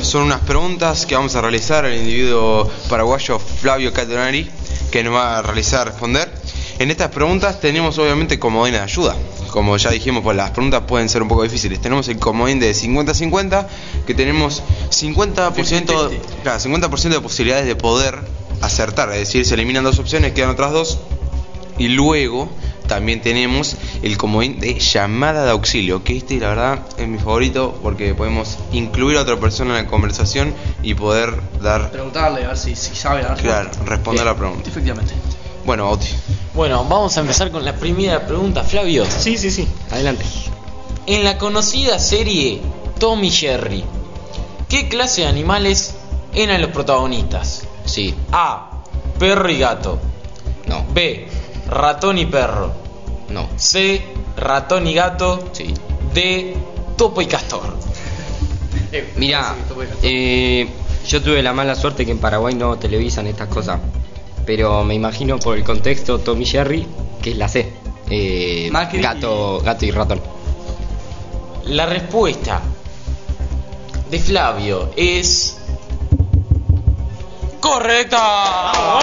son 0.00 0.22
unas 0.22 0.40
preguntas 0.40 1.04
que 1.06 1.14
vamos 1.14 1.34
a 1.34 1.40
realizar 1.40 1.84
al 1.84 1.96
individuo 1.96 2.70
paraguayo 2.88 3.38
Flavio 3.38 3.92
Catonari, 3.92 4.48
que 4.90 5.02
nos 5.02 5.14
va 5.14 5.38
a 5.38 5.42
realizar 5.42 5.88
responder. 5.88 6.32
En 6.78 6.90
estas 6.90 7.10
preguntas 7.10 7.60
tenemos 7.60 7.98
obviamente 7.98 8.38
comodín 8.38 8.74
de 8.74 8.80
ayuda. 8.80 9.16
Como 9.48 9.76
ya 9.76 9.90
dijimos, 9.90 10.22
pues 10.22 10.36
las 10.36 10.50
preguntas 10.50 10.82
pueden 10.86 11.08
ser 11.08 11.22
un 11.22 11.28
poco 11.28 11.42
difíciles. 11.42 11.80
Tenemos 11.80 12.08
el 12.08 12.18
comodín 12.18 12.58
de 12.58 12.72
50-50, 12.72 13.66
que 14.06 14.14
tenemos 14.14 14.62
50%, 14.90 16.10
claro, 16.42 16.60
50 16.60 16.88
de 16.88 17.20
posibilidades 17.20 17.66
de 17.66 17.76
poder 17.76 18.18
acertar. 18.62 19.10
Es 19.12 19.18
decir, 19.18 19.44
se 19.44 19.54
eliminan 19.54 19.84
dos 19.84 19.98
opciones, 19.98 20.32
quedan 20.32 20.50
otras 20.50 20.72
dos. 20.72 20.98
Y 21.78 21.88
luego 21.88 22.48
también 22.86 23.22
tenemos 23.22 23.76
el 24.02 24.16
comodín 24.18 24.60
de 24.60 24.78
llamada 24.78 25.44
de 25.44 25.50
auxilio, 25.52 26.04
que 26.04 26.16
este 26.16 26.38
la 26.38 26.48
verdad 26.48 26.80
es 26.98 27.08
mi 27.08 27.18
favorito 27.18 27.78
porque 27.82 28.14
podemos 28.14 28.58
incluir 28.72 29.16
a 29.16 29.22
otra 29.22 29.38
persona 29.40 29.78
en 29.78 29.84
la 29.86 29.90
conversación 29.90 30.52
y 30.82 30.94
poder 30.94 31.40
dar, 31.62 31.90
Preguntarle 31.90 32.44
a 32.44 32.48
ver 32.48 32.58
si, 32.58 32.74
si 32.76 32.94
sabe. 32.94 33.22
dar. 33.22 33.36
claro, 33.36 33.70
responder 33.86 34.24
la 34.26 34.36
pregunta. 34.36 34.68
Efectivamente. 34.68 35.14
Bueno, 35.64 35.84
Bauti. 35.84 36.08
Bueno, 36.54 36.84
vamos 36.84 37.16
a 37.16 37.20
empezar 37.20 37.50
con 37.50 37.64
la 37.64 37.74
primera 37.76 38.26
pregunta, 38.26 38.62
Flavio. 38.64 39.04
Sí, 39.06 39.38
sí, 39.38 39.50
sí, 39.50 39.66
adelante. 39.90 40.24
En 41.06 41.24
la 41.24 41.38
conocida 41.38 41.98
serie 41.98 42.60
Tom 42.98 43.22
y 43.24 43.30
Jerry, 43.30 43.84
¿qué 44.68 44.88
clase 44.88 45.22
de 45.22 45.28
animales 45.28 45.94
eran 46.34 46.60
los 46.60 46.70
protagonistas? 46.70 47.62
Sí, 47.84 48.14
A. 48.32 48.82
Perro 49.18 49.50
y 49.50 49.58
gato. 49.58 49.98
no, 50.66 50.84
B. 50.92 51.26
Ratón 51.72 52.18
y 52.18 52.26
perro. 52.26 52.72
no, 53.30 53.48
C. 53.56 54.02
Ratón 54.36 54.86
y 54.86 54.94
gato. 54.94 55.50
sí. 55.52 55.72
D. 56.12 56.56
Topo 56.96 57.22
y 57.22 57.26
castor. 57.26 57.76
Mira, 59.16 59.54
eh, 60.02 60.68
yo 61.06 61.22
tuve 61.22 61.42
la 61.42 61.54
mala 61.54 61.74
suerte 61.74 62.04
que 62.04 62.12
en 62.12 62.18
Paraguay 62.18 62.54
no 62.54 62.76
televisan 62.78 63.26
estas 63.26 63.48
cosas. 63.48 63.80
Pero 64.44 64.84
me 64.84 64.94
imagino 64.94 65.38
por 65.38 65.56
el 65.56 65.64
contexto 65.64 66.18
Tommy 66.18 66.44
Jerry, 66.44 66.86
que 67.22 67.30
es 67.30 67.36
la 67.36 67.48
C. 67.48 67.72
Eh, 68.10 68.70
gato, 69.00 69.60
gato 69.64 69.86
y 69.86 69.90
ratón. 69.90 70.20
La 71.64 71.86
respuesta 71.86 72.60
de 74.10 74.18
Flavio 74.18 74.90
es. 74.96 75.56
¡Correcta! 77.60 78.98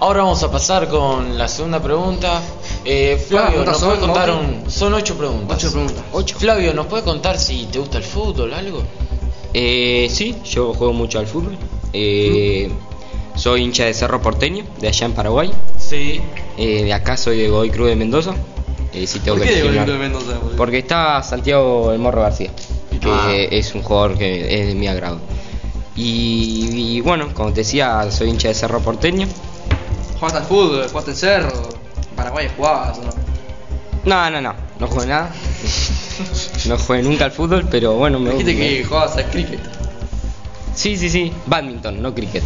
Ahora 0.00 0.22
vamos 0.22 0.42
a 0.42 0.50
pasar 0.50 0.88
con 0.88 1.36
la 1.36 1.46
segunda 1.46 1.80
pregunta. 1.82 2.40
Eh, 2.84 3.22
Flavio, 3.28 3.56
¿Cuántas 3.64 3.72
¿nos 3.74 3.80
son, 3.80 3.88
puede 3.90 4.00
contar 4.00 4.30
un.? 4.30 4.70
Son 4.70 4.94
ocho 4.94 5.16
preguntas. 5.16 5.58
Ocho 5.58 5.72
preguntas. 5.72 6.04
Ocho. 6.12 6.38
Flavio, 6.38 6.72
¿nos 6.74 6.86
puede 6.86 7.02
contar 7.02 7.38
si 7.38 7.66
te 7.66 7.78
gusta 7.78 7.98
el 7.98 8.04
fútbol 8.04 8.52
o 8.52 8.56
algo? 8.56 8.82
Eh, 9.52 10.08
sí, 10.10 10.36
yo 10.44 10.72
juego 10.72 10.94
mucho 10.94 11.18
al 11.18 11.26
fútbol. 11.26 11.56
Eh, 11.92 12.70
soy 13.34 13.62
hincha 13.62 13.84
de 13.84 13.92
Cerro 13.94 14.22
Porteño, 14.22 14.64
de 14.80 14.88
allá 14.88 15.04
en 15.06 15.12
Paraguay. 15.12 15.50
Sí. 15.78 16.20
Eh, 16.56 16.84
de 16.84 16.92
acá 16.94 17.16
soy 17.18 17.36
de 17.38 17.48
Godoy 17.50 17.70
Cruz 17.70 17.88
de 17.88 17.96
Mendoza. 17.96 18.34
Eh, 18.94 19.06
sí 19.06 19.18
tengo 19.20 19.36
¿Por 19.36 19.46
que 19.46 19.52
qué 19.52 19.54
de 19.56 19.60
elegir 19.68 19.80
Godoy 19.82 19.92
de 19.92 19.98
Mendoza? 19.98 20.38
Porque- 20.40 20.56
Porque 20.56 20.78
está 20.78 21.22
Santiago 21.22 21.92
El 21.92 21.98
Morro 21.98 22.22
García, 22.22 22.50
que 23.00 23.10
Ah. 23.10 23.32
es 23.50 23.74
un 23.74 23.82
jugador 23.82 24.16
que 24.16 24.60
es 24.62 24.66
de 24.68 24.74
mi 24.74 24.88
agrado. 24.88 25.18
Y, 25.94 26.96
y 26.96 27.00
bueno, 27.02 27.28
como 27.34 27.50
te 27.52 27.56
decía, 27.60 28.10
soy 28.10 28.30
hincha 28.30 28.48
de 28.48 28.54
Cerro 28.54 28.80
Porteño. 28.80 29.28
¿Jugaste 30.20 30.38
al 30.38 30.44
fútbol? 30.44 30.86
¿Jugaste 30.88 31.10
en 31.12 31.16
cerro? 31.16 31.68
En 32.10 32.16
Paraguay 32.16 32.48
jugabas, 32.56 32.98
¿no? 32.98 33.10
No, 34.04 34.30
no, 34.30 34.40
no, 34.40 34.54
no 34.78 34.86
jugué 34.86 35.06
nada. 35.06 35.30
no 36.66 36.78
jugué 36.78 37.02
nunca 37.02 37.24
al 37.26 37.32
fútbol, 37.32 37.66
pero 37.70 37.94
bueno, 37.94 38.18
me 38.18 38.30
Dijiste 38.30 38.54
me- 38.54 38.60
que 38.60 38.84
jugabas 38.84 39.16
al 39.16 39.30
cricket. 39.30 39.60
Sí, 40.74 40.96
sí, 40.96 41.10
sí, 41.10 41.32
badminton, 41.46 42.00
no 42.00 42.14
cricket. 42.14 42.42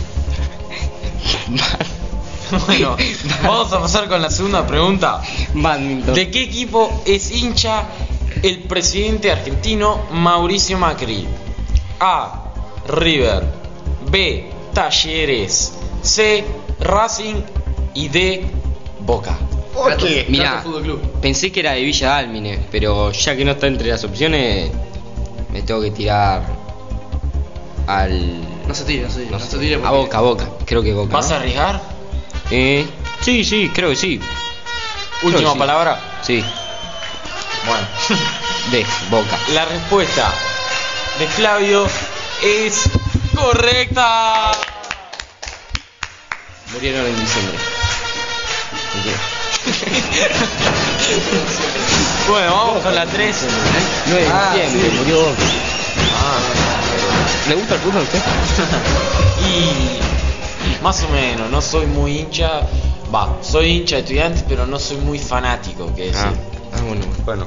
Bueno, 2.66 2.96
vamos 3.42 3.72
a 3.72 3.80
pasar 3.80 4.08
con 4.08 4.20
la 4.22 4.30
segunda 4.30 4.66
pregunta. 4.66 5.20
badminton. 5.54 6.14
¿De 6.14 6.30
qué 6.30 6.42
equipo 6.44 7.02
es 7.04 7.30
hincha 7.32 7.84
el 8.42 8.60
presidente 8.64 9.32
argentino 9.32 10.02
Mauricio 10.12 10.78
Macri? 10.78 11.26
A. 12.00 12.42
River. 12.88 13.42
B. 14.10 14.50
Talleres. 14.74 15.72
C. 16.02 16.44
Racing. 16.80 17.36
Y 17.94 18.08
D. 18.08 18.44
Boca. 19.00 19.38
Fútbol 19.72 20.82
Club. 20.82 21.20
pensé 21.20 21.50
que 21.50 21.60
era 21.60 21.72
de 21.72 21.82
Villa 21.82 22.10
Dálmine, 22.10 22.60
pero 22.70 23.10
ya 23.10 23.34
que 23.36 23.44
no 23.44 23.52
está 23.52 23.66
entre 23.66 23.88
las 23.88 24.04
opciones, 24.04 24.70
me 25.52 25.62
tengo 25.62 25.80
que 25.80 25.90
tirar 25.90 26.42
al... 27.86 28.66
No 28.68 28.74
se 28.74 28.84
tire, 28.84 29.02
no 29.02 29.10
se 29.10 29.18
tire. 29.20 29.30
no 29.32 29.40
se 29.40 29.58
tire 29.58 29.74
a 29.84 29.90
Boca, 29.90 30.18
a 30.18 30.20
Boca, 30.20 30.48
creo 30.64 30.80
que 30.82 30.92
Boca. 30.94 31.12
¿Vas 31.12 31.28
¿no? 31.28 31.34
a 31.34 31.38
arriesgar? 31.38 31.82
Eh, 32.52 32.86
sí, 33.20 33.42
sí, 33.44 33.68
creo 33.74 33.90
que 33.90 33.96
sí. 33.96 34.18
Creo 35.20 35.32
Última 35.32 35.50
que 35.50 35.54
sí. 35.54 35.58
palabra. 35.58 36.00
Sí, 36.22 36.44
Bueno, 37.66 37.86
de 38.70 38.86
Boca. 39.10 39.38
la 39.54 39.64
respuesta 39.64 40.32
de 41.18 41.26
Flavio 41.26 41.86
es 42.44 42.84
correcta. 43.34 44.52
Murieron 46.72 47.06
en 47.06 47.20
diciembre. 47.20 47.58
Bueno, 52.28 52.54
vamos 52.56 52.82
con 52.82 52.94
la 52.94 53.06
3. 53.06 53.36
9 54.06 54.22
de 54.22 54.28
Ah, 54.30 54.52
diciembre, 54.54 54.90
sí. 54.90 54.96
murió 54.98 55.20
Boca. 55.20 55.42
¿Le 57.48 57.54
gusta 57.54 57.74
el 57.74 57.80
fútbol 57.80 58.00
a 58.00 58.02
usted? 58.02 58.18
Y 59.44 59.98
más 60.82 61.02
o 61.02 61.08
menos, 61.08 61.50
no 61.50 61.60
soy 61.60 61.86
muy 61.86 62.18
hincha. 62.18 62.60
Va, 63.14 63.36
soy 63.42 63.66
hincha 63.66 63.96
de 63.96 64.02
estudiantes, 64.02 64.44
pero 64.48 64.66
no 64.66 64.78
soy 64.78 64.96
muy 64.98 65.18
fanático, 65.18 65.94
que 65.94 66.06
decir. 66.06 66.26
Ah, 66.26 66.32
ah, 66.78 66.82
bueno. 66.86 67.04
Bueno. 67.24 67.46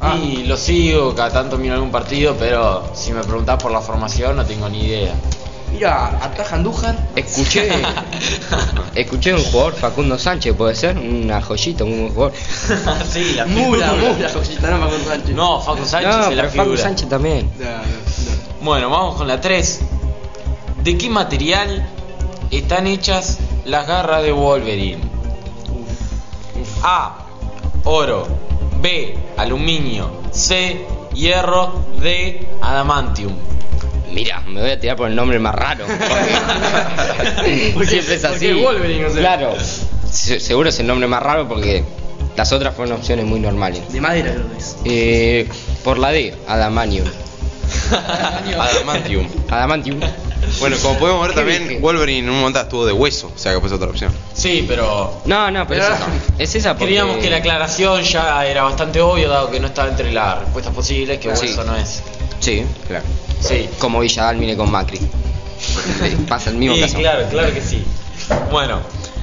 Ah. 0.00 0.16
Y 0.16 0.44
lo 0.44 0.56
sigo, 0.56 1.14
cada 1.14 1.30
tanto 1.30 1.56
miro 1.58 1.74
algún 1.74 1.90
partido, 1.90 2.36
pero 2.38 2.90
si 2.94 3.12
me 3.12 3.22
preguntás 3.22 3.62
por 3.62 3.72
la 3.72 3.80
formación 3.80 4.36
no 4.36 4.44
tengo 4.44 4.68
ni 4.68 4.84
idea. 4.84 5.14
Mira, 5.72 6.18
ataja 6.22 6.54
Andújar. 6.54 6.96
Escuché, 7.16 7.68
escuché 8.94 9.34
un 9.34 9.42
jugador, 9.42 9.74
Facundo 9.74 10.16
Sánchez, 10.18 10.54
puede 10.54 10.74
ser, 10.76 10.96
una 10.96 11.42
joyita, 11.42 11.82
un 11.82 11.98
buen 11.98 12.14
jugador. 12.14 12.32
sí, 13.10 13.34
la 13.34 13.44
figura. 13.44 13.92
mula, 13.94 14.30
Josita, 14.32 14.70
no 14.70 14.78
me 14.78 14.84
acuerdo 14.84 15.04
Sánchez. 15.08 15.34
No, 15.34 15.60
Facu 15.60 15.84
Sánchez 15.84 16.16
no, 16.16 16.30
es 16.30 16.36
la 16.36 16.42
pero 16.42 16.64
figura. 16.64 16.82
Sánchez 16.82 17.08
también. 17.08 17.50
No, 17.58 17.64
no, 17.64 17.76
no. 17.78 18.64
Bueno, 18.64 18.88
vamos 18.88 19.16
con 19.16 19.26
la 19.26 19.40
3. 19.40 19.80
¿De 20.84 20.96
qué 20.96 21.10
material 21.10 21.88
están 22.52 22.86
hechas 22.86 23.38
las 23.64 23.86
garras 23.88 24.22
de 24.22 24.30
Wolverine? 24.30 25.02
A. 26.84 27.16
Oro. 27.82 28.43
B. 28.84 29.14
Aluminio. 29.38 30.20
C. 30.30 30.84
Hierro. 31.14 31.86
D. 32.02 32.46
Adamantium. 32.60 33.32
Mira, 34.12 34.40
me 34.46 34.60
voy 34.60 34.70
a 34.70 34.78
tirar 34.78 34.94
por 34.96 35.08
el 35.08 35.16
nombre 35.16 35.38
más 35.38 35.54
raro. 35.54 35.86
Porque- 37.74 37.86
Siempre 37.88 38.14
es 38.16 38.24
así. 38.24 38.46
es 38.48 38.62
Wolverine, 38.62 39.06
o 39.06 39.10
sea. 39.10 39.20
Claro, 39.20 39.54
se- 40.10 40.38
seguro 40.38 40.68
es 40.68 40.78
el 40.80 40.86
nombre 40.86 41.08
más 41.08 41.22
raro 41.22 41.48
porque 41.48 41.82
las 42.36 42.52
otras 42.52 42.74
fueron 42.74 42.96
opciones 42.96 43.24
muy 43.24 43.40
normales. 43.40 43.90
De 43.90 44.00
madera 44.02 44.32
creo 44.34 44.50
que 44.52 44.58
es. 44.58 44.76
Eh, 44.84 45.48
por 45.82 45.98
la 45.98 46.10
D, 46.10 46.34
Adamantium. 46.46 47.06
Adamantium. 48.58 49.26
Adamantium. 49.50 50.00
Bueno, 50.60 50.76
como 50.82 50.98
podemos 50.98 51.22
ver 51.22 51.30
¿Qué 51.30 51.36
también? 51.36 51.80
Wolverine 51.82 52.18
en 52.20 52.30
un 52.30 52.38
momento 52.40 52.60
estuvo 52.60 52.86
de 52.86 52.92
hueso, 52.92 53.30
o 53.34 53.38
sea 53.38 53.52
que 53.52 53.60
pues 53.60 53.72
otra 53.72 53.88
opción. 53.88 54.12
Sí, 54.34 54.64
pero 54.66 55.20
No, 55.26 55.50
no, 55.50 55.66
pero 55.66 55.82
es 55.82 55.88
esa. 55.90 56.06
Es 56.38 56.54
esa 56.54 56.70
porque... 56.74 56.86
creíamos 56.86 57.16
que 57.18 57.28
la 57.30 57.38
aclaración 57.38 58.02
ya 58.02 58.46
era 58.46 58.62
bastante 58.62 59.00
obvio, 59.00 59.28
dado 59.28 59.50
que 59.50 59.60
no 59.60 59.66
estaba 59.68 59.88
entre 59.88 60.12
las 60.12 60.38
respuestas 60.40 60.74
posibles, 60.74 61.18
que 61.18 61.34
Sí. 61.36 61.46
eso 61.46 61.64
no 61.64 61.76
es. 61.76 62.02
Sí, 62.40 62.64
claro. 62.86 63.04
Sí. 63.40 63.68
Como 63.78 64.00
Villa 64.00 64.24
Dálmine 64.24 64.56
con 64.56 64.70
Macri. 64.70 65.00
Pasa 66.28 66.50
el 66.50 66.56
mismo 66.56 66.74
Sí, 66.76 66.80
caso. 66.82 66.98
claro, 66.98 67.26
claro 67.30 67.52
que 67.54 67.60
sí. 67.60 67.82
Bueno, 68.50 68.80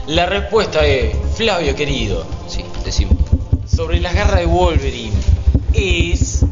la 0.07 0.25
respuesta 0.25 0.85
es, 0.85 1.15
Flavio 1.35 1.75
querido, 1.75 2.25
Sí, 2.47 2.63
decime. 2.83 3.11
sobre 3.73 3.99
las 3.99 4.13
garras 4.13 4.39
de 4.39 4.45
Wolverine 4.45 5.13
es... 5.73 6.43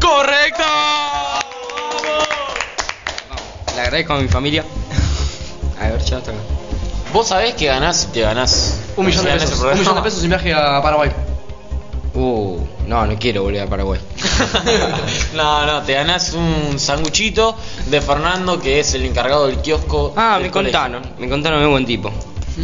¡Correcto! 0.00 0.62
Le 3.74 3.80
agradezco 3.80 4.14
a 4.14 4.20
mi 4.20 4.28
familia. 4.28 4.64
A 5.80 5.88
ver, 5.88 6.00
ya 6.04 6.18
está 6.18 6.30
acá. 6.30 6.40
Vos 7.12 7.28
sabés 7.28 7.54
que 7.54 7.66
ganás 7.66 7.96
si 7.98 8.06
te 8.08 8.20
ganás 8.22 8.80
Un 8.96 9.04
millón 9.04 9.24
de 9.24 9.30
ganás 9.30 9.50
pesos. 9.50 9.64
Un 9.64 9.78
millón 9.78 9.94
de 9.96 10.02
pesos 10.02 10.20
sin 10.20 10.30
viaje 10.30 10.54
a 10.54 10.80
Paraguay. 10.80 11.10
Uh, 12.14 12.58
no, 12.86 13.06
no 13.06 13.18
quiero 13.18 13.42
volver 13.42 13.62
a 13.62 13.66
Paraguay. 13.66 14.00
no, 15.34 15.66
no, 15.66 15.82
te 15.82 15.94
ganás 15.94 16.32
un 16.32 16.78
sanguchito 16.78 17.56
de 17.86 18.00
Fernando 18.00 18.60
que 18.60 18.80
es 18.80 18.94
el 18.94 19.04
encargado 19.04 19.46
del 19.46 19.58
kiosco. 19.58 20.14
Ah, 20.16 20.34
del 20.34 20.44
me 20.44 20.50
colegio. 20.50 20.78
contaron, 20.78 21.12
me 21.18 21.28
contaron 21.28 21.62
es 21.62 21.68
buen 21.68 21.84
tipo. 21.84 22.10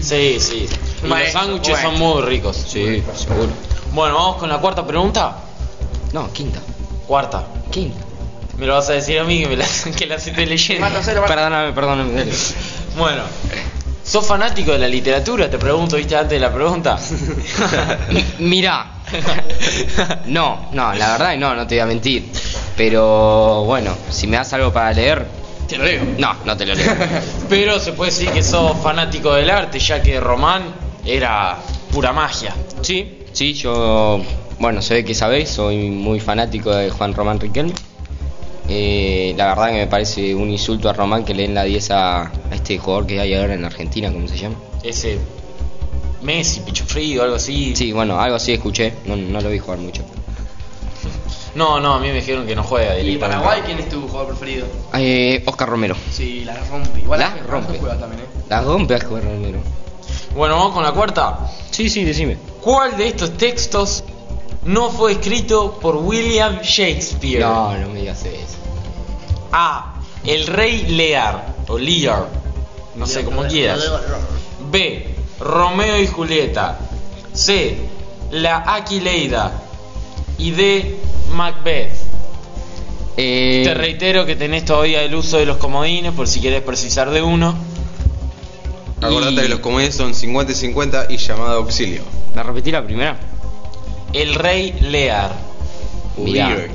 Sí, 0.00 0.38
sí. 0.40 0.68
Y 1.02 1.06
los 1.06 1.32
sándwiches 1.32 1.80
son 1.80 1.98
muy 1.98 2.22
ricos. 2.22 2.56
Sí, 2.56 3.02
seguro. 3.14 3.48
Bueno, 3.92 4.14
vamos 4.14 4.36
con 4.36 4.48
la 4.48 4.59
cuarta 4.59 4.86
pregunta. 4.86 5.36
No, 6.12 6.30
quinta. 6.32 6.61
Cuarta. 7.06 7.46
Quinta. 7.70 8.07
Me 8.59 8.66
lo 8.66 8.74
vas 8.74 8.88
a 8.90 8.94
decir 8.94 9.18
a 9.20 9.24
mí 9.24 9.40
que, 9.42 9.48
me 9.48 9.56
la, 9.56 9.66
que 9.96 10.06
la 10.06 10.16
estoy 10.16 10.46
leyendo. 10.46 10.86
Perdóname, 11.26 11.72
perdóname. 11.72 12.12
dale. 12.12 12.32
Bueno, 12.96 13.22
¿sos 14.04 14.26
fanático 14.26 14.72
de 14.72 14.78
la 14.78 14.88
literatura? 14.88 15.48
Te 15.48 15.59
pregunto, 15.59 15.96
¿viste 15.96 16.16
antes 16.16 16.30
de 16.32 16.40
la 16.40 16.52
pregunta? 16.52 16.98
Mirá. 18.40 18.94
No, 20.26 20.68
no, 20.72 20.92
la 20.92 21.12
verdad 21.12 21.36
no, 21.38 21.54
no 21.54 21.66
te 21.66 21.76
voy 21.76 21.80
a 21.80 21.86
mentir. 21.86 22.30
Pero 22.76 23.64
bueno, 23.64 23.96
si 24.11 24.26
me 24.26 24.36
das 24.36 24.52
algo 24.52 24.70
para 24.70 24.92
leer, 24.92 25.26
Te 25.66 25.78
lo 25.78 25.86
digo. 25.86 26.04
no, 26.18 26.36
no 26.44 26.54
te 26.56 26.66
lo 26.66 26.74
leo. 26.74 26.94
Pero 27.48 27.80
se 27.80 27.92
puede 27.92 28.11
decir 28.11 28.28
que 28.30 28.42
sos 28.42 28.76
fanático 28.82 29.32
del 29.32 29.48
arte, 29.48 29.78
ya 29.78 30.02
que 30.02 30.20
Román 30.20 30.62
era 31.06 31.56
pura 31.90 32.12
magia. 32.12 32.54
Sí, 32.82 33.20
sí, 33.32 33.54
yo, 33.54 34.22
bueno, 34.59 34.82
se 34.82 34.92
ve 34.94 35.04
que 35.06 35.14
sabéis, 35.14 35.48
soy 35.48 35.88
muy 35.88 36.20
fanático 36.20 36.70
de 36.74 36.90
Juan 36.90 37.14
Román 37.14 37.40
Riquelme. 37.40 37.72
Eh, 38.68 39.34
la 39.36 39.46
verdad 39.48 39.68
que 39.68 39.72
me 39.74 39.86
parece 39.86 40.34
un 40.34 40.50
insulto 40.50 40.88
a 40.90 40.92
Román 40.92 41.24
que 41.24 41.32
le 41.34 41.42
den 41.44 41.54
la 41.54 41.64
10 41.64 41.90
a, 41.92 42.20
a 42.26 42.30
este 42.54 42.76
jugador 42.78 43.06
que 43.06 43.18
hay 43.20 43.34
ahora 43.34 43.54
en 43.54 43.64
Argentina, 43.64 44.12
¿cómo 44.12 44.28
se 44.28 44.36
llama? 44.36 44.56
Ese 44.82 45.18
Messi, 46.22 46.60
Picho 46.60 46.84
Frío, 46.84 47.22
algo 47.22 47.36
así. 47.36 47.74
Sí, 47.74 47.92
bueno, 47.92 48.20
algo 48.20 48.36
así 48.36 48.52
escuché, 48.52 48.92
no, 49.06 49.16
no 49.16 49.40
lo 49.40 49.48
vi 49.50 49.58
jugar 49.58 49.78
mucho. 49.78 50.02
No, 51.54 51.80
no, 51.80 51.94
a 51.94 51.98
mí 51.98 52.08
me 52.08 52.14
dijeron 52.14 52.46
que 52.46 52.54
no 52.54 52.62
juega 52.62 52.98
¿Y. 53.00 53.16
Paraguay 53.16 53.62
quién 53.64 53.78
es 53.78 53.88
tu 53.88 54.02
jugador 54.06 54.28
preferido? 54.28 54.66
Eh, 54.94 55.42
Oscar 55.46 55.68
Romero. 55.68 55.96
Sí, 56.12 56.44
la 56.44 56.54
rompe. 56.64 57.00
Igual 57.00 57.20
La 57.20 57.34
rompe. 57.48 57.78
juega 57.78 57.98
también, 57.98 58.22
¿eh? 58.22 58.26
La 58.48 58.60
rompe 58.60 58.94
a 58.94 58.96
Oscar 58.98 59.24
Romero. 59.24 59.58
Bueno, 60.36 60.56
vamos 60.56 60.72
con 60.74 60.82
la 60.84 60.92
cuarta. 60.92 61.50
Sí, 61.70 61.88
sí, 61.88 62.04
decime. 62.04 62.36
¿Cuál 62.60 62.96
de 62.96 63.08
estos 63.08 63.36
textos 63.36 64.04
no 64.64 64.90
fue 64.90 65.12
escrito 65.12 65.78
por 65.80 65.96
William 65.96 66.61
Shakespeare? 66.62 67.40
No, 67.40 67.76
no 67.76 67.88
me 67.90 68.00
digas 68.00 68.24
eso. 68.24 68.56
A. 69.52 69.94
El 70.24 70.46
rey 70.46 70.86
Lear 70.88 71.54
o 71.68 71.78
Lear, 71.78 72.28
no 72.96 73.06
sé 73.06 73.24
cómo 73.24 73.44
quieras. 73.46 73.80
B. 74.70 75.14
Romeo 75.40 76.00
y 76.00 76.06
Julieta. 76.06 76.78
C. 77.32 77.78
La 78.32 78.64
Aquileida. 78.74 79.52
Y 80.38 80.50
D. 80.50 80.98
Macbeth. 81.32 81.92
Eh, 83.16 83.62
Te 83.64 83.74
reitero 83.74 84.26
que 84.26 84.36
tenés 84.36 84.64
todavía 84.64 85.02
el 85.02 85.14
uso 85.14 85.38
de 85.38 85.46
los 85.46 85.56
comodines 85.56 86.12
por 86.12 86.28
si 86.28 86.40
querés 86.40 86.62
precisar 86.62 87.11
de 87.11 87.22
uno. 87.22 87.54
Acordate 89.00 89.32
Y- 89.32 89.36
que 89.42 89.48
los 89.48 89.61
comedios 89.61 89.94
son 89.94 90.14
50 90.14 90.52
y 90.52 90.54
50 90.54 91.06
y 91.09 91.16
llamado 91.16 91.59
auxilio. 91.59 92.02
¿La 92.34 92.42
repetí 92.42 92.70
la 92.70 92.84
primera? 92.84 93.18
El 94.12 94.34
rey 94.34 94.72
Lear. 94.80 95.32
Mirá. 96.16 96.48
Lear. 96.48 96.70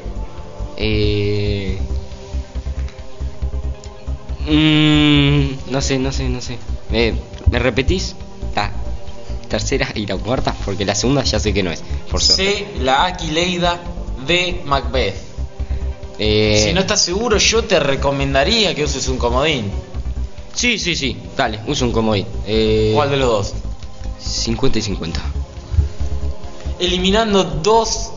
Eh... 0.78 1.80
mm, 4.48 5.72
no 5.72 5.82
sé, 5.82 6.00
no 6.00 6.12
sé, 6.12 6.30
no 6.30 6.42
sé. 6.42 6.58
Eh, 6.92 7.14
¿Me 7.52 7.60
repetís 7.60 8.16
la 8.56 8.72
tercera 9.50 9.90
y 9.96 10.06
la 10.06 10.18
cuarta? 10.18 10.56
Porque 10.66 10.86
la 10.86 10.96
segunda 10.96 11.24
ya 11.24 11.40
sé 11.40 11.54
que 11.54 11.64
no 11.64 11.72
es, 11.72 11.84
por. 12.10 12.22
C. 12.22 12.68
La 12.80 13.06
Aquileida. 13.06 13.80
D. 14.28 14.62
Macbeth. 14.66 15.16
Eh, 16.20 16.64
Si 16.68 16.74
no 16.74 16.82
estás 16.82 17.02
seguro, 17.02 17.38
yo 17.38 17.64
te 17.64 17.80
recomendaría 17.80 18.74
que 18.74 18.84
uses 18.86 19.08
un 19.08 19.18
comodín. 19.18 19.70
Sí, 20.54 20.78
sí, 20.78 20.96
sí. 20.96 21.18
Dale, 21.36 21.60
uso 21.68 21.86
un 21.86 21.92
comodín. 21.92 22.26
Eh, 22.46 22.92
¿Cuál 22.94 23.10
de 23.12 23.18
los 23.18 23.28
dos? 23.30 23.54
50 24.20 24.80
y 24.80 24.82
50. 24.82 25.22
Eliminando 26.86 27.44
dos 27.44 28.12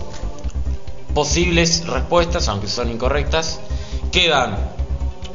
posibles 1.14 1.86
respuestas, 1.86 2.48
aunque 2.48 2.66
son 2.68 2.90
incorrectas, 2.90 3.60
quedan. 4.12 4.56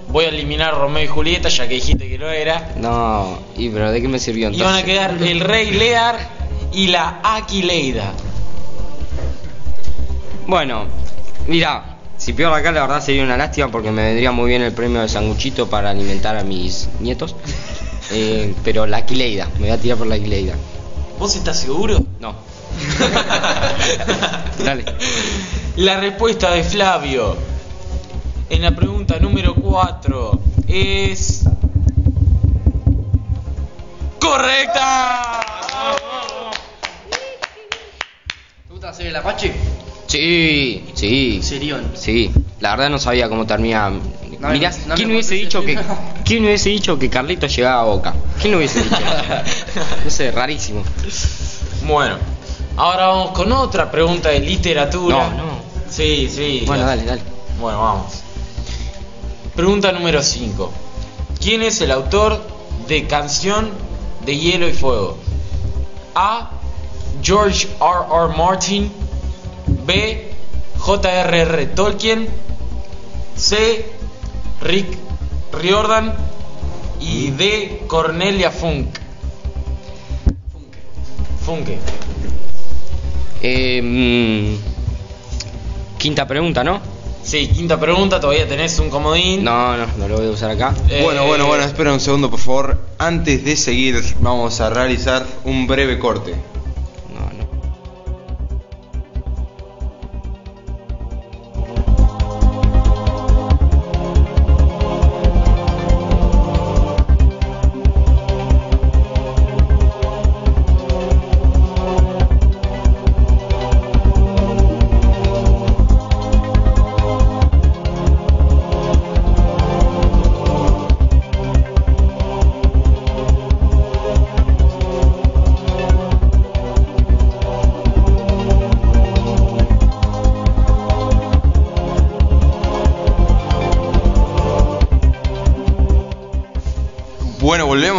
Voy 0.10 0.26
a 0.26 0.30
eliminar 0.30 0.76
Romeo 0.78 1.04
y 1.04 1.08
Julieta, 1.08 1.48
ya 1.48 1.68
que 1.68 1.76
dijiste 1.76 2.10
que 2.10 2.18
lo 2.18 2.30
era. 2.30 2.74
No, 2.78 3.40
y 3.56 3.70
pero 3.70 3.92
¿de 3.92 4.02
qué 4.02 4.08
me 4.10 4.20
sirvió 4.20 4.50
Y 4.50 4.54
entonces? 4.56 4.68
van 4.68 4.76
a 4.84 4.86
quedar 4.86 5.24
el 5.24 5.40
rey 5.40 5.72
Lear 5.80 6.18
y 6.74 6.88
la 6.88 7.22
Aquileida. 7.24 8.12
Bueno, 10.48 10.86
mira, 11.48 11.98
si 12.18 12.34
pierdo 12.34 12.54
acá 12.54 12.72
la 12.72 12.82
verdad 12.82 13.02
sería 13.02 13.24
una 13.24 13.38
lástima 13.38 13.70
porque 13.72 13.92
me 13.92 14.04
vendría 14.04 14.32
muy 14.32 14.50
bien 14.50 14.62
el 14.62 14.74
premio 14.74 15.02
de 15.02 15.08
sanguchito 15.08 15.70
para 15.70 15.90
alimentar 15.92 16.36
a 16.38 16.44
mis 16.44 16.90
nietos. 17.00 17.36
Eh, 18.14 18.54
pero 18.66 18.86
la 18.88 18.98
Aquileida, 18.98 19.48
me 19.54 19.68
voy 19.68 19.70
a 19.70 19.78
tirar 19.78 19.98
por 19.98 20.06
la 20.06 20.16
Aquileida. 20.16 20.54
¿Vos 21.18 21.34
estás 21.38 21.58
seguro? 21.62 21.98
No. 22.20 22.36
Dale. 24.64 24.86
La 25.78 25.98
respuesta 26.00 26.52
de 26.52 26.64
Flavio 26.64 27.38
en 28.50 28.62
la 28.62 28.72
pregunta 28.72 29.18
número 29.20 29.56
4 29.56 30.40
es. 30.68 31.44
¡Correcta! 34.20 35.42
¿Te 38.68 38.74
gusta 38.74 38.94
serie 38.94 39.10
El 39.10 39.16
Apache? 39.16 39.54
Sí, 40.08 40.92
sí. 40.94 41.40
Serión. 41.42 41.92
Sí, 41.96 42.32
la 42.60 42.72
verdad 42.72 42.90
no 42.90 43.00
sabía 43.00 43.30
cómo 43.30 43.48
termina. 43.48 43.90
No, 43.90 44.50
Mirá, 44.50 44.72
no 44.72 44.88
me 44.88 44.96
¿quién 44.96 45.12
hubiese 45.12 45.36
dicho 45.36 45.64
que 45.64 45.80
quién 46.26 46.44
hubiese 46.44 46.70
dicho 46.70 47.00
que 47.00 47.10
Carlitos 47.10 47.56
llegaba 47.56 47.82
a 47.82 47.86
Boca? 47.86 48.14
¿Quién 48.42 48.56
hubiese 48.56 48.84
dicho? 48.84 48.98
No 50.04 50.10
sé, 50.10 50.32
rarísimo. 50.32 50.84
Bueno, 51.88 52.18
ahora 52.78 53.08
vamos 53.08 53.32
con 53.32 53.52
otra 53.52 53.90
pregunta 53.92 54.30
de 54.30 54.40
literatura. 54.40 55.30
No, 55.30 55.38
no. 55.38 55.52
Sí, 55.90 56.30
sí. 56.34 56.64
Bueno, 56.66 56.86
dale, 56.86 57.04
dale. 57.04 57.22
Bueno, 57.60 57.82
vamos. 57.82 58.22
Pregunta 59.56 59.92
número 59.92 60.24
5. 60.24 60.72
¿Quién 61.42 61.62
es 61.64 61.82
el 61.82 61.92
autor 61.92 62.42
de 62.88 63.08
Canción 63.08 63.70
de 64.26 64.38
Hielo 64.38 64.68
y 64.68 64.74
Fuego? 64.74 65.18
A. 66.16 66.52
George 67.22 67.68
R. 67.80 68.26
R. 68.26 68.38
Martin. 68.38 68.92
B. 69.86 70.34
J.R.R. 70.78 71.66
Tolkien. 71.68 72.30
C. 73.36 73.86
Rick 74.62 74.98
Riordan. 75.52 76.14
Y 77.02 77.32
D. 77.32 77.84
Cornelia 77.88 78.52
Funk. 78.52 78.88
Funke. 81.46 81.80
Eh, 83.44 84.56
quinta 85.98 86.28
pregunta, 86.28 86.64
¿no? 86.64 86.80
Sí, 87.24 87.48
quinta 87.50 87.80
pregunta, 87.80 88.20
todavía 88.20 88.48
tenés 88.48 88.80
un 88.80 88.90
comodín. 88.90 89.44
No, 89.44 89.78
no, 89.78 89.86
no 89.98 90.08
lo 90.08 90.18
voy 90.18 90.28
a 90.28 90.32
usar 90.32 90.52
acá. 90.52 90.74
Eh, 90.90 91.02
Bueno, 91.04 91.26
bueno, 91.26 91.46
bueno, 91.46 91.64
espera 91.64 91.94
un 91.94 92.00
segundo, 92.00 92.30
por 92.32 92.40
favor. 92.40 92.80
Antes 92.98 93.44
de 93.46 93.56
seguir, 93.56 94.02
vamos 94.22 94.60
a 94.60 94.70
realizar 94.72 95.26
un 95.44 95.68
breve 95.68 96.00
corte. 96.00 96.34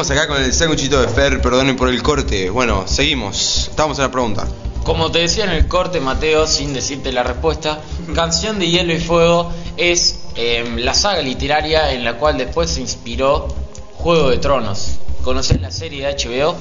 Volvemos 0.03 0.21
acá 0.21 0.35
con 0.35 0.43
el 0.43 0.53
sanguchito 0.53 1.01
de 1.01 1.07
Fer, 1.07 1.41
perdonen 1.41 1.77
por 1.77 1.89
el 1.89 2.03
corte. 2.03 2.51
Bueno, 2.51 2.89
seguimos. 2.89 3.69
Estamos 3.71 3.97
en 3.99 4.03
la 4.03 4.11
pregunta. 4.11 4.49
Como 4.83 5.13
te 5.13 5.21
decía 5.21 5.45
en 5.45 5.51
el 5.51 5.69
corte, 5.69 6.01
Mateo, 6.01 6.49
sin 6.49 6.75
decirte 6.75 7.13
la 7.13 7.23
respuesta, 7.23 7.81
Canción 8.13 8.59
de 8.59 8.69
Hielo 8.69 8.93
y 8.95 8.99
Fuego 8.99 9.53
es 9.77 10.19
em, 10.35 10.79
la 10.79 10.95
saga 10.95 11.23
literaria 11.23 11.93
en 11.93 12.03
la 12.05 12.15
cual 12.19 12.37
después 12.37 12.69
se 12.71 12.81
inspiró 12.81 13.47
Juego 13.95 14.31
de 14.31 14.39
Tronos. 14.39 14.97
¿Conocés 15.23 15.61
la 15.61 15.71
serie 15.71 16.05
de 16.05 16.15
HBO? 16.17 16.57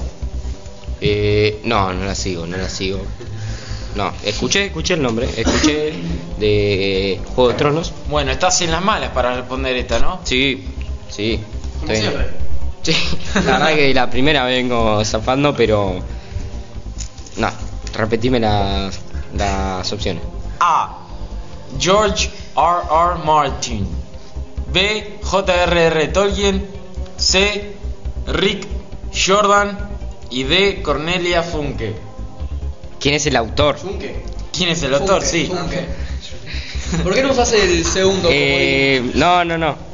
Eh, 1.00 1.60
no, 1.64 1.92
no 1.92 2.04
la 2.04 2.14
sigo, 2.14 2.46
no 2.46 2.56
la 2.56 2.68
sigo. 2.68 3.00
No, 3.96 4.12
escuché, 4.24 4.66
escuché 4.66 4.94
el 4.94 5.02
nombre, 5.02 5.28
escuché 5.36 5.94
de 6.38 7.20
Juego 7.34 7.50
de 7.50 7.56
Tronos. 7.56 7.92
Bueno, 8.08 8.30
estás 8.30 8.60
en 8.60 8.70
las 8.70 8.84
malas 8.84 9.10
para 9.10 9.34
responder 9.34 9.74
esta, 9.76 9.98
¿no? 9.98 10.20
Sí, 10.22 10.64
sí. 11.10 11.40
estoy 11.88 11.96
en- 12.06 12.41
Sí, 12.82 12.94
la 13.34 13.58
verdad 13.58 13.74
que 13.74 13.94
la 13.94 14.10
primera 14.10 14.44
vengo 14.44 15.04
zafando, 15.04 15.54
pero. 15.54 16.00
No, 17.36 17.48
repetime 17.94 18.40
las, 18.40 18.98
las 19.36 19.92
opciones. 19.92 20.22
A. 20.60 20.98
George 21.78 22.30
R. 22.56 22.82
R. 22.90 23.24
Martin. 23.24 23.86
B. 24.72 25.18
J.R.R. 25.22 26.08
Tolkien. 26.08 26.66
C. 27.16 27.74
Rick 28.26 28.66
Jordan. 29.14 29.78
Y 30.30 30.44
D. 30.44 30.82
Cornelia 30.82 31.42
Funke. 31.42 31.94
¿Quién 32.98 33.14
es 33.14 33.26
el 33.26 33.36
autor? 33.36 33.76
¿Quién 34.52 34.68
es 34.70 34.82
el 34.82 34.94
autor? 34.94 35.22
Sí. 35.22 35.50
¿Por 37.02 37.14
qué 37.14 37.22
no 37.22 37.32
usas 37.32 37.52
el 37.52 37.84
segundo 37.84 38.28
Eh, 38.30 39.12
no, 39.14 39.44
no, 39.44 39.58
no. 39.58 39.91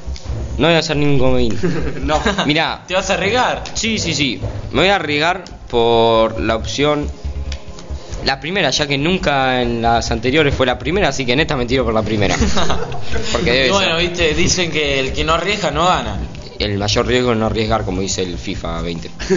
No 0.58 0.66
voy 0.66 0.76
a 0.76 0.80
hacer 0.80 0.96
ningún 0.96 1.18
comodín. 1.18 1.58
No. 2.02 2.20
Mirá, 2.46 2.82
¿Te 2.86 2.94
vas 2.94 3.08
a 3.10 3.16
regar? 3.16 3.64
sí, 3.74 3.98
sí, 3.98 4.14
sí. 4.14 4.40
Me 4.72 4.80
voy 4.82 4.90
a 4.90 4.96
arriesgar 4.96 5.44
por 5.70 6.40
la 6.40 6.56
opción. 6.56 7.08
La 8.24 8.40
primera, 8.40 8.70
ya 8.70 8.86
que 8.88 8.98
nunca 8.98 9.62
en 9.62 9.80
las 9.80 10.10
anteriores 10.10 10.52
fue 10.54 10.66
la 10.66 10.76
primera, 10.78 11.08
así 11.10 11.24
que 11.24 11.32
en 11.34 11.40
esta 11.40 11.56
me 11.56 11.66
tiro 11.66 11.84
por 11.84 11.94
la 11.94 12.02
primera. 12.02 12.36
Porque 13.32 13.52
debe 13.52 13.70
bueno, 13.70 13.96
ser. 13.98 14.08
viste, 14.08 14.34
dicen 14.34 14.72
que 14.72 14.98
el 14.98 15.12
que 15.12 15.22
no 15.24 15.34
arriesga 15.34 15.70
no 15.70 15.86
gana. 15.86 16.18
El 16.58 16.76
mayor 16.76 17.06
riesgo 17.06 17.30
es 17.32 17.38
no 17.38 17.46
arriesgar, 17.46 17.84
como 17.84 18.00
dice 18.00 18.22
el 18.22 18.36
FIFA 18.36 18.82
20. 18.82 19.10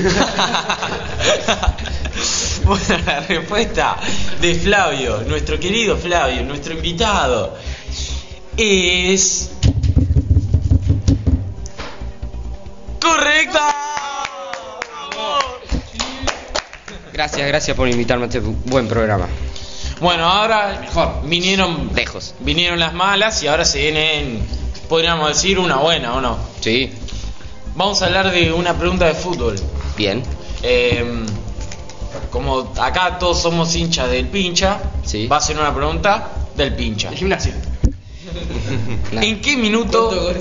bueno, 2.66 2.84
la 3.06 3.20
respuesta 3.20 3.98
de 4.42 4.56
Flavio, 4.56 5.22
nuestro 5.28 5.60
querido 5.60 5.96
Flavio, 5.98 6.42
nuestro 6.44 6.74
invitado, 6.74 7.56
es. 8.58 9.52
¡Correcta! 13.02 13.76
Gracias, 17.14 17.48
gracias 17.48 17.76
por 17.78 17.88
invitarme 17.90 18.24
a 18.26 18.28
este 18.28 18.40
buen 18.40 18.88
programa. 18.88 19.28
Bueno, 20.00 20.26
ahora 20.26 20.82
vinieron 21.26 21.92
Lejos. 21.94 22.34
vinieron 22.40 22.80
las 22.80 22.94
malas 22.94 23.44
y 23.44 23.48
ahora 23.48 23.66
se 23.66 23.80
vienen, 23.80 24.44
podríamos 24.90 25.28
decir, 25.30 25.60
una 25.60 25.78
buena, 25.78 26.14
¿o 26.16 26.22
no? 26.22 26.38
Sí, 26.62 26.92
Vamos 27.76 28.02
a 28.02 28.08
hablar 28.08 28.32
de 28.32 28.52
una 28.52 28.78
pregunta 28.78 29.06
de 29.06 29.14
fútbol. 29.14 29.56
bien. 29.96 30.24
Eh, 30.64 31.24
como 32.30 32.74
acá 32.82 33.18
todos 33.20 33.42
somos 33.42 33.74
hinchas 33.76 34.10
del 34.10 34.28
pincha, 34.28 34.80
Sí. 35.06 35.28
va 35.28 35.38
a 35.38 35.42
ser 35.42 35.58
una 35.60 35.74
pregunta 35.74 36.30
del 36.56 36.76
pincha. 36.76 37.10
El 37.10 37.16
gimnasio. 37.18 37.54
¿En 39.14 39.42
qué 39.42 39.56
minuto 39.58 40.34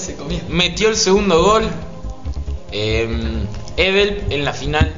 metió 0.49 0.89
el 0.89 0.97
segundo 0.97 1.43
gol 1.43 1.69
eh, 2.73 3.09
Edel 3.77 4.25
en 4.31 4.45
la 4.45 4.53
final 4.53 4.93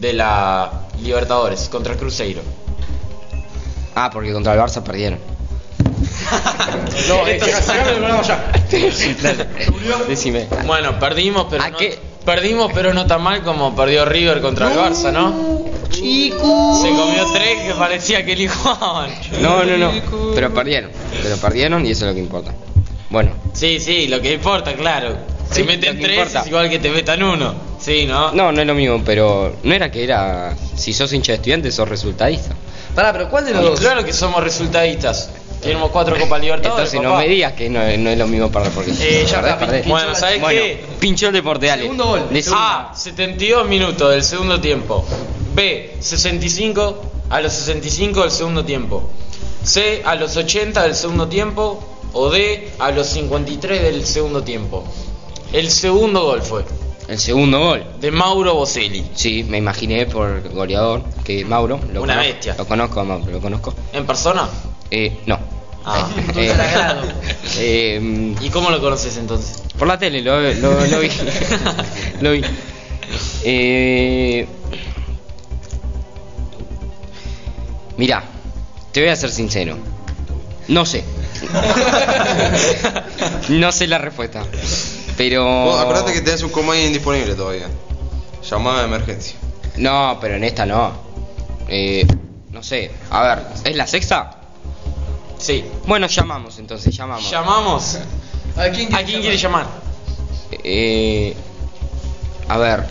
de 0.00 0.12
la 0.12 0.70
Libertadores 1.02 1.68
contra 1.68 1.92
el 1.94 1.98
Cruzeiro? 1.98 2.42
Ah, 3.94 4.10
porque 4.12 4.32
contra 4.32 4.54
el 4.54 4.60
Barça 4.60 4.82
perdieron. 4.82 5.18
No, 7.08 7.26
eh, 7.26 7.38
programa 7.38 8.22
ya. 8.22 8.52
Decime. 10.08 10.46
Bueno, 10.66 10.98
perdimos, 10.98 11.46
pero 11.48 11.62
¿A 11.62 11.70
no, 11.70 11.78
qué? 11.78 11.98
perdimos, 12.24 12.72
pero 12.74 12.92
no 12.92 13.06
tan 13.06 13.22
mal 13.22 13.42
como 13.42 13.74
perdió 13.76 14.04
River 14.04 14.40
contra 14.40 14.72
el 14.72 14.78
Barça, 14.78 15.12
¿no? 15.12 15.64
Chico. 15.90 16.80
Se 16.82 16.88
comió 16.88 17.24
tres 17.32 17.60
que 17.62 17.74
parecía 17.78 18.24
que 18.24 18.34
lijuaban. 18.36 19.10
No, 19.40 19.64
no, 19.64 19.76
no. 19.76 19.92
Pero 20.34 20.52
perdieron. 20.52 20.90
Pero 21.22 21.36
perdieron 21.36 21.86
y 21.86 21.90
eso 21.92 22.04
es 22.04 22.10
lo 22.10 22.14
que 22.14 22.20
importa. 22.20 22.52
Bueno, 23.08 23.30
Sí, 23.52 23.78
sí, 23.80 24.08
lo 24.08 24.20
que 24.20 24.34
importa, 24.34 24.74
claro. 24.74 25.16
Sí, 25.50 25.60
Se 25.60 25.64
meten 25.64 26.00
tres 26.00 26.34
es 26.34 26.46
igual 26.46 26.68
que 26.68 26.78
te 26.78 26.90
metan 26.90 27.22
uno. 27.22 27.54
Sí, 27.80 28.04
¿no? 28.06 28.32
no, 28.32 28.52
no 28.52 28.60
es 28.60 28.66
lo 28.66 28.74
mismo, 28.74 29.02
pero 29.04 29.56
no 29.62 29.74
era 29.74 29.90
que 29.90 30.02
era. 30.04 30.56
Si 30.76 30.92
sos 30.92 31.12
hincha 31.12 31.32
de 31.32 31.36
estudiantes, 31.36 31.74
sos 31.74 31.88
resultadista. 31.88 32.54
Pará, 32.94 33.12
pero 33.12 33.28
¿cuál 33.28 33.44
de 33.44 33.52
los 33.52 33.62
dos? 33.62 33.80
claro 33.80 34.04
que 34.04 34.12
somos 34.12 34.42
resultadistas. 34.42 35.30
Tenemos 35.60 35.90
cuatro 35.90 36.16
Copas 36.18 36.40
Libertadores. 36.40 36.92
Entonces 36.92 37.00
no 37.02 37.10
papá. 37.10 37.22
me 37.22 37.28
digas 37.28 37.52
que 37.54 37.68
no, 37.68 37.80
no 37.80 38.10
es 38.10 38.18
lo 38.18 38.26
mismo 38.26 38.50
perder 38.50 38.72
porque. 38.72 38.90
Eh, 38.92 39.26
ya 39.26 39.40
está, 39.40 39.58
pinchó 39.58 39.88
Bueno, 39.88 40.14
¿sabes 40.14 40.40
Bueno, 40.40 40.60
qué? 40.60 40.84
pinchó 41.00 41.26
el 41.28 41.32
deporte, 41.32 41.66
dale. 41.66 41.82
Segundo 41.82 42.06
gol. 42.06 42.26
Decime. 42.30 42.56
A, 42.58 42.92
72 42.94 43.68
minutos 43.68 44.10
del 44.10 44.22
segundo 44.22 44.60
tiempo. 44.60 45.04
B, 45.54 45.96
65 46.00 47.02
a 47.30 47.40
los 47.40 47.52
65 47.52 48.22
del 48.22 48.30
segundo 48.30 48.64
tiempo. 48.64 49.10
C, 49.64 50.02
a 50.04 50.14
los 50.14 50.36
80 50.36 50.82
del 50.82 50.94
segundo 50.94 51.26
tiempo. 51.28 51.82
O 52.12 52.30
D, 52.30 52.70
a 52.78 52.90
los 52.92 53.08
53 53.08 53.82
del 53.82 54.06
segundo 54.06 54.42
tiempo. 54.42 54.84
El 55.52 55.70
segundo 55.70 56.22
gol 56.24 56.42
fue 56.42 56.64
El 57.08 57.18
segundo 57.18 57.58
gol. 57.60 57.84
de 58.00 58.10
Mauro 58.10 58.54
Boselli. 58.54 59.04
Sí, 59.14 59.44
me 59.44 59.58
imaginé 59.58 60.06
por 60.06 60.48
goleador 60.52 61.02
que 61.24 61.44
Mauro. 61.44 61.80
Lo 61.92 62.02
Una 62.02 62.14
conozco- 62.14 62.28
bestia. 62.32 62.54
Lo 62.58 62.66
conozco 62.66 63.00
a 63.00 63.04
Mauro, 63.04 63.30
lo 63.30 63.40
conozco. 63.40 63.74
¿En 63.92 64.06
persona? 64.06 64.48
Eh, 64.90 65.18
no. 65.26 65.38
Ah. 65.84 66.08
Eh, 66.34 66.52
eh, 67.58 68.00
mm, 68.00 68.36
¿Y 68.42 68.50
cómo 68.50 68.70
lo 68.70 68.80
conoces 68.80 69.16
entonces? 69.18 69.62
por 69.78 69.86
la 69.86 69.98
tele, 69.98 70.20
lo, 70.22 70.40
lo, 70.40 70.86
lo 70.86 71.00
vi. 71.00 71.10
lo 72.22 72.32
vi. 72.32 72.42
Eh, 73.44 74.46
mira, 77.96 78.24
te 78.92 79.00
voy 79.00 79.10
a 79.10 79.16
ser 79.16 79.30
sincero. 79.30 79.76
No 80.68 80.84
sé. 80.84 81.04
no 83.50 83.70
sé 83.70 83.86
la 83.86 83.98
respuesta. 83.98 84.42
Pero. 85.16 85.44
Vos 85.44 85.80
acordate 85.80 86.12
que 86.12 86.20
tenés 86.20 86.42
un 86.42 86.50
comodín 86.50 86.92
disponible 86.92 87.34
todavía. 87.34 87.68
Llamada 88.48 88.80
de 88.80 88.84
emergencia. 88.86 89.36
No, 89.76 90.18
pero 90.20 90.36
en 90.36 90.44
esta 90.44 90.64
no. 90.66 90.92
Eh, 91.68 92.06
no 92.52 92.62
sé. 92.62 92.90
A 93.10 93.22
ver, 93.22 93.42
¿es 93.64 93.76
la 93.76 93.86
sexta? 93.86 94.30
Sí. 95.38 95.64
Bueno, 95.86 96.06
llamamos 96.06 96.58
entonces, 96.58 96.94
llamamos. 96.96 97.30
¿Llamamos? 97.30 97.98
¿A 98.56 98.68
quién 98.70 98.94
¿A 98.94 99.02
quién 99.02 99.20
quiere 99.20 99.36
llamar? 99.36 99.66
Eh, 100.52 101.34
a 102.48 102.56
ver. 102.58 102.84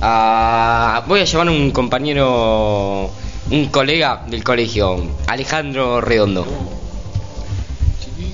a- 0.00 1.02
voy 1.06 1.20
a 1.20 1.24
llamar 1.24 1.48
a 1.48 1.50
un 1.52 1.70
compañero, 1.70 3.10
un 3.50 3.66
colega 3.68 4.24
del 4.26 4.42
colegio, 4.44 5.02
Alejandro 5.28 6.00
Redondo. 6.00 6.46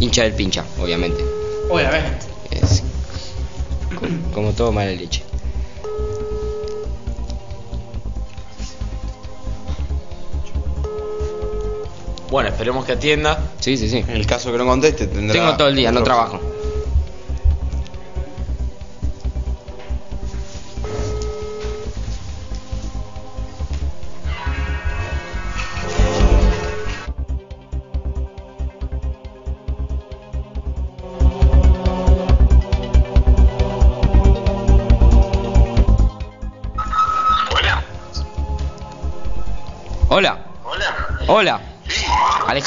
Hincha 0.01 0.23
del 0.23 0.33
pincha, 0.35 0.65
obviamente. 0.81 1.23
Obviamente. 1.71 2.27
Como 4.35 4.53
todo 4.53 4.73
mala 4.73 4.91
leche. 4.91 5.23
Bueno, 12.31 12.49
esperemos 12.49 12.87
que 12.87 12.93
atienda. 12.93 13.39
Sí, 13.61 13.77
sí, 13.77 13.91
sí. 13.91 13.99
En 13.99 14.11
el 14.11 14.27
caso 14.27 14.51
que 14.51 14.59
no 14.59 14.65
conteste, 14.65 15.07
tendrá. 15.07 15.35
Tengo 15.35 15.57
todo 15.57 15.69
el 15.69 15.77
día, 15.77 15.93
no 15.93 16.03
trabajo. 16.03 16.41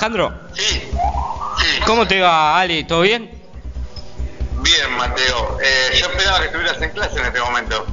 Alejandro, 0.06 0.34
Sí. 0.54 0.64
Sí. 1.58 1.80
¿cómo 1.86 2.08
te 2.08 2.22
va, 2.22 2.60
Ale? 2.60 2.84
¿Todo 2.84 3.02
bien? 3.02 3.32
Bien, 4.62 4.92
Mateo. 4.98 5.58
Eh, 5.64 5.98
yo 6.00 6.08
esperaba 6.08 6.40
que 6.42 6.46
estuvieras 6.46 6.80
en 6.82 6.90
clase 6.92 7.20
en 7.20 7.26
este 7.26 7.40
momento. 7.40 7.86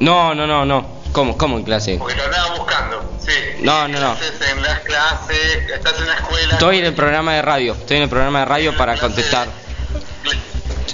No, 0.00 0.34
no, 0.34 0.46
no, 0.48 0.64
no. 0.64 1.00
¿Cómo, 1.12 1.36
cómo 1.38 1.58
en 1.58 1.64
clase? 1.64 1.96
Porque 1.98 2.14
te 2.14 2.22
andaba 2.22 2.56
buscando. 2.56 3.18
Sí. 3.24 3.32
No, 3.60 3.86
no, 3.88 4.00
no. 4.00 4.14
Estás 4.14 4.48
en 4.50 4.62
las 4.62 4.80
clases, 4.80 5.70
estás 5.72 5.94
en 6.00 6.06
la 6.08 6.14
escuela. 6.14 6.52
Estoy 6.54 6.78
en 6.78 6.84
el 6.86 6.94
programa 6.94 7.34
de 7.34 7.42
radio. 7.42 7.74
Estoy 7.74 7.98
en 7.98 8.02
el 8.04 8.08
programa 8.08 8.40
de 8.40 8.44
radio 8.46 8.76
para 8.76 8.96
contestar. 8.96 9.46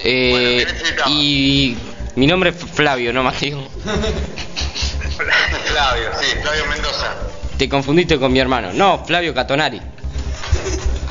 Eh, 0.05 0.67
Bueno, 0.67 1.05
y 1.11 1.77
Mi 2.17 2.27
nombre 2.27 2.51
es 2.51 2.57
Flavio, 2.57 3.13
no 3.15 3.23
Mateo. 3.23 3.63
Flavio, 5.67 6.11
sí, 6.21 6.27
Flavio 6.43 6.67
Mendoza. 6.67 7.15
Te 7.57 7.69
confundiste 7.69 8.19
con 8.19 8.31
mi 8.33 8.39
hermano. 8.41 8.73
No, 8.75 9.05
Flavio 9.07 9.33
Catonari. 9.35 9.81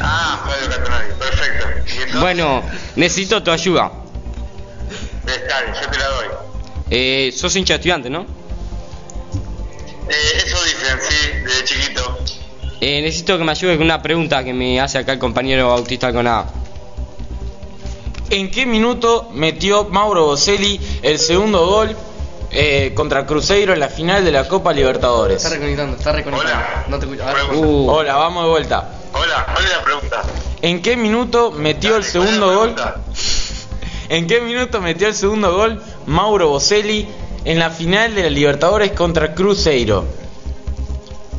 Ah, 0.01 0.41
Flavio 0.45 0.69
Catonari, 0.69 1.07
perfecto. 1.17 1.65
Y 1.87 1.91
entonces, 1.93 2.19
Bueno, 2.21 2.63
necesito 2.95 3.41
tu 3.43 3.51
ayuda. 3.51 3.91
bien, 5.25 5.39
yo 5.81 5.89
te 5.89 5.97
la 5.97 6.05
doy. 6.07 6.25
Eh, 6.89 7.33
sos 7.35 7.55
hincha 7.55 7.73
de 7.73 7.77
estudiante, 7.77 8.09
¿no? 8.09 8.21
Eh, 10.09 10.43
eso 10.45 10.57
dicen, 10.63 10.99
sí, 11.01 11.15
desde 11.43 11.63
chiquito. 11.63 12.17
Eh, 12.81 13.01
necesito 13.01 13.37
que 13.37 13.43
me 13.43 13.51
ayudes 13.51 13.77
con 13.77 13.85
una 13.85 14.01
pregunta 14.01 14.43
que 14.43 14.53
me 14.53 14.79
hace 14.79 14.97
acá 14.99 15.13
el 15.13 15.19
compañero 15.19 15.69
Bautista 15.69 16.07
Alconada. 16.07 16.47
¿En 18.29 18.51
qué 18.51 18.65
minuto 18.65 19.29
metió 19.33 19.85
Mauro 19.85 20.25
Boselli 20.25 20.79
el 21.01 21.17
segundo 21.19 21.65
gol 21.67 21.95
eh, 22.51 22.91
contra 22.95 23.25
Cruzeiro 23.25 23.73
en 23.73 23.79
la 23.79 23.87
final 23.89 24.23
de 24.25 24.31
la 24.31 24.47
Copa 24.47 24.73
Libertadores? 24.73 25.37
Está 25.37 25.49
reconectando, 25.55 25.97
está 25.97 26.11
reconectando. 26.11 26.53
Hola. 26.55 26.85
No 26.87 26.99
te 26.99 27.05
escucho. 27.05 27.23
A 27.27 27.33
ver. 27.33 27.43
Uh, 27.55 27.89
Hola, 27.89 28.15
vamos 28.15 28.43
de 28.43 28.49
vuelta. 28.49 28.89
Hola, 29.17 29.45
¿cuál 29.53 29.65
es 29.65 29.71
la 29.71 29.81
pregunta? 29.81 30.23
¿En 30.61 30.81
qué 30.81 30.97
minuto 30.97 31.51
metió 31.51 31.95
el 31.95 32.03
Dale, 32.03 32.11
¿cuál 32.13 32.27
es 32.27 32.33
la 32.33 32.39
segundo 32.41 32.59
gol? 32.59 32.75
¿En 34.09 34.27
qué 34.27 34.41
minuto 34.41 34.81
metió 34.81 35.07
el 35.07 35.15
segundo 35.15 35.55
gol 35.55 35.81
Mauro 36.05 36.49
Boselli 36.49 37.07
en 37.45 37.59
la 37.59 37.69
final 37.69 38.13
de 38.13 38.23
la 38.23 38.29
Libertadores 38.29 38.91
contra 38.91 39.33
Cruzeiro? 39.33 40.05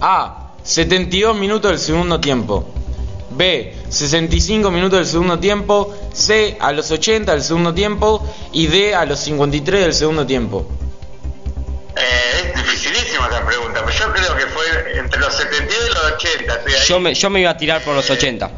A. 0.01 0.53
72 0.63 1.37
minutos 1.37 1.71
del 1.71 1.79
segundo 1.79 2.19
tiempo. 2.19 2.67
B. 3.31 3.75
65 3.91 4.71
minutos 4.71 5.01
del 5.01 5.07
segundo 5.07 5.39
tiempo. 5.39 5.95
C. 6.15 6.57
A 6.59 6.73
los 6.73 6.91
80 6.91 7.31
del 7.31 7.43
segundo 7.43 7.75
tiempo. 7.75 8.27
Y 8.53 8.69
D. 8.69 8.95
A 8.95 9.05
los 9.05 9.21
53 9.21 9.83
del 9.83 9.95
segundo 9.95 10.27
tiempo. 10.27 10.67
Eh, 11.95 12.53
es 12.55 12.63
pero 12.63 12.86
yo 13.99 14.13
creo 14.13 14.37
que 14.37 14.47
fue 14.47 14.99
entre 14.99 15.21
los 15.21 15.35
72 15.35 15.87
y 15.91 15.95
los 15.95 16.05
80. 16.13 16.55
Estoy 16.55 16.73
ahí. 16.75 16.81
yo, 16.87 17.01
me, 17.01 17.15
yo 17.15 17.31
me 17.31 17.41
iba 17.41 17.51
a 17.51 17.57
tirar 17.57 17.83
por 17.83 17.95
los 17.95 18.09
80. 18.09 18.51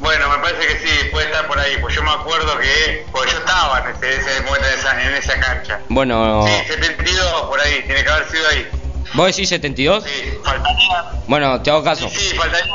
Bueno, 0.00 0.28
me 0.28 0.36
parece 0.38 0.66
que 0.66 0.86
sí, 0.86 1.04
puede 1.10 1.26
estar 1.26 1.46
por 1.46 1.58
ahí, 1.58 1.78
pues 1.80 1.94
yo 1.94 2.02
me 2.02 2.10
acuerdo 2.10 2.58
que, 2.58 3.06
porque 3.10 3.32
yo 3.32 3.38
estaba 3.38 3.78
en 3.88 3.96
ese, 4.04 4.36
en 4.36 4.78
esa, 4.78 5.02
en 5.02 5.14
esa 5.14 5.40
cancha. 5.40 5.80
Bueno, 5.88 6.44
Sí, 6.46 6.72
72 6.72 7.42
por 7.44 7.58
ahí, 7.60 7.82
tiene 7.86 8.04
que 8.04 8.10
haber 8.10 8.30
sido 8.30 8.46
ahí. 8.50 8.68
¿vos 9.14 9.26
decís 9.28 9.48
72? 9.48 10.04
Sí, 10.04 10.10
faltaría. 10.42 11.04
Bueno, 11.26 11.62
te 11.62 11.70
hago 11.70 11.82
caso. 11.82 12.08
Sí, 12.10 12.20
sí, 12.30 12.36
faltaría. 12.36 12.72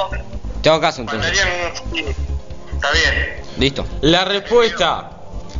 Te 0.63 0.69
hago 0.69 0.81
caso 0.81 1.01
entonces. 1.01 1.39
Faltarían. 1.39 1.75
sí, 1.93 2.05
Está 2.73 2.91
bien. 2.91 3.35
Listo. 3.57 3.85
La 4.01 4.25
respuesta 4.25 5.11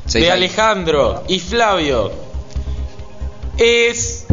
de. 0.06 0.32
Alejandro 0.32 1.24
y 1.28 1.39
Flavio 1.39 2.12
es 3.58 4.26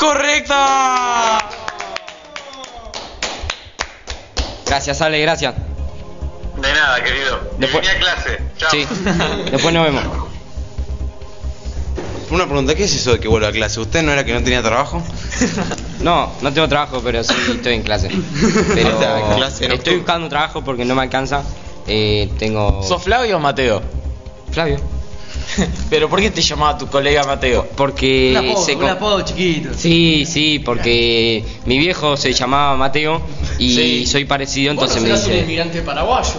correcta. 0.00 1.38
Gracias, 4.66 5.00
Ale, 5.02 5.20
gracias. 5.20 5.54
De 6.60 6.72
nada, 6.72 7.02
querido. 7.02 7.40
Después- 7.58 7.86
Venía 7.86 7.92
a 7.92 7.98
clase. 7.98 8.38
Chao. 8.56 8.70
Sí. 8.70 8.86
Después 9.50 9.74
nos 9.74 9.84
vemos. 9.84 10.04
Una 12.30 12.44
pregunta, 12.46 12.76
¿qué 12.76 12.84
es 12.84 12.94
eso 12.94 13.12
de 13.12 13.18
que 13.20 13.26
vuelva 13.26 13.48
a 13.48 13.52
clase? 13.52 13.80
¿Usted 13.80 14.02
no 14.02 14.12
era 14.12 14.24
que 14.24 14.32
no 14.32 14.42
tenía 14.42 14.62
trabajo? 14.62 15.02
No, 16.00 16.32
no 16.40 16.50
tengo 16.50 16.66
trabajo, 16.66 17.02
pero 17.04 17.22
sí 17.22 17.34
estoy 17.50 17.74
en 17.74 17.82
clase. 17.82 18.08
Pero 18.74 18.88
en 19.28 19.36
clase, 19.36 19.68
no. 19.68 19.74
estoy 19.74 19.96
buscando 19.96 20.30
trabajo 20.30 20.64
porque 20.64 20.86
no 20.86 20.94
me 20.94 21.02
alcanza. 21.02 21.42
Eh, 21.86 22.30
tengo. 22.38 22.82
¿Sos 22.82 23.02
Flavio 23.02 23.36
o 23.36 23.38
Mateo? 23.38 23.82
Flavio. 24.50 24.80
¿Pero 25.90 26.08
por 26.08 26.20
qué 26.20 26.30
te 26.30 26.40
llamaba 26.42 26.76
tu 26.78 26.86
colega 26.88 27.24
Mateo? 27.24 27.66
Porque 27.76 28.30
Un 28.38 28.50
apodo, 28.50 28.64
se 28.64 28.76
un 28.76 28.88
apodo 28.88 29.20
chiquito. 29.22 29.70
Sí, 29.76 30.24
sí, 30.26 30.58
porque 30.58 31.44
mi 31.66 31.78
viejo 31.78 32.16
se 32.16 32.32
llamaba 32.32 32.76
Mateo 32.76 33.20
y 33.58 33.74
Sí. 33.74 34.06
soy 34.06 34.24
parecido, 34.24 34.74
Vos 34.74 34.84
entonces 34.84 35.02
no 35.02 35.08
me 35.08 35.14
serás 35.14 35.24
un 35.26 35.32
dice. 35.32 35.44
inmigrante 35.44 35.82
paraguayo. 35.82 36.34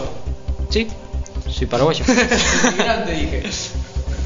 Sí, 0.70 0.88
soy 1.50 1.68
paraguayo. 1.68 2.04
inmigrante 2.68 3.12
dije. 3.12 3.44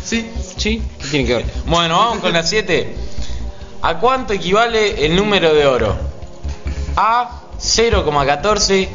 Sí. 0.06 0.26
Sí, 0.58 0.82
¿qué 1.02 1.08
tiene 1.10 1.26
que 1.28 1.36
ver? 1.36 1.46
Bueno, 1.66 1.98
vamos 1.98 2.20
con 2.20 2.32
la 2.32 2.44
7. 2.44 2.96
¿A 3.82 3.98
cuánto 4.00 4.34
equivale 4.34 5.06
el 5.06 5.16
número 5.16 5.54
de 5.54 5.66
oro? 5.66 5.96
A 6.96 7.42
0,14, 7.60 8.88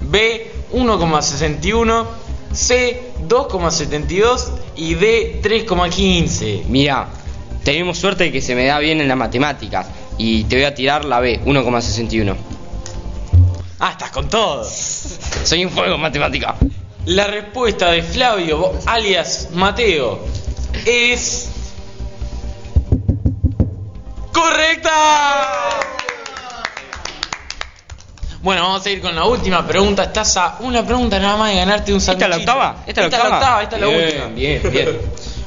B 0.00 0.52
1,61, 0.72 2.06
C 2.52 3.12
2,72 3.28 4.50
y 4.76 4.94
D 4.94 5.40
3,15. 5.42 6.64
Mira, 6.66 7.08
tenemos 7.64 7.98
suerte 7.98 8.24
de 8.24 8.32
que 8.32 8.40
se 8.40 8.54
me 8.54 8.66
da 8.66 8.78
bien 8.78 9.00
en 9.00 9.08
las 9.08 9.16
matemáticas 9.16 9.86
y 10.16 10.44
te 10.44 10.56
voy 10.56 10.64
a 10.64 10.74
tirar 10.74 11.04
la 11.04 11.20
B, 11.20 11.40
1,61. 11.44 12.36
Ah, 13.80 13.90
estás 13.92 14.10
con 14.10 14.28
todo. 14.28 14.64
Soy 14.64 15.64
un 15.64 15.70
fuego 15.70 15.94
en 15.94 16.00
matemática. 16.00 16.56
La 17.06 17.26
respuesta 17.26 17.90
de 17.90 18.02
Flavio, 18.02 18.72
alias 18.86 19.48
Mateo, 19.54 20.20
es. 20.84 21.48
¡Correcta! 24.32 24.90
Bueno, 28.48 28.62
vamos 28.62 28.86
a 28.86 28.88
ir 28.88 29.02
con 29.02 29.14
la 29.14 29.26
última 29.26 29.66
pregunta. 29.66 30.04
Estás 30.04 30.34
a 30.38 30.56
una 30.60 30.82
pregunta 30.82 31.18
nada 31.18 31.36
más 31.36 31.50
de 31.50 31.56
ganarte 31.56 31.92
un 31.92 31.98
¿Esta 31.98 32.12
es 32.12 32.18
la 32.30 32.36
octava? 32.38 32.76
¿Esta 32.86 33.04
es 33.04 33.12
la 33.12 33.18
octava? 33.24 33.62
Esta 33.62 33.76
es 33.76 33.82
la 33.82 33.88
Bien, 33.88 34.04
última. 34.06 34.26
bien, 34.28 34.62
bien. 34.72 35.00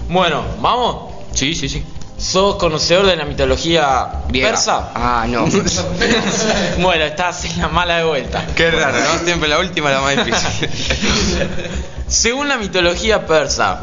Bueno, 0.08 0.44
¿vamos? 0.60 1.12
Sí, 1.34 1.56
sí, 1.56 1.68
sí. 1.68 1.84
¿Sos 2.20 2.58
conocedor 2.58 3.08
de 3.08 3.16
la 3.16 3.26
mitología 3.26 4.08
Griega. 4.28 4.50
persa? 4.50 4.92
Ah, 4.94 5.26
no. 5.28 5.48
bueno, 6.78 7.04
estás 7.06 7.44
en 7.46 7.60
la 7.60 7.70
mala 7.70 7.98
de 7.98 8.04
vuelta. 8.04 8.46
Qué 8.56 8.70
raro, 8.70 9.00
¿no? 9.00 9.26
Siempre 9.26 9.50
la 9.50 9.58
última 9.58 9.90
la 9.90 10.02
más 10.02 10.24
difícil. 10.24 10.70
Según 12.08 12.50
la 12.50 12.58
mitología 12.58 13.26
persa, 13.26 13.80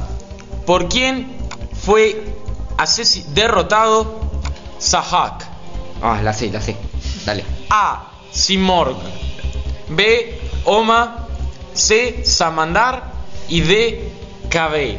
¿por 0.64 0.88
quién 0.88 1.38
fue 1.84 2.22
derrotado 3.34 4.20
Sahak? 4.78 5.44
Ah, 6.02 6.20
la 6.22 6.32
sé, 6.32 6.52
la 6.52 6.60
sé. 6.60 6.76
Dale. 7.26 7.44
A. 7.68 8.12
Simorg. 8.30 8.96
B. 9.88 10.38
Oma. 10.64 11.28
C. 11.72 12.24
Samandar. 12.24 13.12
Y 13.48 13.60
D. 13.60 14.12
Kabe. 14.48 14.98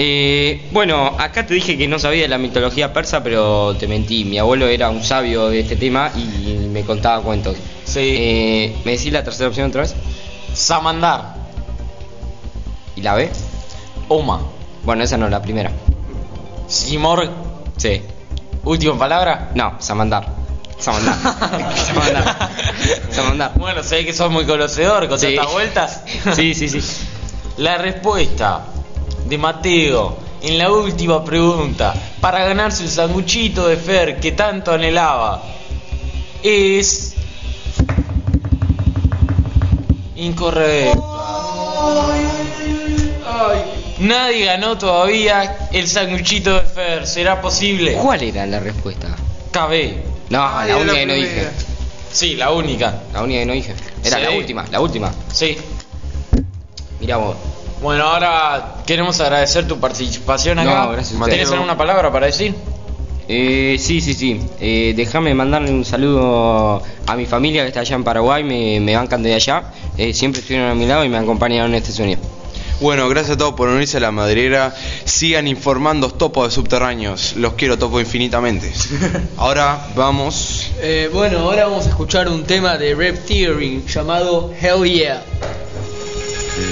Eh, 0.00 0.68
bueno, 0.70 1.16
acá 1.18 1.44
te 1.44 1.54
dije 1.54 1.76
que 1.76 1.88
no 1.88 1.98
sabía 1.98 2.22
de 2.22 2.28
la 2.28 2.38
mitología 2.38 2.92
persa, 2.92 3.22
pero 3.22 3.74
te 3.74 3.88
mentí. 3.88 4.24
Mi 4.24 4.38
abuelo 4.38 4.68
era 4.68 4.90
un 4.90 5.02
sabio 5.02 5.48
de 5.48 5.60
este 5.60 5.74
tema 5.74 6.12
y 6.16 6.68
me 6.68 6.84
contaba 6.84 7.20
cuentos. 7.22 7.56
Sí. 7.84 8.14
Eh, 8.16 8.76
¿Me 8.84 8.92
decís 8.92 9.12
la 9.12 9.24
tercera 9.24 9.48
opción 9.48 9.68
otra 9.68 9.82
vez? 9.82 9.94
Samandar. 10.54 11.34
¿Y 12.94 13.02
la 13.02 13.14
B? 13.14 13.28
Oma. 14.08 14.40
Bueno, 14.84 15.02
esa 15.02 15.16
no, 15.16 15.28
la 15.28 15.42
primera. 15.42 15.72
Simorg. 16.68 17.30
Sí. 17.76 18.00
Última 18.64 18.96
palabra. 18.96 19.50
No, 19.54 19.74
Samandar. 19.80 20.32
Samandar. 20.78 21.16
Samandar. 21.86 22.50
Samandar. 23.10 23.52
Bueno, 23.56 23.82
sé 23.82 24.04
que 24.04 24.12
sos 24.12 24.30
muy 24.30 24.44
conocedor 24.46 25.08
con 25.08 25.18
Sí. 25.18 25.34
tantas 25.34 25.52
vueltas. 25.52 26.00
Sí, 26.34 26.54
sí, 26.54 26.68
sí. 26.68 26.80
La 27.58 27.76
respuesta 27.78 28.60
de 29.26 29.38
Mateo 29.38 30.16
en 30.42 30.56
la 30.58 30.70
última 30.70 31.24
pregunta 31.24 31.92
para 32.20 32.44
ganarse 32.44 32.84
el 32.84 32.90
sanguchito 32.90 33.66
de 33.66 33.76
Fer 33.76 34.20
que 34.20 34.32
tanto 34.32 34.72
anhelaba 34.72 35.42
es 36.42 37.14
incorrecto. 40.16 41.04
Nadie 44.00 44.44
ganó 44.46 44.78
todavía 44.78 45.68
el 45.72 45.88
sanguchito 45.88 46.54
de 46.54 46.60
Fer. 46.62 47.06
¿Será 47.06 47.40
posible? 47.40 47.94
¿Cuál 47.94 48.22
era 48.22 48.46
la 48.46 48.60
respuesta? 48.60 49.08
KB. 49.50 50.17
No, 50.30 50.46
Ay, 50.58 50.68
la 50.70 50.76
única 50.76 50.92
la 50.92 50.98
que 50.98 51.06
no 51.06 51.14
dije. 51.14 51.48
Sí, 52.12 52.36
la 52.36 52.50
única. 52.52 53.02
La 53.12 53.22
única 53.22 53.40
que 53.40 53.46
no 53.46 53.52
dije. 53.52 53.74
Era 54.04 54.16
Sí. 54.18 54.22
la 54.24 54.30
última, 54.32 54.64
la 54.70 54.80
última. 54.80 55.12
Sí. 55.32 55.56
Mirá 57.00 57.16
vos. 57.16 57.36
Bueno, 57.82 58.04
ahora 58.04 58.74
queremos 58.86 59.20
agradecer 59.20 59.66
tu 59.68 59.78
participación 59.78 60.58
acá. 60.58 60.84
No, 60.86 60.92
gracias 60.92 61.20
¿Tienes 61.26 61.50
alguna 61.52 61.76
palabra 61.76 62.10
para 62.10 62.26
decir? 62.26 62.54
Eh, 63.28 63.76
sí, 63.78 64.00
sí, 64.00 64.14
sí. 64.14 64.40
Eh, 64.58 64.94
déjame 64.96 65.34
mandarle 65.34 65.70
un 65.70 65.84
saludo 65.84 66.82
a 67.06 67.14
mi 67.14 67.26
familia 67.26 67.62
que 67.62 67.68
está 67.68 67.80
allá 67.80 67.94
en 67.94 68.02
Paraguay, 68.04 68.42
me, 68.42 68.80
me 68.80 68.96
bancan 68.96 69.22
de 69.22 69.34
allá. 69.34 69.64
Eh, 69.96 70.12
siempre 70.14 70.40
estuvieron 70.40 70.70
a 70.70 70.74
mi 70.74 70.86
lado 70.86 71.04
y 71.04 71.08
me 71.08 71.18
acompañaron 71.18 71.70
en 71.72 71.76
este 71.76 71.92
sueño. 71.92 72.18
Bueno, 72.80 73.08
gracias 73.08 73.34
a 73.34 73.38
todos 73.38 73.54
por 73.54 73.68
unirse 73.68 73.96
a 73.96 74.00
la 74.00 74.12
madriguera. 74.12 74.74
Sigan 75.04 75.48
informando 75.48 76.10
topos 76.10 76.48
de 76.48 76.54
subterráneos. 76.54 77.34
Los 77.36 77.54
quiero 77.54 77.76
topo 77.76 77.98
infinitamente. 77.98 78.72
Ahora 79.36 79.88
vamos. 79.96 80.70
Eh, 80.80 81.10
bueno, 81.12 81.40
ahora 81.40 81.66
vamos 81.66 81.86
a 81.86 81.90
escuchar 81.90 82.28
un 82.28 82.44
tema 82.44 82.78
de 82.78 82.94
Rap 82.94 83.16
Theory 83.26 83.84
llamado 83.88 84.52
Hell 84.60 84.84
Yeah. 84.84 85.22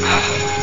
Ah. 0.04 0.55